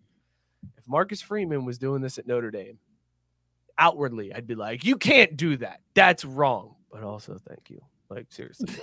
[0.90, 2.78] Marcus Freeman was doing this at Notre Dame,
[3.78, 5.80] outwardly, I'd be like, you can't do that.
[5.94, 6.74] That's wrong.
[6.92, 7.80] But also, thank you.
[8.08, 8.74] Like seriously,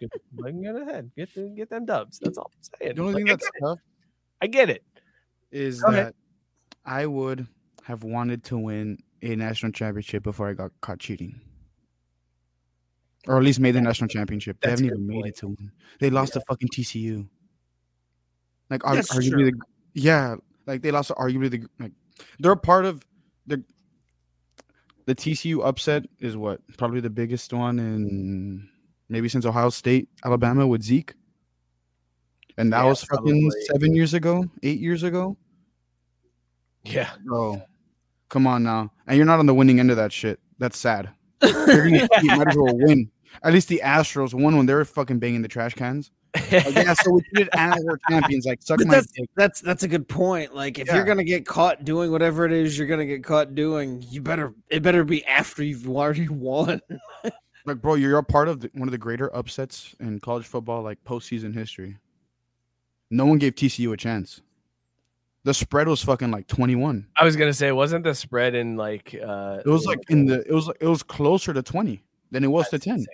[0.00, 2.20] get, like, get ahead, get the, get them dubs.
[2.20, 2.94] That's all I'm saying.
[2.94, 3.52] The only Like, thing I, that's it.
[3.60, 3.78] tough
[4.40, 4.84] I get it.
[5.50, 6.14] is Go that ahead.
[6.86, 7.48] I would
[7.82, 11.40] have wanted to win a national championship before I got caught cheating.
[13.26, 14.58] Or at least made the national championship.
[14.60, 15.72] They That's a haven't good even made it to win.
[15.98, 17.26] They lost to fucking TCU.
[18.70, 19.50] Like ar- That's arguably true.
[19.50, 19.60] the
[19.94, 20.36] yeah,
[20.66, 21.92] like they lost arguably the like
[22.38, 23.04] they're a part of
[23.46, 23.62] the
[25.06, 28.68] the TCU upset is what probably the biggest one in
[29.08, 31.14] maybe since Ohio State, Alabama with Zeke.
[32.56, 33.60] And that Yeah, was fucking probably.
[33.66, 35.36] seven years ago, eight years ago.
[36.84, 37.10] Yeah.
[37.24, 37.62] Bro,
[38.28, 38.92] come on now.
[39.06, 40.38] And you're not on the winning end of that shit.
[40.58, 41.10] That's sad.
[41.42, 41.52] Cheat,
[42.22, 43.10] might as well win.
[43.42, 46.10] At least the Astros won when they were fucking banging the trash cans.
[46.34, 48.44] Like, yeah, so we did and we're champions.
[48.44, 49.28] Like, suck But my that's dick.
[49.36, 50.54] that's that's a good point.
[50.54, 50.96] Like if Yeah.
[50.96, 54.52] you're gonna get caught doing whatever it is you're gonna get caught doing, you better
[54.68, 56.80] it better be after you've already won.
[57.66, 60.82] Like, bro, you're a part of the, one of the greater upsets in college football,
[60.82, 61.96] like postseason history.
[63.10, 64.42] No one gave TCU a chance.
[65.44, 67.06] The spread was fucking like 21.
[67.16, 70.26] I was gonna say, it wasn't the spread in like uh It was like in
[70.26, 72.94] the it was it was closer to 20 than it was to 10.
[72.96, 73.06] insane.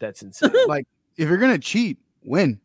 [0.00, 0.50] That's insane.
[0.68, 0.86] Like,
[1.16, 2.60] if you're gonna cheat, win.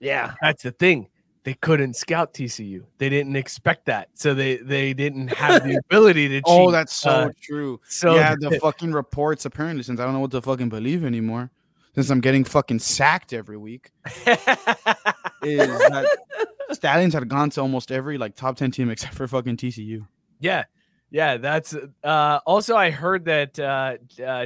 [0.00, 0.34] yeah.
[0.42, 1.08] That's the thing.
[1.44, 2.84] They couldn't scout TCU.
[2.96, 6.42] They didn't expect that, so they they didn't have the ability to cheat.
[6.46, 7.80] Oh, that's so Uh, true.
[7.86, 11.50] so yeah, the fucking reports apparently since I don't know what to fucking believe anymore,
[11.94, 13.90] since I'm getting fucking sacked every week,
[15.42, 16.16] is that
[16.72, 20.06] Stalions had gone to almost every like top ten team except for fucking TCU.
[20.40, 20.64] Yeah.
[21.10, 23.96] Yeah, that's uh also I heard that uh, uh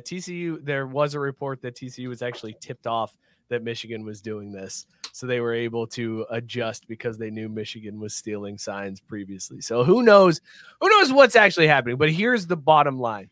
[0.00, 3.16] TCU there was a report that TCU was actually tipped off
[3.48, 4.86] that Michigan was doing this.
[5.12, 9.60] So they were able to adjust because they knew Michigan was stealing signs previously.
[9.60, 10.40] So who knows
[10.80, 11.96] who knows what's actually happening.
[11.96, 13.30] But here's the bottom line.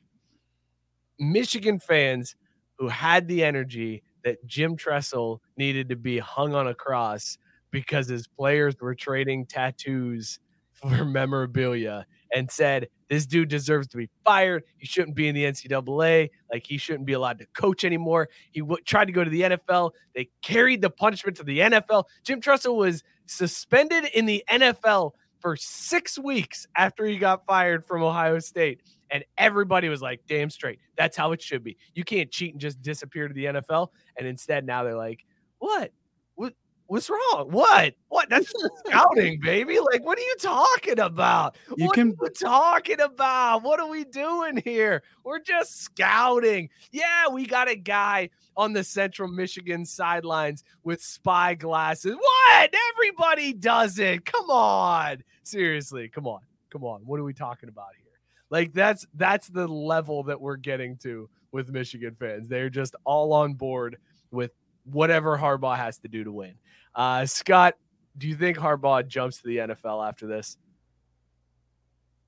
[1.19, 2.35] Michigan fans
[2.79, 7.39] who had the energy that Jim Tressel needed to be hung on a cross
[7.71, 10.39] because his players were trading tattoos
[10.75, 14.65] for memorabilia and said this dude deserves to be fired.
[14.77, 16.31] He shouldn't be in the NCAA.
[16.51, 18.29] Like he shouldn't be allowed to coach anymore.
[18.51, 19.93] He w- tried to go to the NFL.
[20.15, 22.05] They carried the punishment to the NFL.
[22.25, 28.03] Jim Tressel was suspended in the NFL for six weeks after he got fired from
[28.03, 28.81] Ohio State.
[29.11, 30.81] And everybody was like, damn straight.
[30.97, 31.77] That's how it should be.
[31.95, 33.89] You can't cheat and just disappear to the NFL.
[34.19, 35.25] And instead, now they're like,
[35.59, 35.93] what?
[36.35, 36.55] What?
[36.89, 37.49] What's wrong?
[37.51, 37.95] What?
[38.09, 38.29] What?
[38.29, 38.53] That's
[38.87, 39.81] scouting, baby.
[39.81, 41.57] Like, what are you talking about?
[41.77, 43.63] You what can- are you talking about?
[43.63, 45.03] What are we doing here?
[45.25, 46.69] We're just scouting.
[46.93, 52.17] Yeah, we got a guy on the Central Michigan sidelines with spy glasses.
[52.17, 52.75] What?
[52.95, 54.25] Everybody does it.
[54.25, 55.25] Come on.
[55.43, 56.41] Seriously, come on.
[56.71, 57.03] Come on.
[57.05, 58.07] What are we talking about here?
[58.51, 62.49] Like that's that's the level that we're getting to with Michigan fans.
[62.49, 63.97] They're just all on board
[64.31, 64.53] with
[64.91, 66.55] whatever Harbaugh has to do to win.
[66.95, 67.75] Uh, Scott,
[68.17, 70.57] do you think Harbaugh jumps to the NFL after this?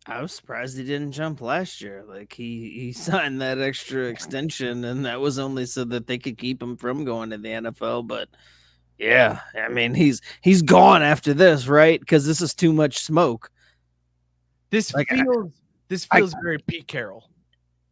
[0.06, 2.02] I was surprised he didn't jump last year.
[2.06, 6.38] Like he he signed that extra extension, and that was only so that they could
[6.38, 8.06] keep him from going to the NFL.
[8.06, 8.28] But
[8.98, 12.00] yeah, I mean he's he's gone after this, right?
[12.00, 13.50] Because this is too much smoke.
[14.70, 15.52] This Like, I- feels
[15.88, 17.28] this I- feels very Pete Carroll.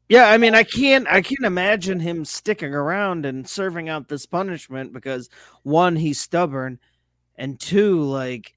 [0.09, 4.25] Yeah, I mean, I can't, I can't imagine him sticking around and serving out this
[4.25, 5.29] punishment because
[5.65, 6.79] one, he's stubborn,
[7.37, 8.55] and two, like,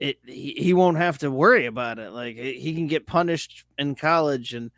[0.00, 2.12] it, he, he won't have to worry about it.
[2.12, 4.70] Like, he can get punished in college, and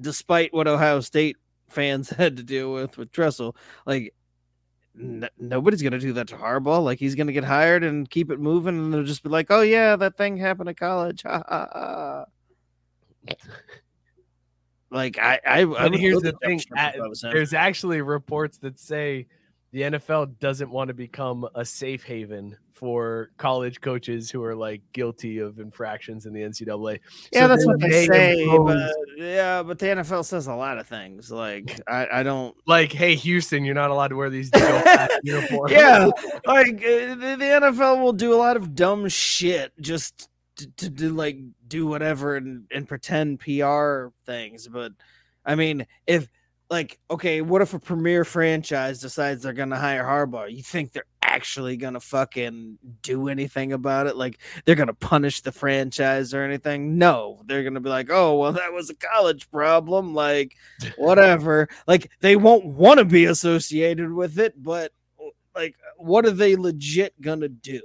[0.00, 1.36] despite what Ohio State
[1.68, 3.56] fans had to deal with with Tressel,
[3.86, 4.14] like,
[4.98, 6.82] n- nobody's gonna do that to Harbaugh.
[6.84, 9.62] Like, he's gonna get hired and keep it moving, and they'll just be like, "Oh
[9.62, 12.24] yeah, that thing happened at college." Ha ha ha.
[14.90, 17.32] Like I, I, I But would here's the thing: at- if I was him.
[17.32, 19.26] there's actually reports that say
[19.70, 24.80] the NFL doesn't want to become a safe haven for college coaches who are like
[24.92, 27.00] guilty of infractions in the NCAA.
[27.32, 28.46] Yeah, So that's what may they say.
[28.56, 31.30] But yeah, but the NFL says a lot of things.
[31.30, 32.56] Like I, I don't.
[32.66, 34.50] like, hey, Houston, you're not allowed to wear these
[35.22, 35.72] uniforms.
[35.72, 36.06] Yeah,
[36.46, 40.27] like uh, the, the NFL will do a lot of dumb shit just
[40.58, 44.68] to, to do like do whatever and, and pretend PR things.
[44.68, 44.92] But
[45.44, 46.28] I mean, if
[46.70, 50.54] like okay, what if a premier franchise decides they're gonna hire Harbaugh?
[50.54, 54.16] You think they're actually gonna fucking do anything about it?
[54.16, 56.98] Like they're gonna punish the franchise or anything?
[56.98, 60.14] No, they're gonna be like, oh well, that was a college problem.
[60.14, 60.56] Like
[60.96, 61.68] whatever.
[61.86, 64.92] like they won't want to be associated with it, but
[65.54, 67.80] like, what are they legit gonna do?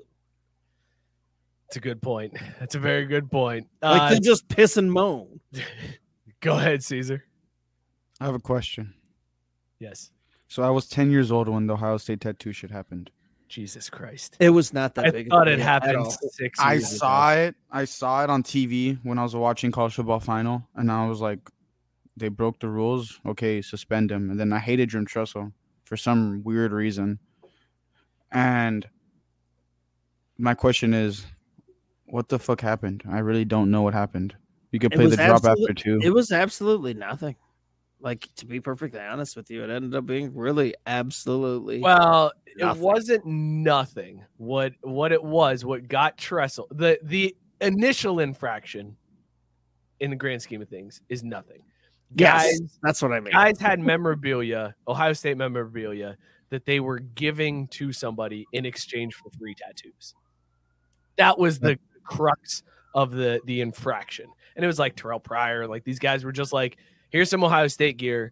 [1.73, 2.37] That's a good point.
[2.59, 3.65] That's a very good point.
[3.81, 5.39] Like Uh, they just piss and moan.
[6.39, 7.23] go ahead, Caesar.
[8.21, 8.93] I have a question.
[9.79, 10.11] Yes.
[10.47, 13.09] So I was 10 years old when the Ohio State tattoo shit happened.
[13.49, 14.37] Jesus Christ.
[14.39, 15.25] It was not that I big.
[15.27, 16.11] of thought it happened all.
[16.11, 16.97] six I years ago.
[16.97, 17.55] saw it.
[17.71, 21.21] I saw it on TV when I was watching college football final, and I was
[21.21, 21.39] like,
[22.15, 23.19] they broke the rules.
[23.25, 24.29] Okay, suspend him.
[24.29, 25.51] And then I hated Jim Tressel
[25.85, 27.17] for some weird reason.
[28.31, 28.87] And
[30.37, 31.25] my question is,
[32.13, 33.01] what the fuck happened?
[33.09, 34.35] I really don't know what happened.
[34.71, 35.99] You could play the drop absolute- after two.
[36.03, 37.35] It was absolutely nothing.
[38.01, 41.79] Like to be perfectly honest with you, it ended up being really absolutely.
[41.79, 44.23] Well, it wasn't nothing.
[44.37, 48.95] What what it was, what got Tressel, the the initial infraction
[49.99, 51.63] in the grand scheme of things is nothing.
[52.15, 53.31] yes, Guys, that's what I mean.
[53.31, 56.15] guys had memorabilia, Ohio State memorabilia
[56.49, 60.13] that they were giving to somebody in exchange for free tattoos.
[61.15, 64.27] That was the crux of the the infraction.
[64.55, 66.77] And it was like Terrelle Pryor, like these guys were just like,
[67.09, 68.31] here's some Ohio State gear.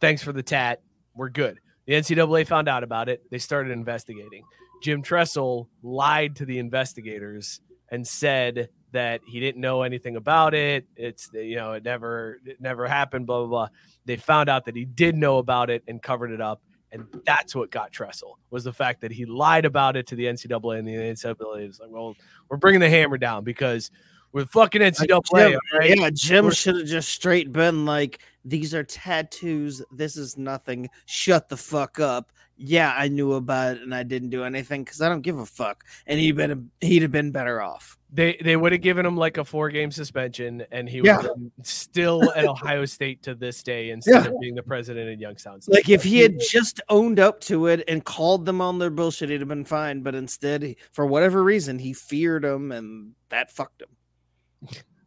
[0.00, 0.80] Thanks for the tat.
[1.14, 1.60] We're good.
[1.86, 3.22] The NCAA found out about it.
[3.30, 4.44] They started investigating.
[4.82, 10.86] Jim Tressel lied to the investigators and said that he didn't know anything about it.
[10.96, 13.26] It's you know it never it never happened.
[13.26, 13.68] Blah blah blah.
[14.06, 16.62] They found out that he did know about it and covered it up,
[16.92, 20.24] and that's what got Tressel was the fact that he lied about it to the
[20.24, 22.16] NCAA, and the NCAA was like, "Well,
[22.48, 23.90] we're bringing the hammer down because
[24.32, 25.98] we're fucking NCAA, Jim, right?
[25.98, 29.82] yeah, Jim should have just straight been like, "These are tattoos.
[29.92, 30.88] This is nothing.
[31.06, 35.00] Shut the fuck up." Yeah, I knew about it and I didn't do anything because
[35.00, 35.84] I don't give a fuck.
[36.06, 37.98] And he'd been he'd have been better off.
[38.12, 41.22] They they would have given him like a four game suspension, and he would Yeah.
[41.22, 41.30] have
[41.62, 45.60] still at Ohio State to this day instead of being the president in Youngstown.
[45.60, 45.74] State.
[45.74, 49.30] Like if he had just owned up to it and called them on their bullshit,
[49.30, 50.02] he'd have been fine.
[50.02, 53.88] But instead, for whatever reason, he feared them, and that fucked him.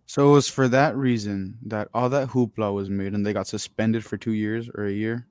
[0.05, 3.47] so it was for that reason that all that hoopla was made, and they got
[3.47, 5.27] suspended for two years or a year.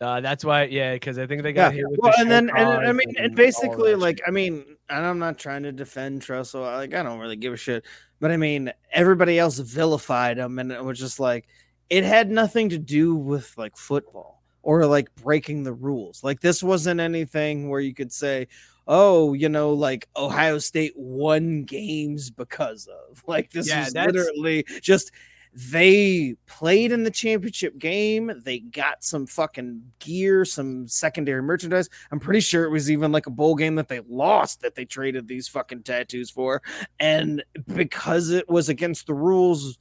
[0.00, 1.78] Uh, that's why, yeah, because I think they got Yeah.
[1.78, 4.28] hit with Well, the and then show and, I mean, and and basically, like shit.
[4.28, 6.62] I mean, and I'm not trying to defend Tressel.
[6.62, 7.84] Like I don't really give a shit,
[8.20, 11.46] but I mean, everybody else vilified him, and it was just like
[11.90, 16.22] it had nothing to do with like football or like breaking the rules.
[16.24, 18.48] Like this wasn't anything where you could say,
[18.86, 24.64] "Oh, you know, like Ohio State won games because of." Like this Yeah, that's- literally
[24.80, 25.12] just
[25.54, 28.32] they played in the championship game.
[28.44, 31.88] They got some fucking gear, some secondary merchandise.
[32.10, 34.84] I'm pretty sure it was even like a bowl game that they lost that they
[34.84, 36.62] traded these fucking tattoos for.
[37.00, 37.42] And
[37.74, 39.78] because it was against the rules,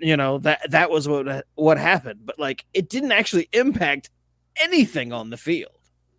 [0.00, 2.20] you know, that that was what what happened.
[2.24, 4.10] But like it didn't actually impact
[4.60, 5.75] anything on the field.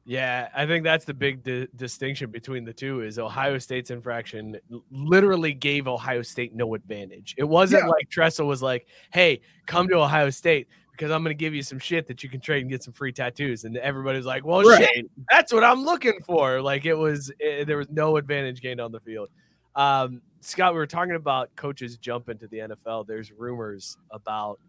[0.09, 4.57] Yeah, I think that's the big di- distinction between the two is Ohio State's infraction
[4.89, 7.35] literally gave Ohio State no advantage.
[7.37, 7.89] It wasn't Yeah.
[7.89, 11.61] like Tressel was like, "Hey, come to Ohio State because I'm going to give you
[11.61, 14.63] some shit that you can trade and get some free tattoos." And everybody's like, "Well,
[14.77, 18.79] shit, that's what I'm looking for." Like it was, eh, there was no advantage gained
[18.79, 19.27] on the field.
[19.75, 23.03] Um, Scott, we were talking about coaches jumping to the NFL.
[23.05, 24.61] There's rumors about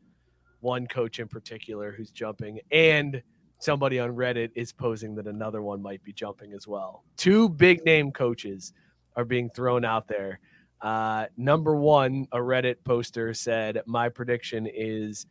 [0.59, 3.23] one coach in particular who's jumping, and
[3.59, 7.05] somebody on Reddit is posing that another one might be jumping as well.
[7.17, 8.73] Two big name coaches
[9.17, 10.39] are being thrown out there.
[10.81, 15.27] Uh, number one, a Reddit poster said, "My prediction is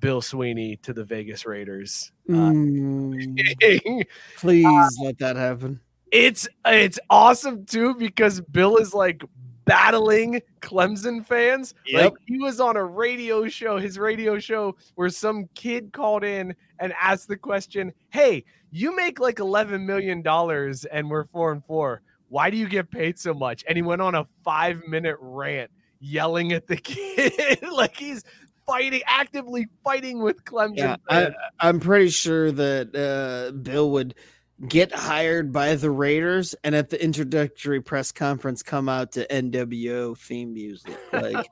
[0.00, 4.04] Bill Swinney to the Vegas Raiders." Uh, Mm,
[4.36, 5.78] please let that happen.
[6.10, 9.22] it's it's awesome too because Bill is like
[9.64, 11.74] battling Clemson fans.
[11.92, 16.54] Like he was on a radio show, his radio show, where some kid called in
[16.78, 21.64] and asked the question, Hey, you make like eleven million dollars and we're four and
[21.64, 22.02] four.
[22.28, 23.64] Why do you get paid so much?
[23.68, 28.24] And he went on a five minute rant yelling at the kid like he's
[28.66, 30.76] fighting actively fighting with Clemson.
[30.76, 34.14] Yeah, I, I'm pretty sure that uh, Bill would
[34.68, 40.16] get hired by the Raiders and at the introductory press conference come out to NWO
[40.16, 40.96] theme music.
[41.12, 41.46] Like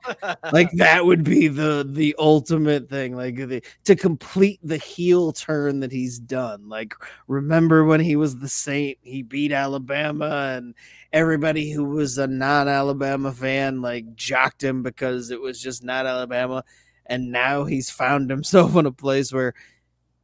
[0.51, 5.81] like that would be the the ultimate thing like the, to complete the heel turn
[5.81, 6.69] that he's done.
[6.69, 6.93] Like
[7.27, 10.73] remember when he was the Saint, he beat Alabama and
[11.11, 16.63] everybody who was a non-Alabama fan like jocked him because it was just not Alabama
[17.05, 19.53] and now he's found himself in a place where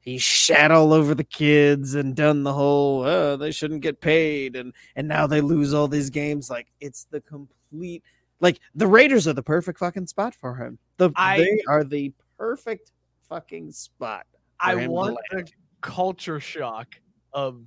[0.09, 4.55] he's shat all over the kids and done the whole oh, they shouldn't get paid
[4.55, 8.03] and and now they lose all these games like it's the complete
[8.39, 12.13] like the raiders are the perfect fucking spot for him the I- they are the
[12.37, 12.91] perfect
[13.27, 14.25] fucking spot
[14.59, 15.47] I want the
[15.81, 16.87] culture shock
[17.31, 17.61] of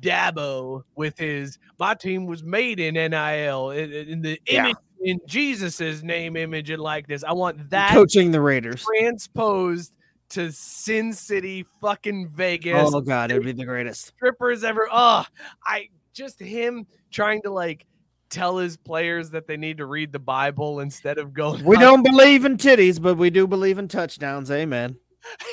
[0.00, 4.64] Dabo with his my team was made in NIL in, in the Yeah.
[4.66, 7.22] image in Jesus's name, image, and likeness.
[7.24, 9.96] I want that coaching the raiders transposed
[10.30, 12.90] to Sin City, fucking Vegas.
[12.92, 14.88] oh god it'd be the greatest strippers ever.
[14.90, 15.24] Oh,
[15.64, 17.86] I just him trying to like
[18.30, 21.64] tell his players that they need to read the Bible instead of going.
[21.64, 24.96] we don't believe in titties but we do believe in touchdowns amen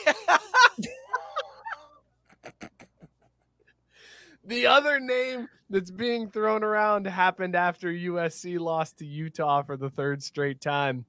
[4.44, 9.90] the other name that's being thrown around happened after USC lost to Utah for the
[9.90, 11.06] third straight time.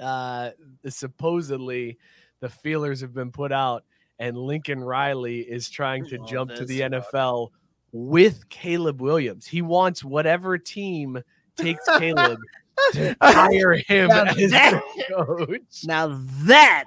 [0.00, 0.50] Uh,
[0.88, 1.98] supposedly,
[2.40, 3.84] the feelers have been put out,
[4.18, 6.80] and Lincoln Riley is trying to jump to the.
[6.80, 7.50] NFL
[7.92, 9.46] with Caleb Williams.
[9.46, 11.22] He wants whatever team
[11.56, 12.38] takes Caleb
[12.92, 15.84] to hire him Now as that- coach.
[15.84, 16.84] now that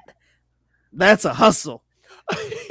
[0.94, 1.84] that's a hustle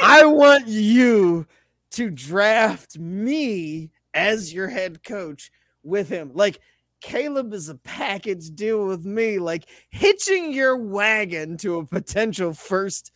[0.02, 1.46] I want you
[1.92, 5.50] to draft me as your head coach
[5.82, 6.30] with him.
[6.34, 6.60] Like
[7.00, 13.12] Caleb is a package deal with me, like hitching your wagon to a potential first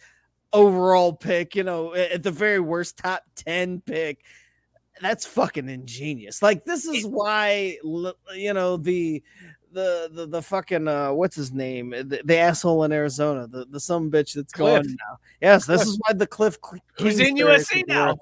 [0.53, 4.25] overall pick, you know, at the very worst top 10 pick.
[5.01, 6.41] That's fucking ingenious.
[6.43, 9.23] Like this is why you know the
[9.73, 13.81] the the, the fucking uh what's his name the, the asshole in Arizona the the
[13.81, 14.83] some bitch that's Kliff.
[14.83, 15.87] gone now yes this Kliff.
[15.89, 17.59] is why the Kliff Cl- Who's in people
[17.89, 18.17] now?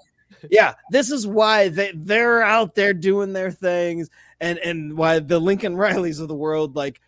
[0.51, 5.39] Yeah this is why they they're out there doing their things and and why the
[5.39, 7.01] Lincoln Rileys of the world like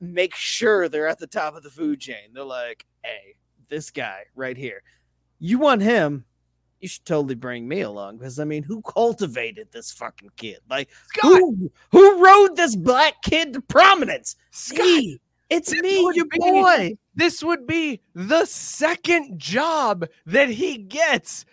[0.00, 3.34] make sure they're at the top of the food chain they're like hey
[3.68, 4.82] this guy right here
[5.38, 6.24] you want him
[6.80, 10.58] you should totally bring me along because I mean, who cultivated this fucking kid?
[10.70, 14.36] Like, Scott, who who rode this black kid to prominence?
[14.50, 15.18] Scott, Me.
[15.50, 16.96] It's me, your be- boy.
[17.14, 21.46] this would be the second job that he gets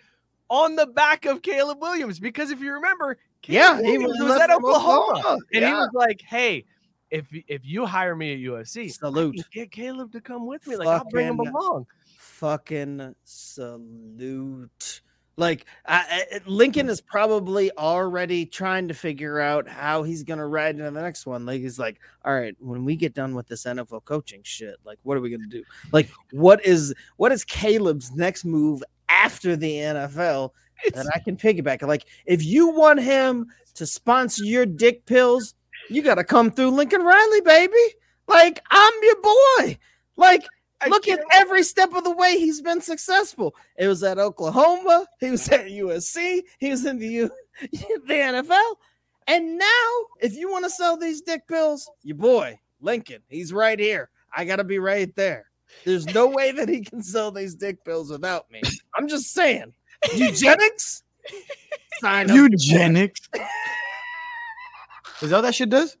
[0.50, 2.18] on the back of Caleb Williams.
[2.18, 5.38] Because if you remember, Yeah, Caleb he Williams was was at Oklahoma, Oklahoma.
[5.54, 6.64] and he was like, "Hey,
[7.10, 9.36] if if you hire me at USC, Salute.
[9.52, 10.76] get Caleb to come with me.
[10.76, 11.86] Like I'll bring him along."
[12.16, 15.00] Fucking salute.
[15.38, 20.76] Like I, I- Lincoln is probably already trying to figure out how he's gonna ride
[20.78, 21.44] into the next one.
[21.44, 24.98] Like he's like, all right, when we get done with this NFL coaching shit, like
[25.02, 25.62] what are we gonna do?
[25.92, 30.50] Like what is what is Caleb's next move after the NFL
[30.84, 31.82] It's, that I can piggyback?
[31.82, 35.54] Like if you want him to sponsor your dick pills,
[35.88, 37.94] you gotta come through Lincoln Riley, baby.
[38.28, 39.78] Like I'm your boy.
[40.16, 40.44] Like
[40.80, 43.54] I look at can't- every step of the way he's been successful.
[43.76, 47.30] It was at Oklahoma, he was at USC, he was in the U-
[47.60, 48.74] the NFL.
[49.28, 49.88] And now,
[50.20, 54.08] if you want to sell these dick pills, your boy, Lincoln, he's right here.
[54.36, 55.45] I got to be right there.
[55.84, 58.62] There's no way that he can sell these dick pills without me.
[58.94, 59.72] I'm just saying.
[60.06, 61.02] Nugenix?
[62.00, 62.36] Sign up.
[62.36, 63.12] Nugenix.
[65.22, 65.96] Is that what that shit does?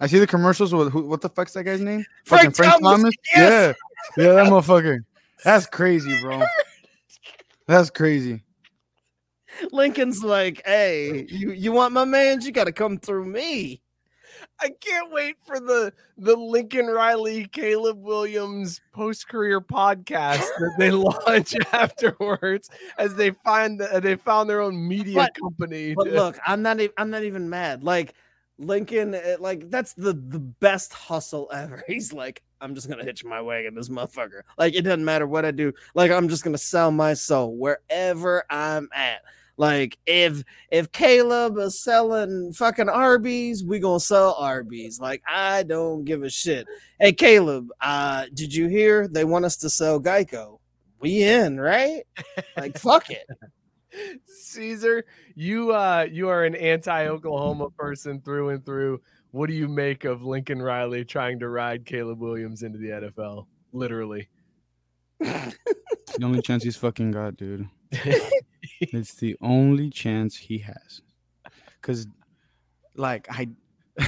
[0.00, 2.04] I see the commercials with who, what the fuck's that guy's name?
[2.24, 3.76] Frank Fucking Thomas, yes.
[4.16, 4.98] Yeah, yeah, that motherfucker.
[5.44, 6.42] That's crazy, bro.
[7.66, 8.42] That's crazy.
[9.70, 12.40] Lincoln's like, hey, you, you want my man?
[12.40, 13.80] You got to come through me.
[14.60, 20.90] I can't wait for the the Lincoln Riley, Caleb Williams post career podcast that they
[20.92, 25.94] launch afterwards as they find the, they found their own media But- company.
[25.94, 26.78] But to- look, I'm not.
[26.96, 27.82] I'm not even mad.
[27.84, 28.14] Like
[28.58, 31.82] Lincoln, eh, like that's the the best hustle ever.
[31.86, 34.42] He's like, I'm just gonna hitch my wagon, this motherfucker.
[34.58, 35.72] Like it doesn't matter what I do.
[35.94, 39.22] Like I'm just gonna sell my soul wherever I'm at.
[39.56, 44.98] Like if if Caleb is selling fucking Arby's, we gonna sell Arby's.
[44.98, 46.66] Like I don't give a shit.
[46.98, 50.58] Hey Caleb, uh, did you hear they want us to sell Geico?
[51.00, 52.04] We in, right?
[52.56, 53.26] Like fuck it.
[54.26, 59.00] Caesar, you uh you are an anti-Oklahoma person through and through.
[59.32, 63.46] What do you make of Lincoln Riley trying to ride Caleb Williams into the NFL?
[63.72, 64.28] Literally.
[66.18, 67.68] The only chance he's fucking got, dude.
[68.80, 71.02] It's the only chance he has.
[71.82, 72.06] Cause
[72.96, 73.48] like I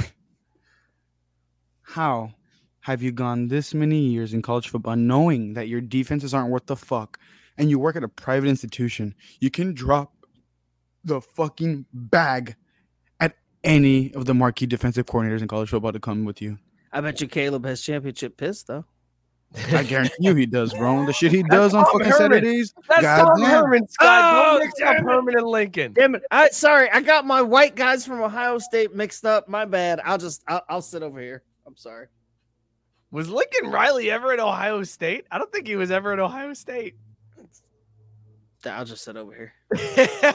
[1.82, 2.32] how
[2.80, 6.66] have you gone this many years in college football knowing that your defenses aren't worth
[6.66, 7.18] the fuck
[7.56, 9.14] and you work at a private institution?
[9.40, 10.12] You can drop
[11.04, 12.56] the fucking bag
[13.20, 16.58] at any of the marquee defensive coordinators in college football to come with you.
[16.92, 18.84] I bet you Caleb has championship piss though.
[19.72, 21.06] I guarantee you he does, bro.
[21.06, 22.18] The shit he does on Tom fucking Herman.
[22.18, 22.74] Saturdays.
[22.88, 23.50] That's Tom Goddamn.
[23.50, 24.08] Herman, Scott.
[24.08, 25.10] Oh, Don't mix up damn it.
[25.10, 25.92] Herman and Lincoln.
[25.92, 26.22] Damn it!
[26.30, 29.48] I sorry, I got my white guys from Ohio State mixed up.
[29.48, 30.00] My bad.
[30.04, 31.42] I'll just I'll, I'll sit over here.
[31.66, 32.06] I'm sorry.
[33.12, 35.26] Was Lincoln Riley ever at Ohio State?
[35.30, 36.96] I don't think he was ever at Ohio State.
[38.66, 40.34] I'll just sit over here.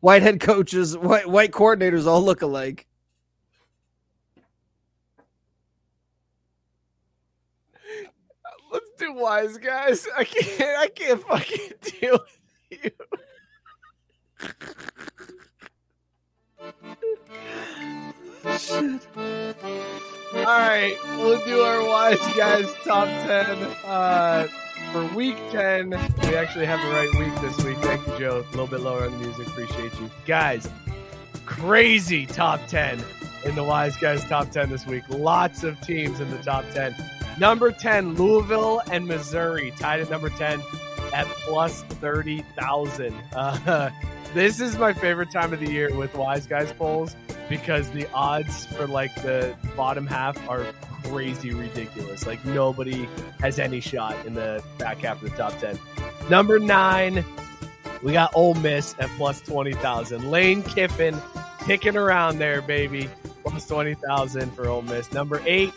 [0.00, 2.86] White head coaches, white white coordinators all look alike.
[8.72, 10.06] Let's do wise guys.
[10.16, 10.78] I can't.
[10.78, 12.90] I can't fucking deal with you.
[20.34, 24.46] All right, we'll do our wise guys top ten uh,
[24.92, 25.90] for week ten.
[26.22, 27.78] We actually have the right week this week.
[27.78, 28.44] Thank you, Joe.
[28.46, 29.46] A little bit lower on the music.
[29.48, 30.68] Appreciate you, guys.
[31.46, 33.02] Crazy top ten
[33.44, 35.04] in the wise guys top ten this week.
[35.08, 36.94] Lots of teams in the top ten.
[37.38, 40.60] Number 10, Louisville and Missouri tied at number 10
[41.12, 43.14] at plus 30,000.
[43.32, 43.90] Uh,
[44.34, 47.14] this is my favorite time of the year with Wise Guys polls
[47.48, 50.66] because the odds for like the bottom half are
[51.04, 52.26] crazy ridiculous.
[52.26, 53.08] Like nobody
[53.40, 55.78] has any shot in the back half of the top 10.
[56.28, 57.24] Number 9,
[58.02, 60.30] we got Ole Miss at plus 20,000.
[60.30, 61.16] Lane Kiffin
[61.64, 63.08] kicking around there, baby.
[63.44, 65.12] Plus 20,000 for Ole Miss.
[65.12, 65.72] Number 8,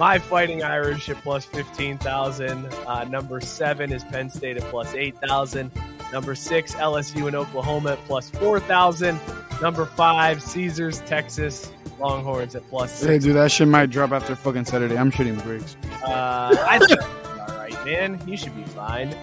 [0.00, 2.66] my Fighting Irish at plus 15,000.
[2.86, 5.70] Uh, number seven is Penn State at plus 8,000.
[6.10, 9.20] Number six, LSU and Oklahoma at plus 4,000.
[9.60, 13.10] Number five, Caesars, Texas Longhorns at plus six.
[13.10, 14.96] Hey, dude, that shit might drop after fucking Saturday.
[14.96, 15.76] I'm shooting bricks.
[16.02, 17.02] Uh, I think
[17.38, 18.18] all right, man.
[18.26, 19.14] You should be fine.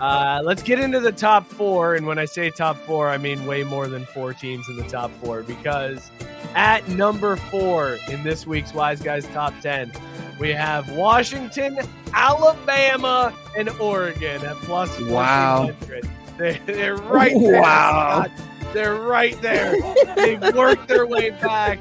[0.00, 1.94] Uh, let's get into the top four.
[1.94, 4.84] And when I say top four, I mean way more than four teams in the
[4.88, 6.10] top four because
[6.54, 9.92] at number four in this week's Wise Guys Top 10,
[10.38, 11.78] we have Washington,
[12.14, 15.64] Alabama, and Oregon at plus Wow.
[15.64, 16.08] 1,400.
[16.38, 17.60] They're, they're right there.
[17.60, 18.26] Wow.
[18.72, 19.74] They're right there.
[20.14, 21.78] They've worked their way back.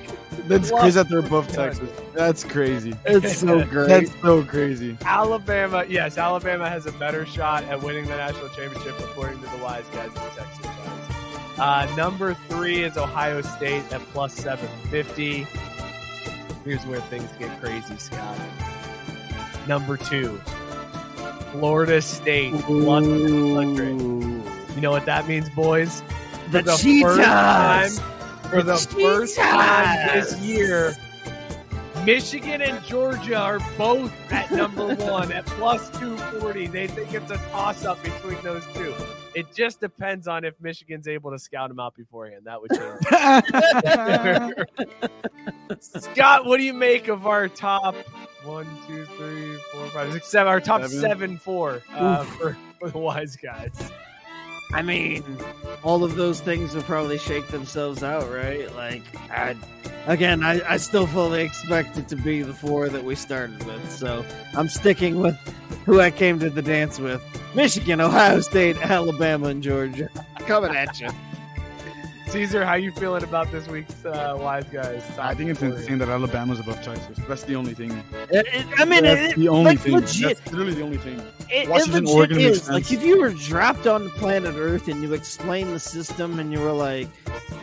[0.47, 1.89] That's Plus- crazy that they're above Texas.
[2.13, 2.93] That's crazy.
[3.05, 3.87] It's so great.
[3.89, 4.97] That's so crazy.
[5.05, 9.63] Alabama, yes, Alabama has a better shot at winning the national championship according to the
[9.63, 10.65] wise guys in the Texas
[11.59, 15.47] Uh, number three is Ohio State at plus 750.
[16.65, 18.37] Here's where things get crazy, Scott.
[19.67, 20.39] Number two,
[21.51, 23.87] Florida State plus 600.
[24.75, 26.01] You know what that means, boys?
[26.51, 27.15] the, For the Cheetahs.
[27.17, 27.21] first
[27.99, 28.16] time,
[28.49, 30.95] for the The first time this year,
[32.05, 36.67] Michigan and Georgia are both at number one at plus 240.
[36.67, 38.93] They think it's a toss up between those two.
[39.35, 42.45] It just depends on if Michigan's able to scout them out beforehand.
[42.45, 43.03] That would change.
[45.79, 47.93] Scott, what do you make of our top
[48.43, 50.47] one, two, three, four, five, six, seven?
[50.51, 50.99] Our top Seven.
[50.99, 53.91] seven, four uh, for, for the wise guys.
[54.73, 55.23] I mean,
[55.83, 58.73] all of those things will probably shake themselves out, right?
[58.75, 59.55] Like, I,
[60.07, 63.91] again, I, I still fully expect it to be the four that we started with.
[63.91, 65.37] So I'm sticking with
[65.85, 67.21] who I came to the dance with
[67.55, 70.09] Michigan, Ohio State, Alabama, and Georgia.
[70.39, 71.09] Coming at you.
[72.27, 75.01] Caesar, how you feeling about this week's uh, wise guys?
[75.17, 77.17] I think it's Top insane that Alabama's above Texas.
[77.27, 77.91] That's the only thing.
[78.29, 79.93] It- it- I mean, That's it, the only like, thing.
[79.93, 80.37] legit.
[80.37, 81.19] That's literally the only thing.
[81.49, 82.69] It, it Washington, legit Oregon is.
[82.69, 86.51] Like if you were dropped on the planet Earth and you explained the system and
[86.51, 87.07] you were like,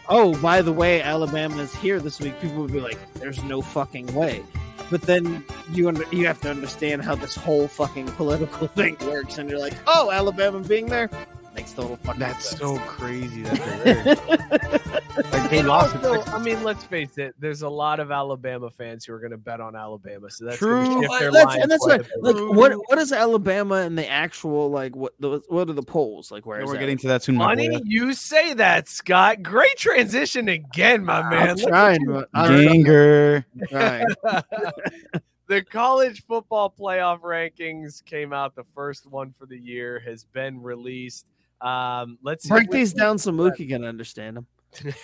[0.09, 3.61] "Oh, by the way, Alabama is here this week," people would be like, "There's no
[3.61, 4.43] fucking way."
[4.91, 9.37] But then you under, you have to understand how this whole fucking political thing works,
[9.39, 11.11] and you're like, "Oh, Alabama being there
[11.55, 16.38] makes total fucking That's sense." so crazy that they're like they And lost also, I
[16.42, 17.34] mean, let's face it.
[17.38, 20.59] There's a lot of Alabama fans who are going to bet on Alabama, so that's
[20.59, 20.84] True.
[20.84, 24.09] shift Well, their that's, line and that's what, like what what is Alabama and the
[24.09, 26.44] actual like what the, what are the polls like?
[26.47, 26.78] Where Yeah, we're that?
[26.81, 27.36] getting to that soon.
[27.36, 27.81] my Funny boy.
[27.85, 29.43] you say that, Scott.
[29.43, 31.51] Great transition again, my man.
[31.51, 32.66] I'm Look trying, but I don't.
[32.66, 33.47] Ganger.
[33.70, 34.05] Right.
[35.47, 38.55] the college football playoff rankings came out.
[38.56, 41.31] The first one for the year has been released.
[41.65, 44.47] Um, let's Break these down so Mookie can understand them.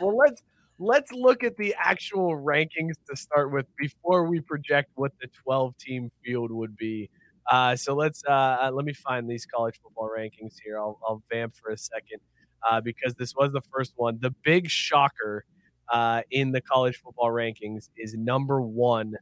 [0.00, 0.42] well, let's
[0.78, 5.76] let's look at the actual rankings to start with before we project what the 12
[5.76, 7.10] team field would be.
[7.50, 10.78] Uh, so let's uh, let me find these college football rankings here.
[10.78, 12.20] I'll, I'll vamp for a second
[12.68, 14.18] uh, because this was the first one.
[14.20, 15.44] The big shocker
[15.92, 19.14] uh, in the college football rankings is number one,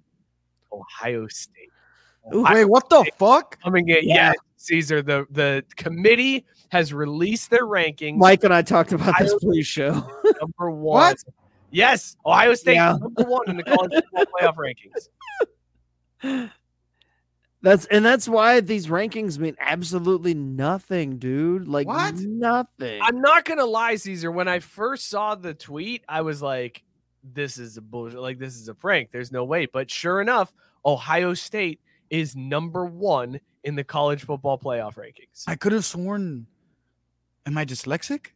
[0.73, 1.71] Ohio State.
[2.35, 3.61] Ooh, Wait, what the fuck?
[3.63, 4.15] Coming in, Yeah.
[4.15, 5.03] yeah, Caesar.
[5.03, 8.17] The the committee has released their rankings.
[8.17, 9.93] Mike and I talked about this Ohio pre-show.
[10.41, 11.17] number one.
[11.73, 12.97] Yes, Ohio State Yeah.
[13.01, 16.51] number one in the college football playoff rankings.
[17.63, 21.69] That's and that's why these rankings mean absolutely nothing, dude.
[21.69, 22.15] Like What?
[22.17, 23.01] nothing.
[23.03, 24.31] I'm not gonna lie, Caesar.
[24.31, 26.83] When I first saw the tweet, I was like,
[27.23, 28.19] "This is a bullshit.
[28.19, 29.11] Like this is a prank.
[29.11, 30.55] There's no way." But sure enough,
[30.87, 31.81] Ohio State
[32.11, 35.45] is number one in the college football playoff rankings.
[35.47, 36.47] I could have sworn.
[37.47, 38.27] Am I dyslexic?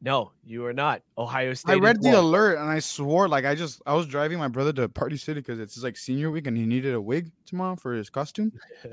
[0.00, 1.02] No, you are not.
[1.16, 1.72] Ohio State.
[1.72, 4.72] I read the alert and I swore like I just I was driving my brother
[4.74, 7.94] to Party City because it's like senior week and he needed a wig tomorrow for
[7.94, 8.52] his costume.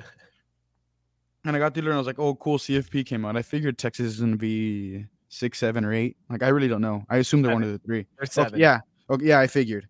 [1.45, 3.35] and I got the alert and I was like, oh cool, CFP came out.
[3.35, 6.15] I figured Texas is gonna be six, seven, or eight.
[6.29, 7.03] Like I really don't know.
[7.09, 8.05] I assume they're one of the three.
[8.17, 8.59] They're Okay, seven.
[8.59, 8.79] yeah.
[9.09, 9.87] Okay, yeah, I figured.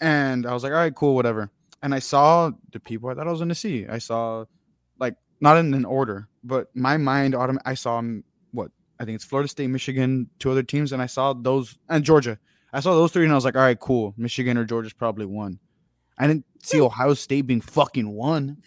[0.00, 1.50] And I was like, all right, cool, whatever.
[1.82, 3.86] And I saw the people I thought I was gonna see.
[3.86, 4.44] I saw
[4.98, 8.22] like not in an order, but my mind autom- I saw um,
[8.52, 12.04] what I think it's Florida State, Michigan, two other teams, and I saw those and
[12.04, 12.38] Georgia.
[12.72, 14.14] I saw those three, and I was like, all right, cool.
[14.16, 15.58] Michigan or Georgia's probably one.
[16.18, 18.58] I didn't see Ohio State being fucking one.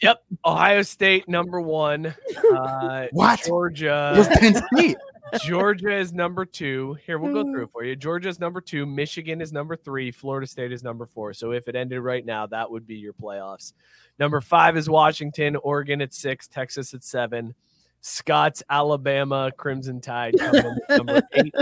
[0.00, 2.14] Yep, Ohio State number one.
[2.54, 3.42] Uh, What?
[3.46, 4.12] Georgia.
[4.14, 4.96] It was Penn State.
[5.44, 6.96] Georgia is number two.
[7.06, 7.72] Here, we'll go through it mm.
[7.72, 7.96] for you.
[7.96, 8.86] Georgia is number two.
[8.86, 10.10] Michigan is number three.
[10.10, 11.32] Florida State is number four.
[11.32, 13.72] So if it ended right now, that would be your playoffs.
[14.18, 15.56] Number five is Washington.
[15.56, 16.48] Oregon at six.
[16.48, 17.54] Texas at seven.
[18.00, 21.54] Scott's Alabama Crimson Tide come in at number eight.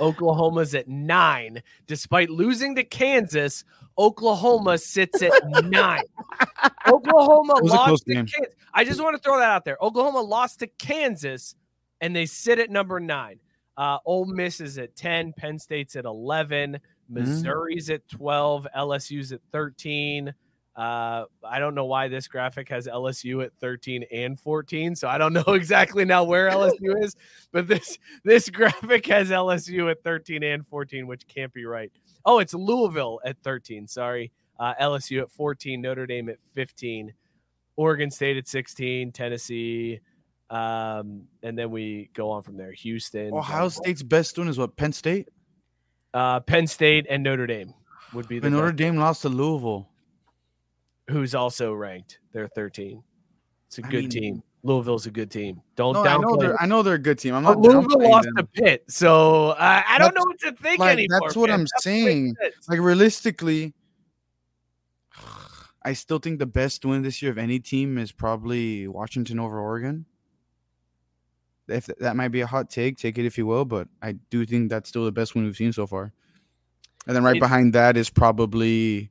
[0.00, 1.62] Oklahoma's at nine.
[1.86, 3.64] Despite losing to Kansas,
[3.98, 5.32] Oklahoma sits at
[5.64, 6.02] nine.
[6.86, 8.26] Oklahoma It was a lost to game.
[8.26, 8.54] Kansas.
[8.74, 9.78] I just want to throw that out there.
[9.80, 11.54] Oklahoma lost to Kansas,
[12.00, 13.38] and they sit at number nine.
[13.76, 15.34] Uh, Ole Miss is at 10.
[15.34, 16.78] Penn State's at 11.
[17.08, 18.66] Missouri's at 12.
[18.74, 20.34] LSU's at 13.
[20.76, 25.16] Uh, I don't know why this graphic has LSU at 13 and 14, so I
[25.16, 27.16] don't know exactly now where LSU is,
[27.50, 31.90] but this this graphic has LSU at 13 and 14, which can't be right.
[32.26, 33.88] Oh, it's Louisville at 13.
[33.88, 37.14] Sorry, uh, LSU at 14, Notre Dame at 15,
[37.76, 40.00] Oregon State at 16, Tennessee,
[40.50, 42.72] um, and then we go on from there.
[42.72, 45.28] Houston, Ohio State's best one is what Penn State.
[46.14, 47.72] uh, Penn State, and Notre Dame
[48.12, 49.88] would be the Notre best, Dame lost to Louisville.
[51.10, 52.18] who's also ranked.
[52.32, 53.02] They're 13.
[53.66, 54.42] It's a I good mean- team.
[54.62, 55.62] Louisville's a good team.
[55.76, 57.34] Don't No, I know they're I know they're a good team.
[57.34, 58.34] I'm But not Louisville lost them.
[58.36, 59.56] to Pitt, so uh,
[59.86, 61.20] I don't That's- know what to think like, anymore.
[61.22, 61.60] that's what man.
[61.60, 62.36] I'm That makes saying.
[62.68, 63.74] like realistically,
[65.84, 69.60] I still think the best win this year of any team is probably Washington over
[69.60, 70.04] Oregon.
[71.68, 74.46] If that might be a hot take, take it if you will, but I do
[74.46, 76.12] think that's still the best one we've seen so far.
[77.06, 79.10] And then right It- behind that is probably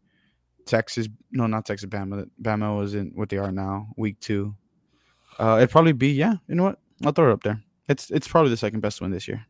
[0.65, 1.07] Texas.
[1.31, 1.89] No, not Texas.
[1.89, 2.29] Bama.
[2.41, 4.55] Bama wasn't what they are now, week two.
[5.37, 6.35] Uh, it'd probably be yeah.
[6.47, 6.79] You know what?
[7.03, 7.61] I'll throw it up there.
[7.89, 9.45] It's it's probably the second best one this year.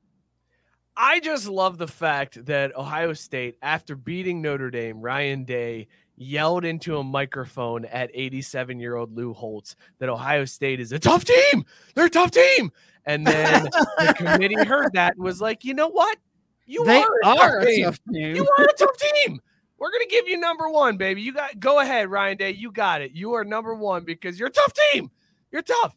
[0.98, 5.88] I just love the fact that Ohio State, after beating Notre Dame, Ryan Day
[6.18, 11.00] yelled into a microphone at 87 year old Lou Holtz that Ohio State is a
[11.00, 11.66] tough team.
[11.94, 12.72] They're a tough team.
[13.06, 13.64] And then
[13.98, 16.18] the committee heard that and was like, you know what?
[16.66, 17.84] You they are a are tough a team.
[17.86, 18.36] tough team.
[18.36, 19.40] You are a tough team.
[19.78, 21.22] We're gonna give you number one, baby.
[21.22, 22.52] You got go ahead, Ryan Day.
[22.52, 23.12] You got it.
[23.12, 25.12] You are number one because you're a tough team.
[25.52, 25.96] You're tough.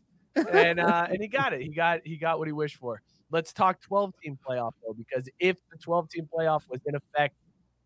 [0.53, 1.62] And uh and he got it.
[1.62, 3.01] He got he got what he wished for.
[3.31, 7.35] Let's talk 12 team playoff though, because if the 12 team playoff was in effect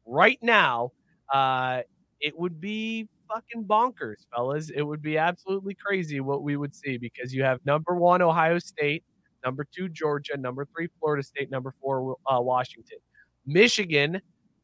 [0.07, 0.91] right now,
[1.33, 1.83] uh
[2.23, 4.70] it would be fucking bonkers, fellas.
[4.70, 8.59] It would be absolutely crazy what we would see because you have number one Ohio
[8.59, 9.05] State,
[9.44, 12.99] number two Georgia, number three Florida State, number four uh, Washington.
[13.44, 14.20] Michigan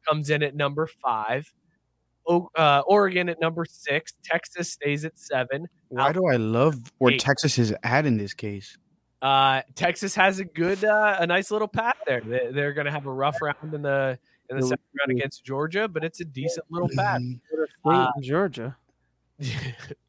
[0.07, 1.51] comes in at number five.
[2.27, 4.13] O- uh, Oregon at number six.
[4.23, 5.67] Texas stays at seven.
[5.89, 7.19] Why do I love where Eight.
[7.19, 8.77] Texas is at in this case?
[9.21, 12.21] Uh, Texas has a good, uh, a nice little path there.
[12.21, 14.17] They're going to have a rough round in the
[14.49, 17.21] in the second round against Georgia, but it's a decent little path.
[17.21, 17.39] Mm,
[17.85, 18.75] Uh, Georgia.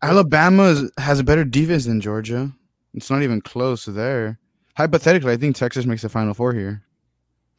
[0.03, 2.53] Alabama has a better defense than Georgia.
[2.95, 4.39] It's not even close there.
[4.77, 6.83] Hypothetically, I think Texas makes the Final Four here.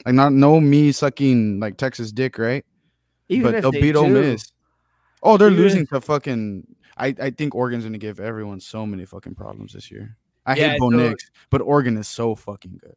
[0.05, 2.65] Like, not no me sucking like Texas dick, right?
[3.29, 4.51] Even but they'll they beat Ole Miss.
[5.23, 6.67] Oh, they're Even losing to fucking.
[6.97, 10.17] I, I think Oregon's gonna give everyone so many fucking problems this year.
[10.45, 12.95] I Yeah, hate Bo so- Nix, but Oregon is so fucking good.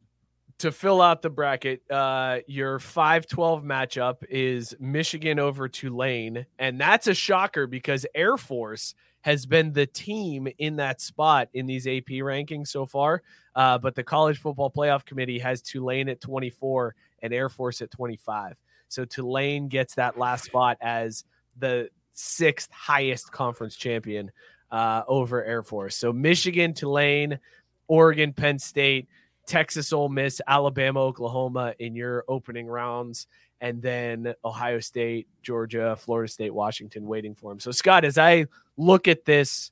[0.64, 7.06] To fill out the bracket, uh, your 5-12 matchup is Michigan over Tulane, and that's
[7.06, 12.08] a shocker because Air Force has been the team in that spot in these AP
[12.22, 13.20] rankings so far.
[13.54, 17.90] Uh, but the College Football Playoff Committee has Tulane at 24 and Air Force at
[17.90, 18.58] 25.
[18.88, 21.24] So Tulane gets that last spot as
[21.58, 24.32] the sixth highest conference champion
[24.70, 25.94] uh, over Air Force.
[25.94, 27.38] So Michigan, Tulane,
[27.86, 29.08] Oregon, Penn State,
[29.46, 33.26] Texas, Ole Miss, Alabama, Oklahoma in your opening rounds,
[33.60, 37.60] and then Ohio State, Georgia, Florida State, Washington waiting for him.
[37.60, 38.46] So Scott, as I
[38.76, 39.70] look at this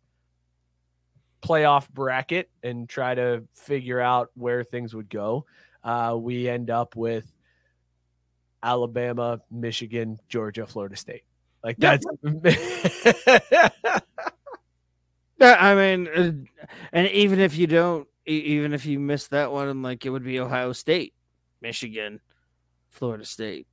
[1.42, 5.46] playoff bracket and try to figure out where things would go,
[5.84, 7.30] uh, we end up with
[8.62, 11.24] Alabama, Michigan, Georgia, Florida State.
[11.64, 12.04] Like that's
[15.40, 16.32] I mean, uh,
[16.92, 20.38] and even if you don't, even if you miss that one, like it would be
[20.38, 21.14] Ohio State,
[21.60, 22.20] Michigan,
[22.90, 23.66] Florida State,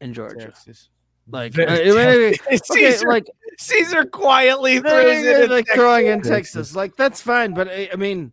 [0.00, 0.46] and Georgia.
[0.46, 0.90] Texas.
[1.28, 3.26] Like, Very uh, I okay, Caesar, like
[3.58, 5.80] Caesar quietly throws they're, it in like Texas.
[5.80, 6.30] throwing in Texas.
[6.30, 6.76] Texas.
[6.76, 8.32] Like that's fine, but I, I mean,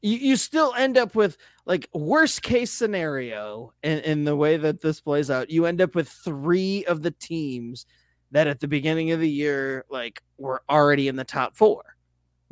[0.00, 4.82] you, you still end up with like worst case scenario in, in the way that
[4.82, 5.50] this plays out.
[5.50, 7.86] You end up with three of the teams
[8.32, 11.91] that at the beginning of the year like were already in the top four.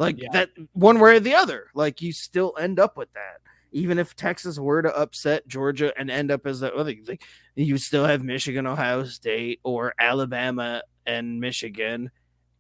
[0.01, 0.28] Like Yeah.
[0.32, 1.66] that one way or the other.
[1.74, 3.40] Like you still end up with that.
[3.72, 7.22] Even if Texas were to upset Georgia and end up as the other, like
[7.55, 12.10] you still have Michigan, Ohio State, or Alabama and Michigan,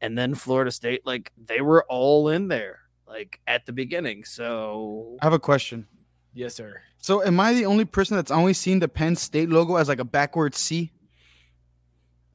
[0.00, 1.04] and then Florida State.
[1.04, 4.24] Like they were all in there, like at the beginning.
[4.24, 5.86] So I have a question.
[6.32, 6.80] Yes, sir.
[6.98, 9.98] So, am I the only person that's only seen the Penn State logo as like
[9.98, 10.92] a backwards C?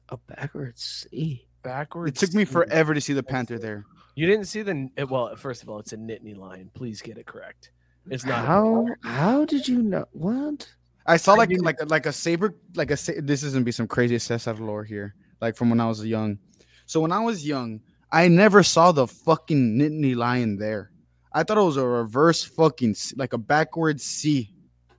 [0.08, 1.46] a backwards C.
[1.62, 2.22] Backwards.
[2.22, 3.84] It took me forever to see the Panther there.
[4.16, 5.36] You didn't see the eh, well.
[5.36, 6.70] First of all, it's a Nittany lion.
[6.74, 7.70] Please get it correct.
[8.10, 8.44] It's not.
[8.46, 10.68] How how did you know what?
[11.06, 13.70] I saw like didn't- like a- like a saber like a sa- this isn't be
[13.72, 16.38] some crazy assess out of lore here like from when I was young.
[16.86, 17.80] So when I was young,
[18.10, 20.90] I never saw the fucking Nittany lion there.
[21.32, 24.52] I thought it was a reverse fucking C, like a backwards C.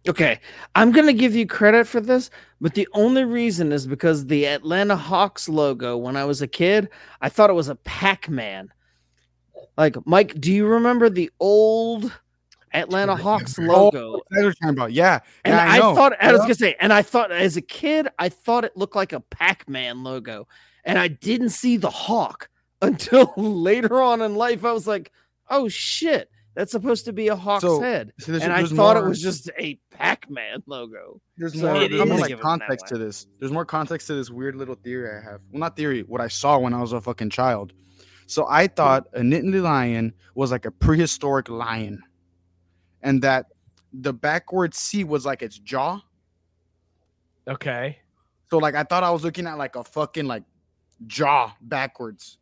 [0.07, 0.39] Okay,
[0.75, 2.29] I'm gonna give you credit for this,
[2.61, 5.97] but the only reason is because the Atlanta Hawks logo.
[5.97, 6.89] When I was a kid,
[7.19, 8.71] I thought it was a Pac-Man.
[9.77, 12.11] Like Mike, do you remember the old
[12.73, 14.21] Atlanta Hawks logo?
[14.31, 14.91] That's what talking about.
[14.93, 15.95] Yeah, And yeah, I, know.
[15.95, 16.45] thought I was Yeah.
[16.45, 20.03] gonna say, and I thought as a kid, I thought it looked like a Pac-Man
[20.03, 20.47] logo,
[20.83, 22.49] and I didn't see the hawk
[22.81, 24.63] until later on in life.
[24.65, 25.11] I was like,
[25.49, 29.03] oh shit, that's supposed to be a hawk's So, head, there's- and I thought it
[29.03, 31.21] was just a Pac-Man logo.
[31.37, 33.27] There's So more, there's more like context to this.
[33.39, 35.41] There's more context to this weird little theory I have.
[35.51, 37.73] Well, not theory, what I saw when I was a fucking child.
[38.27, 42.03] So I thought a Nittany lion was like a prehistoric lion,
[43.01, 43.47] and that
[43.93, 46.01] the backward C was like its jaw.
[47.47, 47.97] Okay.
[48.49, 50.43] So like I thought I was looking at like a fucking like
[51.07, 52.37] jaw backwards,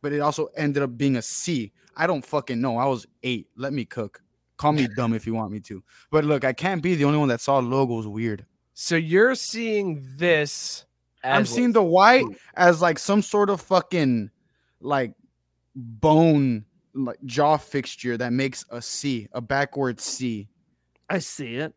[0.00, 1.72] but it also ended up being a C.
[1.96, 2.78] I don't fucking know.
[2.78, 3.48] I was eight.
[3.56, 4.22] Let me cook.
[4.56, 5.82] Call me dumb if you want me to.
[6.10, 8.46] But look, I can't be the only one that saw logos weird.
[8.74, 10.84] So you're seeing this.
[11.24, 12.24] I'm seeing the white
[12.54, 14.30] as like some sort of fucking
[14.80, 15.12] like
[15.74, 20.48] bone like jaw fixture that makes a C, a backward C.
[21.08, 21.74] I see it.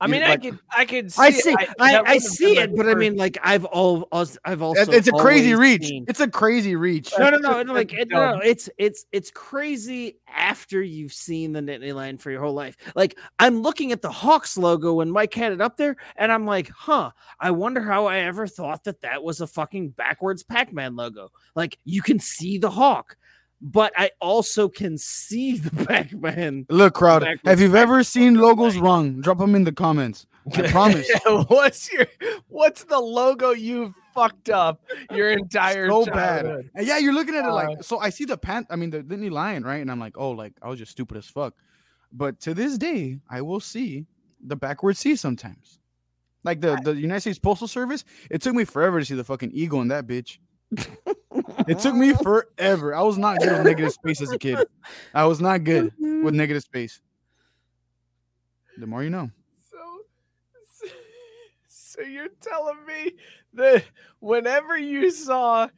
[0.00, 0.58] I you mean, I could.
[0.74, 1.12] I could.
[1.12, 1.50] See I see.
[1.50, 4.08] that I, I wouldn't see it, but I mean, like I've all,
[4.44, 4.90] I've also.
[4.92, 5.84] It's a crazy reach.
[5.84, 7.12] seen- It's a crazy reach.
[7.18, 10.18] No, no, no, just no, like like it, no, no, um it's it's it's crazy
[10.26, 12.76] after you've seen the Nittany lion for your whole life.
[12.94, 16.46] Like I'm looking at the Hawks logo when Mike had it up there, and I'm
[16.46, 17.10] like, huh.
[17.38, 21.30] I wonder how I ever thought that that was a fucking backwards Pac-Man logo.
[21.54, 23.16] Like you can see the hawk,
[23.60, 26.66] but I also can see the Pac-Man.
[26.68, 30.26] Look, crowd, Backwards if you've ever seen logos wrong, drop them in the comments.
[30.54, 31.08] I promise.
[31.48, 32.06] what's your
[32.48, 34.80] What's the logo you fucked up
[35.12, 36.46] your entire so bad.
[36.74, 37.98] And yeah, you're looking at it Uh, like so.
[37.98, 38.66] I see the pant.
[38.70, 39.80] I mean, the Disney lion, right?
[39.80, 41.54] And I'm like, oh, like I was just stupid as fuck.
[42.12, 44.06] But to this day, I will see
[44.44, 45.78] the backward C sometimes.
[46.42, 49.50] Like the the United States Postal Service, it took me forever to see the fucking
[49.52, 50.38] eagle in that bitch.
[51.68, 52.94] It took me forever.
[52.94, 54.58] I was not good with negative space as a kid.
[55.14, 56.36] I was not good with mm-hmm.
[56.36, 57.00] negative space.
[58.78, 59.30] The more you know.
[59.70, 60.88] So,
[61.66, 63.12] so you're telling me
[63.54, 63.84] that
[64.20, 65.68] whenever you saw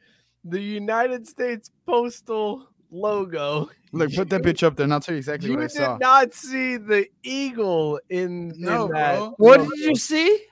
[0.44, 5.19] the United States Postal logo, Look, put that bitch up there, and I'll tell you
[5.19, 5.98] exactly what you what I did saw.
[5.98, 9.19] not see the eagle in, No, in that.
[9.19, 9.35] bro.
[9.36, 9.70] What logo.
[9.77, 10.47] did you see?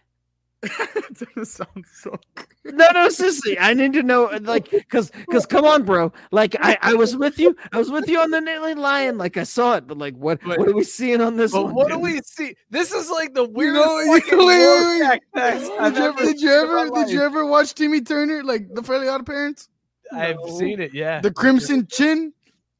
[1.10, 2.18] It's gonna sound so.
[2.64, 6.12] No, no, seriously, I need to know, like, cause, cause, come on, bro.
[6.30, 9.36] Like, I, I was with you, I was with you on the Nittany Lion, like,
[9.36, 11.74] I saw it, but like, what, But- what are we seeing on this But one?
[11.74, 12.54] what do we see?
[12.70, 15.20] This is like the You weirdest know, you fucking know, wait, wait, wait.
[15.34, 16.18] test I've Did you ever?
[16.18, 16.90] ever Did you ever?
[16.90, 19.68] Did you ever watch Timmy Turner, like the Fairly Odd Parents?
[20.12, 20.58] I've No.
[20.58, 20.92] seen it.
[20.94, 21.20] Yeah.
[21.20, 22.32] The Crimson Chin,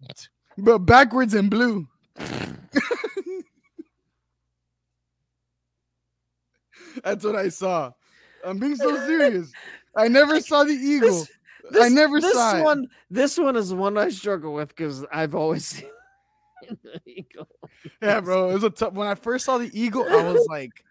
[0.58, 1.86] but backwards and blue.
[7.04, 7.92] That's what I saw.
[8.44, 9.52] I'm being so serious.
[9.96, 11.26] I never saw the eagle.
[11.80, 12.62] I never this saw it.
[12.64, 12.88] one.
[13.10, 15.88] This one is one I struggle with because I've always seen
[16.82, 17.48] the eagle.
[18.02, 18.50] Yeah, bro.
[18.50, 18.92] It was a tough.
[18.94, 20.84] When I first saw the eagle, I was like,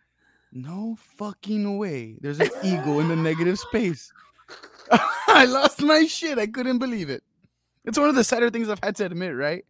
[0.52, 2.16] "No fucking way!
[2.22, 4.12] There's an eagle in the negative space."
[5.28, 6.40] I lost my shit.
[6.40, 7.24] I couldn't believe it.
[7.86, 9.64] It's one of the sadder things I've had to admit, right?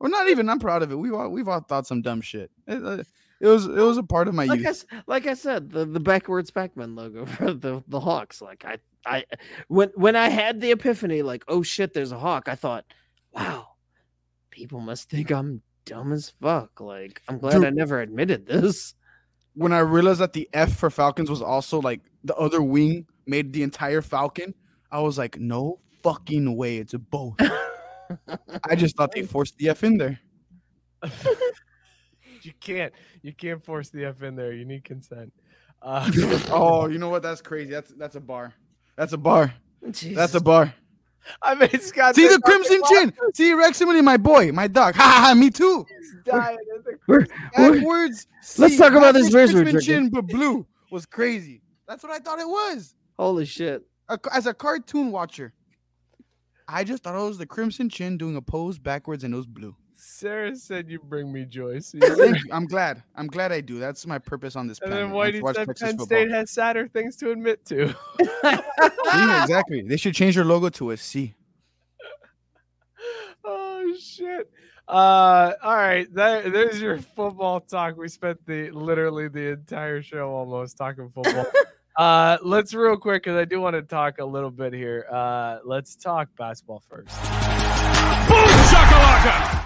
[0.00, 0.48] Or not even.
[0.50, 0.96] I'm proud of it.
[0.96, 2.50] We've all we've all thought some dumb shit.
[2.66, 3.02] It, uh,
[3.40, 4.66] it was it was a part of my Like I, youth.
[4.68, 8.40] s- like I said, the, the backwards Pac-Man logo for the, the Hawks.
[8.40, 9.24] Like I, I,
[9.68, 12.48] when when I had the epiphany, like, oh shit, there's a hawk.
[12.48, 12.84] I thought,
[13.32, 13.68] wow,
[14.50, 16.80] people must think I'm dumb as fuck.
[16.80, 17.64] Like I'm glad Dude.
[17.66, 18.94] I never admitted this.
[19.54, 23.52] When I realized that the F for Falcons was also like the other wing made
[23.52, 24.54] the entire Falcon,
[24.90, 26.78] I was like, "No fucking way!
[26.78, 27.36] It's both."
[28.64, 30.18] I just thought they forced the F in there.
[32.46, 32.92] you can't.
[33.22, 34.52] You can't force the F in there.
[34.52, 35.32] You need consent.
[35.82, 36.10] Uh,
[36.50, 37.22] oh, you know what?
[37.22, 37.70] That's crazy.
[37.70, 38.54] That's that's a bar.
[38.96, 39.52] That's a bar.
[39.82, 40.74] That's a bar.
[41.42, 42.14] I mean, Scott.
[42.14, 43.12] See the crimson fucking chin.
[43.34, 44.94] See Rex Reximony, my boy, my dog.
[44.94, 45.34] Ha ha ha.
[45.34, 45.84] Me too.
[45.88, 46.58] He's dying
[47.08, 47.26] We're-
[47.58, 48.10] we're-
[48.58, 51.62] Let's talk about this backwards crimson chin, but blue was crazy.
[51.88, 52.94] That's what I thought it was.
[53.18, 53.82] Holy shit.
[54.32, 55.52] As a cartoon watcher,
[56.68, 59.46] I just thought it was the crimson chin doing a pose backwards and it was
[59.46, 59.74] blue.
[59.98, 61.78] Sarah said you bring me joy.
[61.78, 62.44] So Thank you.
[62.52, 63.02] I'm glad.
[63.14, 63.78] I'm glad I do.
[63.78, 65.08] That's my purpose on this and planet.
[65.08, 66.18] then Whitey said Texas Penn football.
[66.18, 67.88] State has sadder things to admit to.
[67.88, 67.94] See,
[69.42, 69.82] exactly.
[69.82, 71.34] They should change their logo to a C.
[73.44, 74.50] oh shit.
[74.86, 76.12] Uh all right.
[76.14, 77.96] That, there's your football talk.
[77.96, 81.46] We spent the literally the entire show almost talking football.
[81.96, 85.06] uh let's real quick because I do want to talk a little bit here.
[85.10, 87.18] Uh let's talk basketball first.
[88.28, 89.65] Boom shakalaka!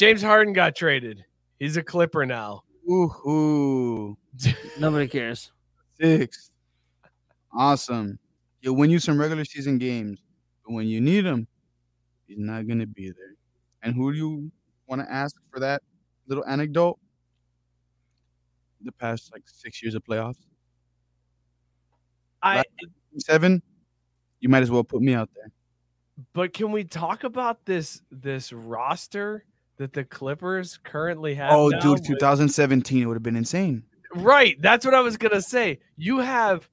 [0.00, 1.26] James Harden got traded.
[1.58, 2.62] He's a clipper now.
[2.90, 4.18] Ooh, ooh.
[4.78, 5.52] Nobody cares.
[6.00, 6.50] Six.
[7.52, 8.18] Awesome.
[8.62, 10.22] He'll win you some regular season games,
[10.64, 11.46] but when you need him,
[12.26, 13.34] he's not gonna be there.
[13.82, 14.50] And who do you
[14.86, 15.82] want to ask for that
[16.26, 16.98] little anecdote?
[18.80, 20.46] The past like six years of playoffs,
[22.42, 22.62] I
[23.18, 23.62] seven.
[24.40, 25.52] You might as well put me out there.
[26.32, 29.44] but can we talk about this this roster
[29.80, 31.52] that the Clippers currently have?
[31.52, 33.82] Oh, dude, with- 2017 it would have been insane.
[34.14, 34.60] Right.
[34.60, 35.80] That's what I was gonna say.
[35.96, 36.68] You have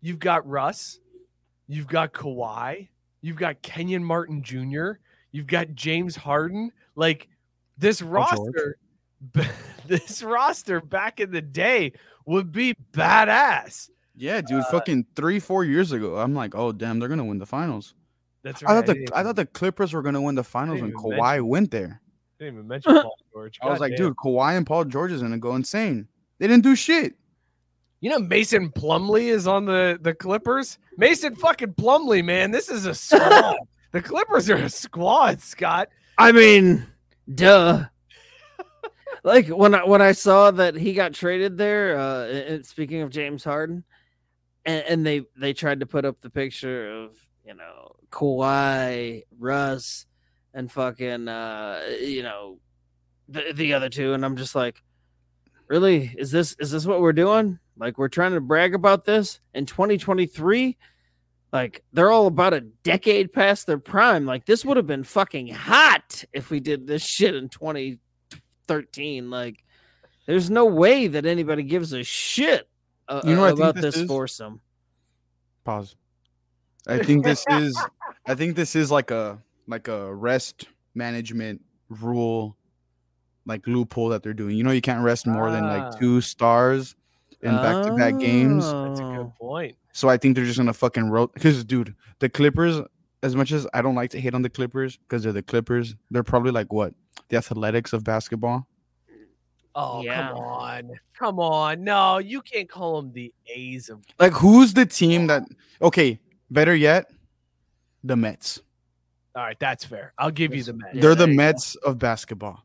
[0.00, 1.00] you've got Russ,
[1.66, 2.88] you've got Kawhi,
[3.22, 4.92] you've got Kenyon Martin Jr.,
[5.32, 6.70] you've got James Harden.
[6.94, 7.28] Like
[7.76, 8.38] this oh, George.
[8.38, 8.78] roster,
[9.88, 11.92] this roster back in the day
[12.26, 13.90] would be badass.
[14.14, 17.38] Yeah, dude, uh, fucking three, four years ago, I'm like, oh damn, they're gonna win
[17.38, 17.94] the finals.
[18.44, 18.70] That's right.
[18.70, 21.18] I thought the didn't I thought the Clippers were gonna win the finals when Kawhi
[21.18, 22.00] mention- went there.
[22.44, 23.58] Didn't even mention Paul George.
[23.62, 24.06] I was like, Goddamn.
[24.08, 26.08] dude, Kawhi and Paul George is gonna go insane.
[26.38, 27.14] They didn't do shit.
[28.00, 30.78] You know Mason Plumlee is on the the Clippers.
[30.98, 33.56] Mason fucking Plumlee, man, this is a squad.
[33.92, 35.88] the Clippers are a squad, Scott.
[36.18, 36.86] I mean,
[37.34, 37.84] duh.
[39.22, 43.00] like when I when I saw that he got traded there, uh and- and speaking
[43.00, 43.84] of James Harden,
[44.66, 47.16] and, and they they tried to put up the picture of,
[47.46, 50.04] you know, Kawhi, Russ,
[50.54, 52.58] and fucking uh you know
[53.28, 54.82] the the other two, and I'm just like,
[55.68, 56.14] really?
[56.16, 57.58] Is this is this what we're doing?
[57.76, 60.76] Like we're trying to brag about this in 2023?
[61.52, 64.26] Like they're all about a decade past their prime.
[64.26, 69.30] Like this would have been fucking hot if we did this shit in 2013.
[69.30, 69.64] Like
[70.26, 72.68] there's no way that anybody gives a shit
[73.08, 74.08] uh, You know what I think about this this is?
[74.08, 74.60] foursome.
[75.64, 75.96] Pause.
[76.86, 77.78] I think this is
[78.26, 82.56] I think this is like a like a rest management rule
[83.46, 84.56] like loophole that they're doing.
[84.56, 85.88] You know you can't rest more than Ah.
[85.88, 86.96] like two stars
[87.42, 88.64] in back to back games.
[88.64, 89.76] That's a good point.
[89.92, 92.80] So I think they're just gonna fucking roll because dude, the Clippers,
[93.22, 95.94] as much as I don't like to hate on the Clippers because they're the Clippers,
[96.10, 96.94] they're probably like what?
[97.28, 98.66] The athletics of basketball.
[99.76, 100.28] Oh, Yeah.
[100.28, 100.90] come on.
[101.18, 101.82] Come on.
[101.84, 105.42] No, you can't call them the A's of Like who's the team that
[105.82, 106.18] okay,
[106.50, 107.10] better yet,
[108.04, 108.60] the Mets.
[109.36, 110.12] All right, that's fair.
[110.18, 110.90] I'll give you the Mets.
[110.94, 111.42] They're the there you go.
[111.42, 112.64] Mets of basketball.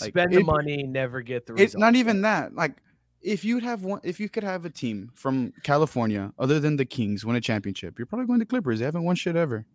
[0.00, 2.54] like, Spend the it- money, never get the It's not even that.
[2.54, 2.76] Like
[3.22, 6.84] if you'd have one, if you could have a team from California other than the
[6.84, 8.78] Kings win a championship, you're probably going to Clippers.
[8.80, 9.66] They haven't won shit ever.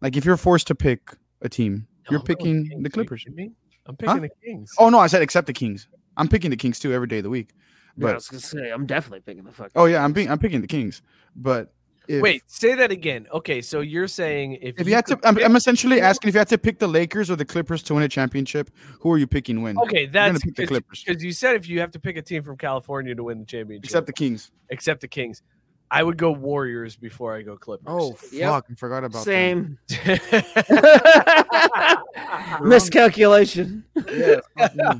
[0.00, 1.10] Like if you're forced to pick
[1.40, 3.26] a team, you're I'm going picking Kings, the Clippers.
[3.32, 3.52] me?
[3.86, 4.72] I'm picking the Kings.
[4.78, 5.88] Oh no, I said except the Kings.
[6.16, 7.50] I'm picking the Kings too every day of the week.
[7.96, 9.70] Yeah, I was gonna say I'm definitely picking the fuck.
[9.76, 11.00] oh yeah, I'm being I'm picking the Kings.
[11.36, 11.72] But
[12.06, 13.26] if, Wait, say that again.
[13.32, 16.34] Okay, so you're saying if, if you had to, I'm, pick- I'm essentially asking if
[16.34, 18.70] you had to pick the Lakers or the Clippers to win a championship,
[19.00, 19.78] who are you picking win?
[19.78, 22.16] Okay, You're gonna that's pick the Clippers, because you said if you have to pick
[22.16, 24.50] a team from California to win the championship, except the Kings.
[24.70, 25.42] except the Kings,
[25.90, 27.86] I would go Warriors before I go Clippers.
[27.88, 28.50] Oh Yep.
[28.50, 29.24] fuck, I forgot about that.
[29.24, 32.02] Same that.
[32.62, 33.84] miscalculation.
[34.10, 34.40] Yeah.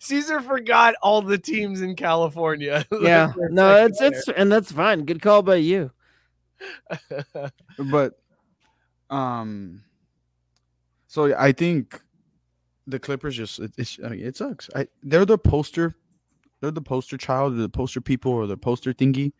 [0.00, 2.84] Caesar forgot all the teams in California.
[3.00, 5.04] Yeah, no, it's it's and that's fine.
[5.04, 5.90] Good call by you.
[7.90, 8.14] but
[9.10, 9.82] um
[11.06, 12.00] so i think
[12.86, 14.70] the clippers just it, it's I mean, it sucks.
[14.74, 15.94] I, they're the poster
[16.60, 19.32] they're the poster child or the poster people or the poster thingy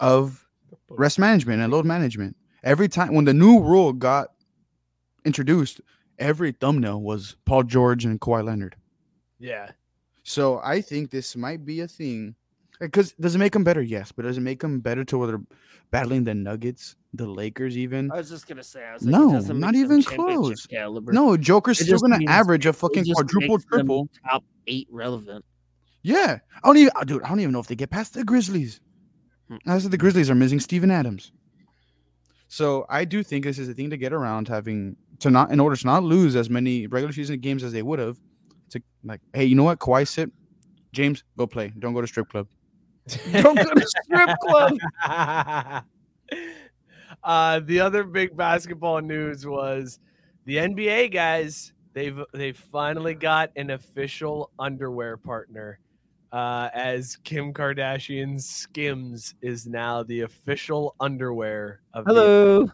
[0.00, 0.46] of
[0.90, 2.36] rest management and load management.
[2.62, 4.28] Every time when the new rule got
[5.24, 5.80] introduced
[6.18, 8.76] every thumbnail was paul george and Kawhi leonard.
[9.38, 9.70] Yeah,
[10.22, 12.34] so i think this might be a thing
[12.80, 15.28] because does it make them better yes but does it make them better to where
[15.28, 15.40] they're
[15.90, 19.38] battling the nuggets the lakers even I was just gonna say, I was like, No,
[19.54, 20.66] not even close.
[20.66, 21.12] Caliber.
[21.12, 24.08] No, Joker's It still gonna means- average a fucking quadruple triple.
[24.28, 25.44] top eight relevant.
[26.02, 27.22] Yeah, I don't even, uh, dude.
[27.22, 28.80] I don't even know if they get past the Grizzlies.
[29.48, 29.56] Hmm.
[29.66, 31.30] I said the Grizzlies are missing Steven Adams.
[32.48, 35.60] So I do think this is a thing to get around having to not in
[35.60, 38.18] order to not lose as many regular season games as they would have.
[38.70, 39.78] To like, hey, you know what?
[39.78, 40.30] Kawhi sit,
[40.92, 41.72] James, go play.
[41.78, 42.48] Don't go to strip club.
[43.32, 44.74] Don't go to strip club.
[47.24, 49.98] uh, the other big basketball news was
[50.44, 51.72] the NBA guys.
[51.92, 55.78] They've they've finally got an official underwear partner.
[56.32, 62.72] Uh, as Kim Kardashian's Skims is now the official underwear of the Hello.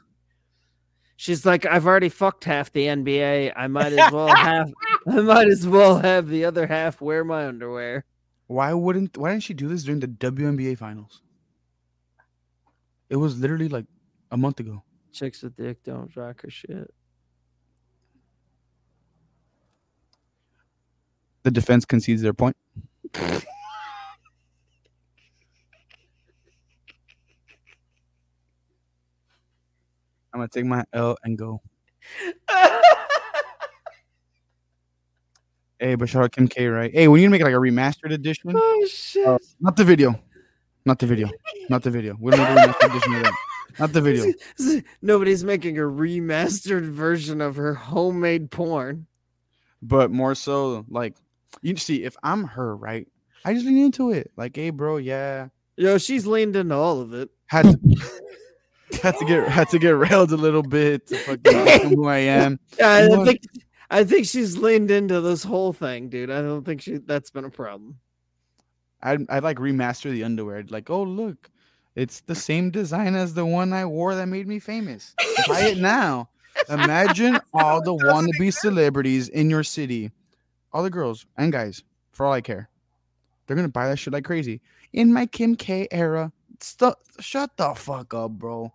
[1.16, 3.52] She's like, I've already fucked half the NBA.
[3.54, 4.72] I might as well have.
[5.06, 8.06] I might as well have the other half wear my underwear.
[8.50, 9.16] Why wouldn't?
[9.16, 11.22] Why didn't she do this during the WNBA finals?
[13.08, 13.86] It was literally like
[14.32, 14.82] a month ago.
[15.12, 16.92] Chicks with dick don't rock her shit.
[21.44, 22.56] The defense concedes their point.
[23.14, 23.40] I'm
[30.34, 31.62] gonna take my L and go.
[35.80, 36.92] Hey, but shout out Kim K, right?
[36.92, 38.52] Hey, we need to make like a remastered edition.
[38.54, 39.42] oh uh, shit!
[39.60, 40.14] Not the video.
[40.84, 41.30] Not the video.
[41.70, 42.16] Not the video.
[42.20, 43.34] We don't need a remastered edition of that.
[43.78, 44.32] Not the video.
[45.02, 49.06] Nobody's making a remastered version of her homemade porn.
[49.80, 51.14] But more so, like
[51.62, 53.08] you see, if I'm her, right?
[53.46, 54.30] I just lean into it.
[54.36, 55.48] Like, hey, bro, yeah.
[55.76, 57.30] Yo, she's leaned into all of it.
[57.46, 57.78] Had to
[59.02, 62.60] had to get had to get railed a little bit to fucking who I am.
[62.78, 63.40] Yeah, I think
[63.90, 66.30] I think she's leaned into this whole thing, dude.
[66.30, 67.98] I don't think she that's been a problem.
[69.02, 70.62] I'd, I'd like remaster the underwear.
[70.68, 71.50] Like, oh look,
[71.96, 75.14] it's the same design as the one I wore that made me famous.
[75.48, 76.28] Buy it now.
[76.68, 80.12] Imagine all the wannabe celebrities in your city,
[80.72, 82.68] all the girls and guys, for all I care.
[83.46, 84.60] They're gonna buy that shit like crazy.
[84.92, 86.30] In my Kim K era,
[86.60, 88.72] stu- shut the fuck up, bro.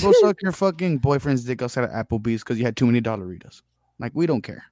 [0.00, 3.62] Go suck your fucking boyfriend's dick outside of Applebee's because you had too many dollaritas.
[3.98, 4.64] Like we don't care.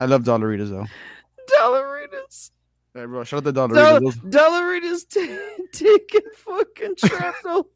[0.00, 0.86] I love dollaritas though.
[1.58, 2.50] Dollaritas.
[2.94, 3.74] Hey, bro, shout out the dollaritas.
[3.74, 5.38] Doll- Those- Dollaritas t-
[5.72, 7.68] taking fucking shrapnel.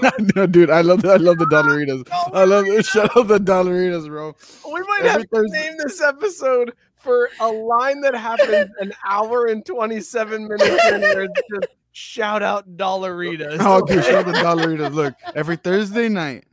[0.36, 2.06] no, dude, I love the, I love the dollaritas.
[2.32, 2.84] I love it.
[2.86, 4.34] Shout out the dollaritas, bro.
[4.66, 8.92] We might Every have to Thursday- name this episode for a line that happens an
[9.06, 13.58] hour and 27 minutes in where just shout out Dollaritas.
[13.60, 14.92] Oh, dude, shout out the dollaritas.
[14.92, 16.44] Look, every Thursday night,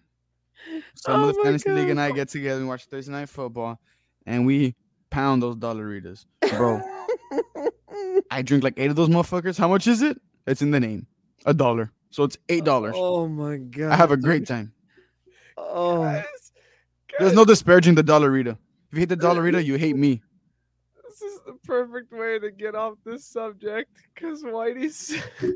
[0.95, 3.29] some Oh of the my fantasy league and I get together and watch Thursday night
[3.29, 3.79] football,
[4.25, 4.75] and we
[5.09, 6.81] pound those dollaritas, bro.
[8.31, 9.57] I drink like eight of those motherfuckers.
[9.57, 10.19] How much is it?
[10.47, 11.07] It's in the name,
[11.45, 11.91] a dollar.
[12.11, 12.93] So it's eight dollars.
[12.97, 13.91] Oh my god.
[13.91, 14.71] I have a great time.
[15.57, 16.23] Oh, Guys,
[17.19, 18.51] There's no disparaging the dollarita.
[18.51, 18.57] If
[18.93, 20.21] you hate the dollarita, you hate me.
[21.65, 25.23] This is the perfect way to get off this subject because Whitey said,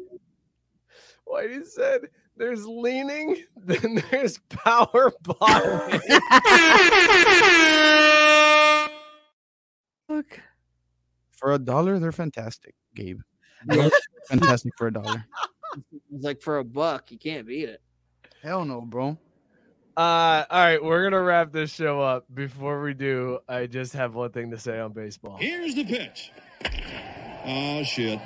[1.27, 2.02] Whitey said
[2.38, 6.02] there's leaning, then there's power bottoming.
[10.10, 10.40] look.
[11.31, 13.19] For a dollar, they're fantastic, Gabe.
[14.27, 15.26] fantastic for a dollar.
[16.11, 17.81] It's like for a buck, you can't beat it.
[18.41, 19.18] Hell no, bro.
[19.99, 22.23] Uh, all right, we're gonna wrap this show up.
[22.34, 25.35] Before we do, I just have one thing to say on baseball.
[25.38, 26.31] Here's the pitch.
[27.43, 28.21] Oh shit.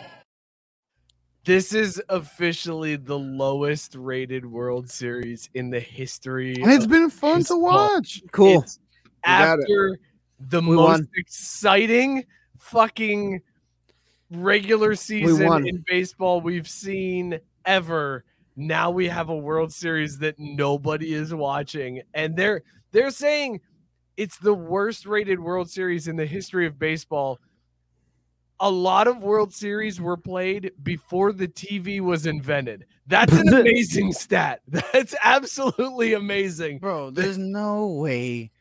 [1.46, 6.54] This is officially the lowest rated World Series in the history.
[6.62, 8.22] And it's of been fun to watch.
[8.32, 8.62] Cool.
[8.62, 8.82] It's it.
[9.26, 9.98] after
[10.42, 11.08] the We most won.
[11.16, 12.24] exciting
[12.60, 13.42] fucking
[14.30, 18.26] regular season in baseball we've seen ever.
[18.56, 23.62] Now we have a World Series that nobody is watching, and they're they're saying
[24.18, 27.40] it's the worst rated World Series in the history of baseball.
[28.60, 32.86] A lot of World Series were played before the TV was invented.
[33.08, 34.62] That's an amazing stat.
[34.68, 36.80] That's absolutely amazing.
[36.80, 38.52] Bro, there's no way.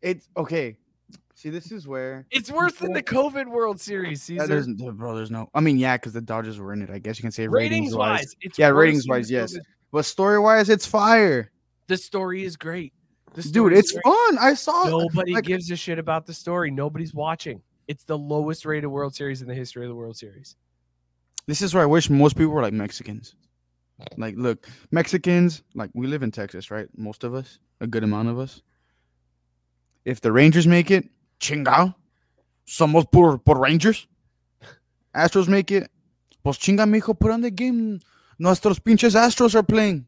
[0.00, 0.76] It's okay.
[1.44, 4.48] See, this is where It's worse than the COVID World Series season.
[4.48, 5.50] there's, bro, there's no.
[5.54, 6.88] I mean, yeah, because the Dodgers were in it.
[6.88, 9.54] I guess you can say ratings wise, Yeah, ratings wise, yes.
[9.92, 11.50] But story wise, it's fire,
[11.86, 12.94] The story is great.
[13.34, 13.74] This dude.
[13.74, 14.04] It's great.
[14.04, 14.38] fun.
[14.40, 14.84] I saw.
[14.84, 16.70] Nobody like- gives a shit about the story.
[16.70, 17.60] Nobody's watching.
[17.88, 20.56] It's the lowest rated World Series in the history of the World Series.
[21.46, 23.34] This is where I wish most people were like Mexicans.
[24.16, 25.62] Like, look, Mexicans.
[25.74, 26.88] Like, we live in Texas, right?
[26.96, 28.62] Most of us, a good amount of us.
[30.06, 31.06] If the Rangers make it,
[31.38, 31.94] chingao,
[32.66, 34.06] somos por por Rangers.
[35.14, 35.90] Astros make it,
[36.42, 38.00] pues chinga, mijo, put on the game.
[38.38, 40.06] Nuestros pinches Astros are playing.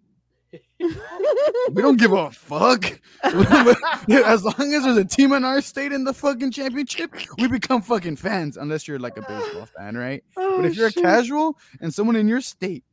[0.79, 3.01] we don't give a fuck.
[3.23, 7.83] as long as there's a team in our state in the fucking championship, we become
[7.83, 8.57] fucking fans.
[8.57, 10.25] Unless you're like a baseball fan, right?
[10.37, 12.85] Oh, But if oh, you're a casual and someone in your state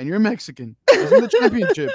[0.00, 1.90] and you're Mexican is in the championship,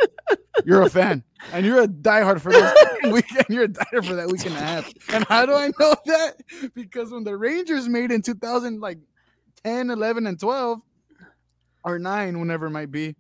[0.63, 1.23] you're a fan
[1.53, 2.71] and you're a diehard for those
[3.11, 3.45] weekend.
[3.49, 4.93] You're a diehard for that week and a half.
[5.11, 6.35] And how do I know that?
[6.75, 8.99] Because when the Rangers made in 2000, like
[9.63, 10.79] 10, 11, and 12,
[11.83, 13.15] or nine, whenever it might be,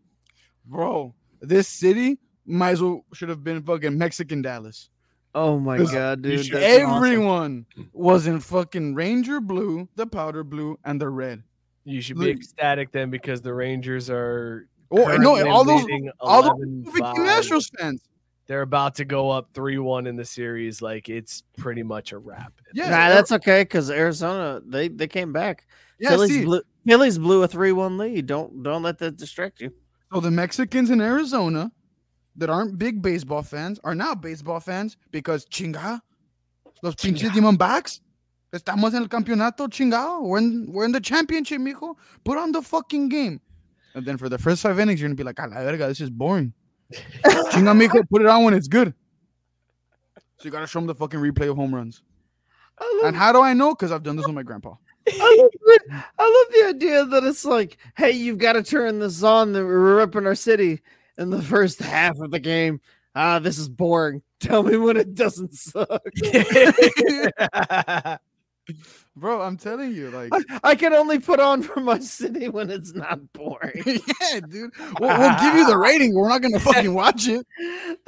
[0.67, 4.89] bro, this city might as well should have been fucking Mexican Dallas.
[5.33, 6.45] Oh my god, dude.
[6.45, 6.95] should- that's awesome.
[6.95, 11.41] Everyone was in fucking Ranger blue, the powder blue, and the red.
[11.83, 15.05] You should be ecstatic then because the Rangers are Oh, no,
[15.35, 16.51] currently all those leading all those
[16.85, 17.15] 11-5.
[17.15, 18.01] Astros fans.
[18.47, 20.81] They're about to go up 3-1 in the series.
[20.81, 22.53] Like it's pretty much a wrap.
[22.73, 25.65] Yeah, Nah, that's okay because Arizona they they came back.
[25.99, 26.09] yeah.
[26.11, 28.27] Phillies see, blew Phillies blew a three one lead.
[28.27, 29.71] Don't don't let that distract you.
[30.13, 31.71] so the Mexicans in Arizona
[32.35, 35.99] that aren't big baseball fans are now baseball fans because chinga,
[36.83, 38.01] los pinches Diamondbacks.
[38.53, 40.21] Estamos en el campeonato, chingado.
[40.21, 41.95] We're in, we're in the championship, mijo.
[42.23, 43.41] Put on the fucking game.
[43.95, 46.01] And then for the first five innings, you're gonna be like, a la verga, this
[46.01, 46.53] is boring.
[46.93, 48.93] Chinga, mijo, put it on when it's good.
[50.37, 52.03] So you gotta show them the fucking replay of home runs.
[52.77, 53.73] I love, And how do I know?
[53.73, 54.75] Because I've done this with my grandpa.
[55.07, 55.81] I love, it.
[56.19, 59.53] I love the idea that it's like, hey, you've got to turn this on.
[59.53, 60.81] That we're repping our city
[61.17, 62.81] in the first half of the game.
[63.15, 64.21] Ah, this is boring.
[64.41, 66.01] Tell me when it doesn't suck.
[69.17, 72.69] Bro, I'm telling you, like, I, I can only put on for my city when
[72.69, 73.71] it's not boring.
[73.85, 74.71] yeah, dude.
[74.99, 76.13] We'll, we'll give you the rating.
[76.13, 77.47] We're not gonna fucking watch it.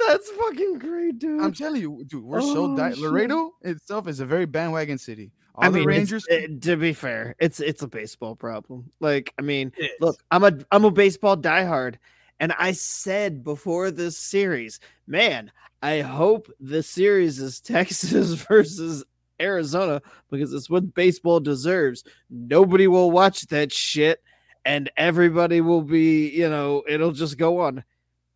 [0.06, 1.40] That's fucking great, dude.
[1.42, 2.22] I'm telling you, dude.
[2.24, 5.30] We're so Oh, di- Laredo itself is a very bandwagon city.
[5.54, 6.26] All I the mean, Rangers.
[6.28, 8.90] it- to be fair, it's it's a baseball problem.
[9.00, 11.94] Like, I mean, look, I'm a I'm a baseball diehard,
[12.38, 15.52] and I said before this series, man,
[15.82, 19.04] I hope the series is Texas versus
[19.40, 22.04] Arizona because it's what baseball deserves.
[22.30, 24.22] Nobody will watch that shit,
[24.64, 27.84] and everybody will be, you know, it'll just go on.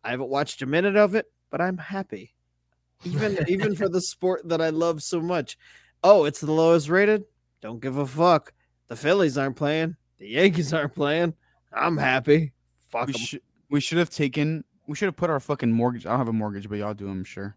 [0.03, 2.33] I haven't watched a minute of it, but I'm happy.
[3.05, 5.57] Even even for the sport that I love so much.
[6.03, 7.23] Oh, it's the lowest rated.
[7.61, 8.53] Don't give a fuck.
[8.89, 9.95] The Phillies aren't playing.
[10.19, 11.33] The Yankees aren't playing.
[11.71, 12.51] I'm happy.
[12.89, 14.63] Fuck we should we should have taken.
[14.87, 16.05] We should have put our fucking mortgage.
[16.05, 17.07] I don't have a mortgage, but y'all do.
[17.07, 17.55] I'm sure.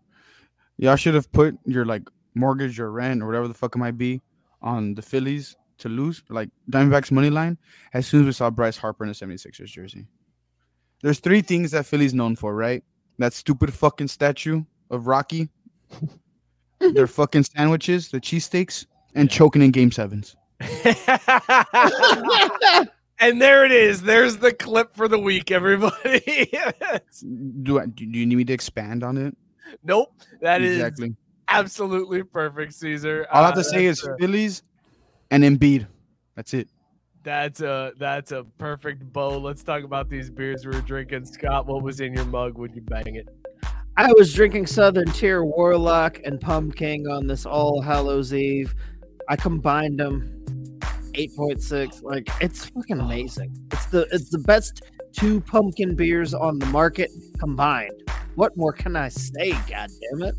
[0.78, 2.02] Y'all should have put your like
[2.36, 4.20] mortgage or rent or whatever the fuck it might be
[4.62, 7.58] on the Phillies to lose, like Diamondbacks money line.
[7.94, 10.06] As soon as we saw Bryce Harper in a 76ers jersey.
[11.02, 12.82] There's three things that Philly's known for, right?
[13.18, 15.48] That stupid fucking statue of Rocky,
[16.80, 20.36] their fucking sandwiches, the cheesesteaks, and choking in game sevens.
[23.18, 24.02] and there it is.
[24.02, 26.50] There's the clip for the week, everybody.
[27.62, 29.36] Do I, do you need me to expand on it?
[29.82, 30.12] nope.
[30.40, 31.14] That is exactly.
[31.48, 33.27] Absolutely perfect, Caesar.
[33.32, 34.62] All I have Uh, to say is a- Phillies
[35.31, 35.86] and Embiid.
[36.35, 36.68] That's it.
[37.23, 39.39] that's a that's a perfect bow.
[39.39, 41.24] Let's talk about these beers we were drinking.
[41.24, 42.56] Scott, what was in your mug?
[42.59, 43.28] Would you bang it?
[43.97, 48.74] I was drinking Southern Tier Warlock and Pumking on this All Hallows Eve.
[49.28, 50.32] I combined them.
[51.14, 54.82] 8.6 like it's fucking amazing it's the it's the best
[55.12, 58.02] two pumpkin beers on the market combined
[58.35, 59.52] What more can I say?
[59.66, 60.35] God damn it!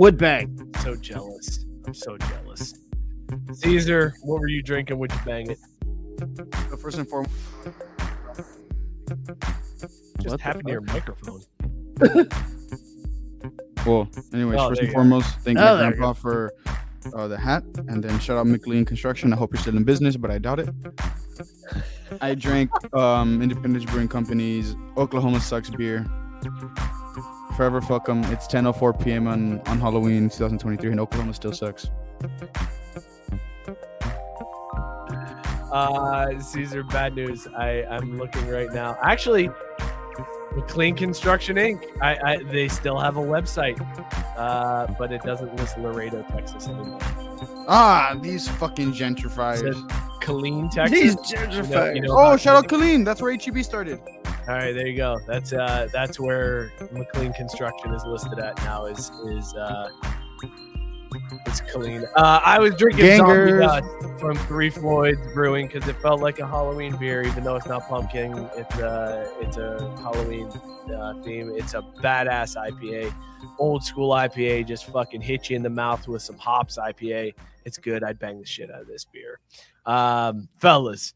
[0.00, 0.74] Woodbang.
[0.82, 1.66] So jealous.
[1.86, 2.74] I'm so jealous.
[3.52, 4.98] Caesar, what were you drinking?
[4.98, 5.58] Would you bang it?
[6.70, 7.34] So first and foremost,
[9.06, 11.42] Just What the happened to your microphone.
[13.86, 14.94] well, anyways, Oh, first and go.
[14.94, 16.54] foremost, thank Oh, my there you grandpa for
[17.14, 19.34] uh, the hat, and then shout out McLean Construction.
[19.34, 20.70] I hope you're still in business, but I doubt it.
[22.22, 26.06] I drank um, Independence Brewing Company's Oklahoma Sucks beer.
[27.60, 28.24] Forever fuck 'em.
[28.32, 29.26] It's 10:04 p.m.
[29.26, 31.90] on on Halloween 2023, and Oklahoma still sucks.
[35.70, 37.46] Uh, Caesar, bad news.
[37.54, 38.96] I I'm looking right now.
[39.02, 39.50] Actually,
[40.56, 41.84] McLean Construction Inc.
[42.00, 43.78] I, I they still have a website,
[44.38, 46.98] uh, but it doesn't list Laredo, Texas anymore.
[47.68, 49.58] Ah, these fucking gentrifiers.
[49.60, 49.76] says
[50.22, 50.98] Killeen, Texas.
[50.98, 52.02] These You know- you gentrifiers.
[52.08, 52.68] know Oh, shout out Killeen?
[52.70, 53.04] Colleen.
[53.04, 54.00] That's where HEB started.
[54.50, 55.20] All right, there you go.
[55.28, 58.86] That's uh that's where McLean Construction is listed at now.
[58.86, 59.90] Is is uh
[61.46, 62.04] it's clean.
[62.16, 63.60] Uh, I was drinking zombie Gangers.
[63.60, 63.84] dust
[64.18, 67.88] from Three Floyds Brewing because it felt like a Halloween beer, even though it's not
[67.88, 68.50] pumpkin.
[68.56, 71.52] It's a it's a Halloween uh, theme.
[71.54, 73.14] It's a badass IPA,
[73.60, 74.66] old school IPA.
[74.66, 77.34] Just fucking hit you in the mouth with some hops IPA.
[77.64, 78.02] It's good.
[78.02, 79.38] I'd bang the shit out of this beer,
[79.86, 81.14] um, fellas.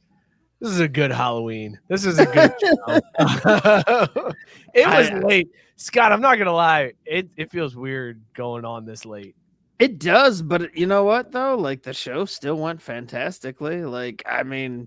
[0.60, 1.78] This is a good Halloween.
[1.89, 3.01] This is a good show.
[4.74, 5.51] it was I- uh, late.
[5.76, 6.93] Scott, I'm not gonna lie.
[7.05, 9.35] It it feels weird going on this late.
[9.81, 11.56] It does, but you know what though?
[11.56, 13.85] Like the show still went fantastically.
[13.85, 14.86] Like I mean,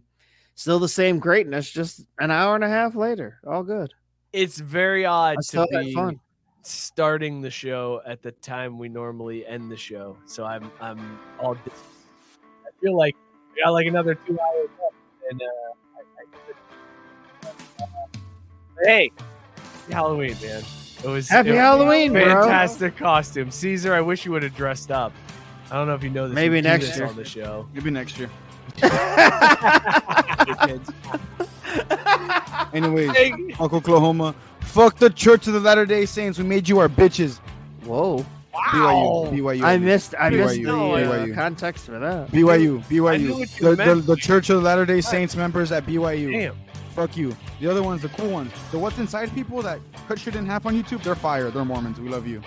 [0.55, 3.39] still the same greatness, just an hour and a half later.
[3.45, 3.93] All good.
[4.31, 6.19] It's very odd to be fun.
[6.61, 10.17] starting the show at the time we normally end the show.
[10.25, 11.55] So I'm I'm all.
[11.65, 13.15] I feel like
[13.55, 14.95] we got like another two hours left,
[15.29, 15.45] and uh,
[17.45, 17.49] I,
[18.83, 19.11] I, hey,
[19.91, 20.63] Halloween, man.
[21.03, 22.25] It was Happy it was Halloween, bro.
[22.25, 23.93] fantastic costume, Caesar.
[23.93, 25.13] I wish you would have dressed up.
[25.69, 26.35] I don't know if you know this.
[26.35, 27.07] Maybe next this year.
[27.07, 27.67] on the show.
[27.73, 28.29] Maybe next year.
[30.65, 30.89] Kids.
[32.73, 34.33] Anyways, Hey, fuck Oklahoma.
[34.61, 36.37] Fuck the Church of the Latter Day Saints.
[36.37, 37.39] We made you our bitches.
[37.83, 38.25] Whoa!
[38.71, 39.31] BYU.
[39.31, 39.63] BYU.
[39.63, 40.15] I missed.
[40.19, 41.35] I missed BYU, the uh, BYU.
[41.35, 42.29] context for that.
[42.31, 42.83] BYU.
[42.85, 43.57] BYU.
[43.59, 46.31] The, the, the Church of the Latter Day Saints members at BYU.
[46.31, 46.55] Damn.
[46.95, 47.35] Fuck you.
[47.59, 48.51] The other ones, the cool ones.
[48.71, 51.51] The what's inside people that cut shit in half on YouTube, they're fire.
[51.51, 51.99] They're Mormons.
[51.99, 52.41] We love you.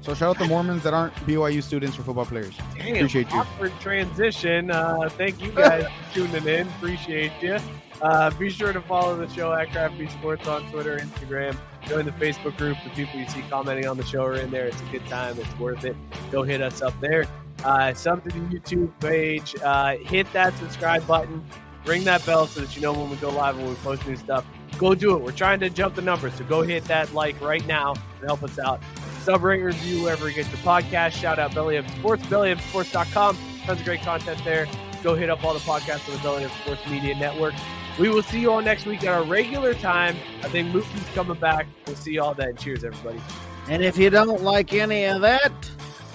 [0.00, 2.56] So shout out the Mormons that aren't BYU students or football players.
[2.76, 3.38] Damn, Appreciate you.
[3.38, 4.70] awkward transition.
[4.70, 6.66] Uh, thank you guys for tuning in.
[6.68, 7.58] Appreciate you.
[8.00, 11.56] Uh, be sure to follow the show at Crafty Sports on Twitter, Instagram.
[11.86, 12.78] Join the Facebook group.
[12.84, 14.66] The people you see commenting on the show are in there.
[14.66, 15.38] It's a good time.
[15.38, 15.96] It's worth it.
[16.30, 17.24] Go hit us up there.
[17.64, 19.54] Uh, sub to the YouTube page.
[19.62, 21.44] Uh, hit that subscribe button.
[21.84, 24.16] Ring that bell so that you know when we go live when we post new
[24.16, 24.46] stuff.
[24.78, 25.22] Go do it.
[25.22, 28.42] We're trying to jump the numbers, so go hit that like right now to help
[28.42, 28.80] us out.
[29.22, 31.12] Sub rate review wherever you get your podcast.
[31.12, 33.36] Shout out Belly Up Sports, bellyupsports.com.
[33.64, 34.66] Tons of great content there.
[35.02, 37.54] Go hit up all the podcasts on the Belly Up Sports Media Network.
[37.98, 40.16] We will see you all next week at our regular time.
[40.42, 41.66] I think Mookie's coming back.
[41.86, 42.56] We'll see you all then.
[42.56, 43.20] Cheers, everybody.
[43.68, 45.52] And if you don't like any of that,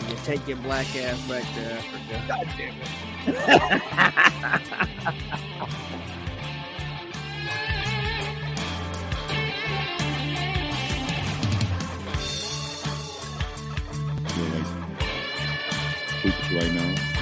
[0.10, 2.24] you take your black ass back to Africa.
[2.28, 3.94] God damn it.
[16.54, 17.17] Right now.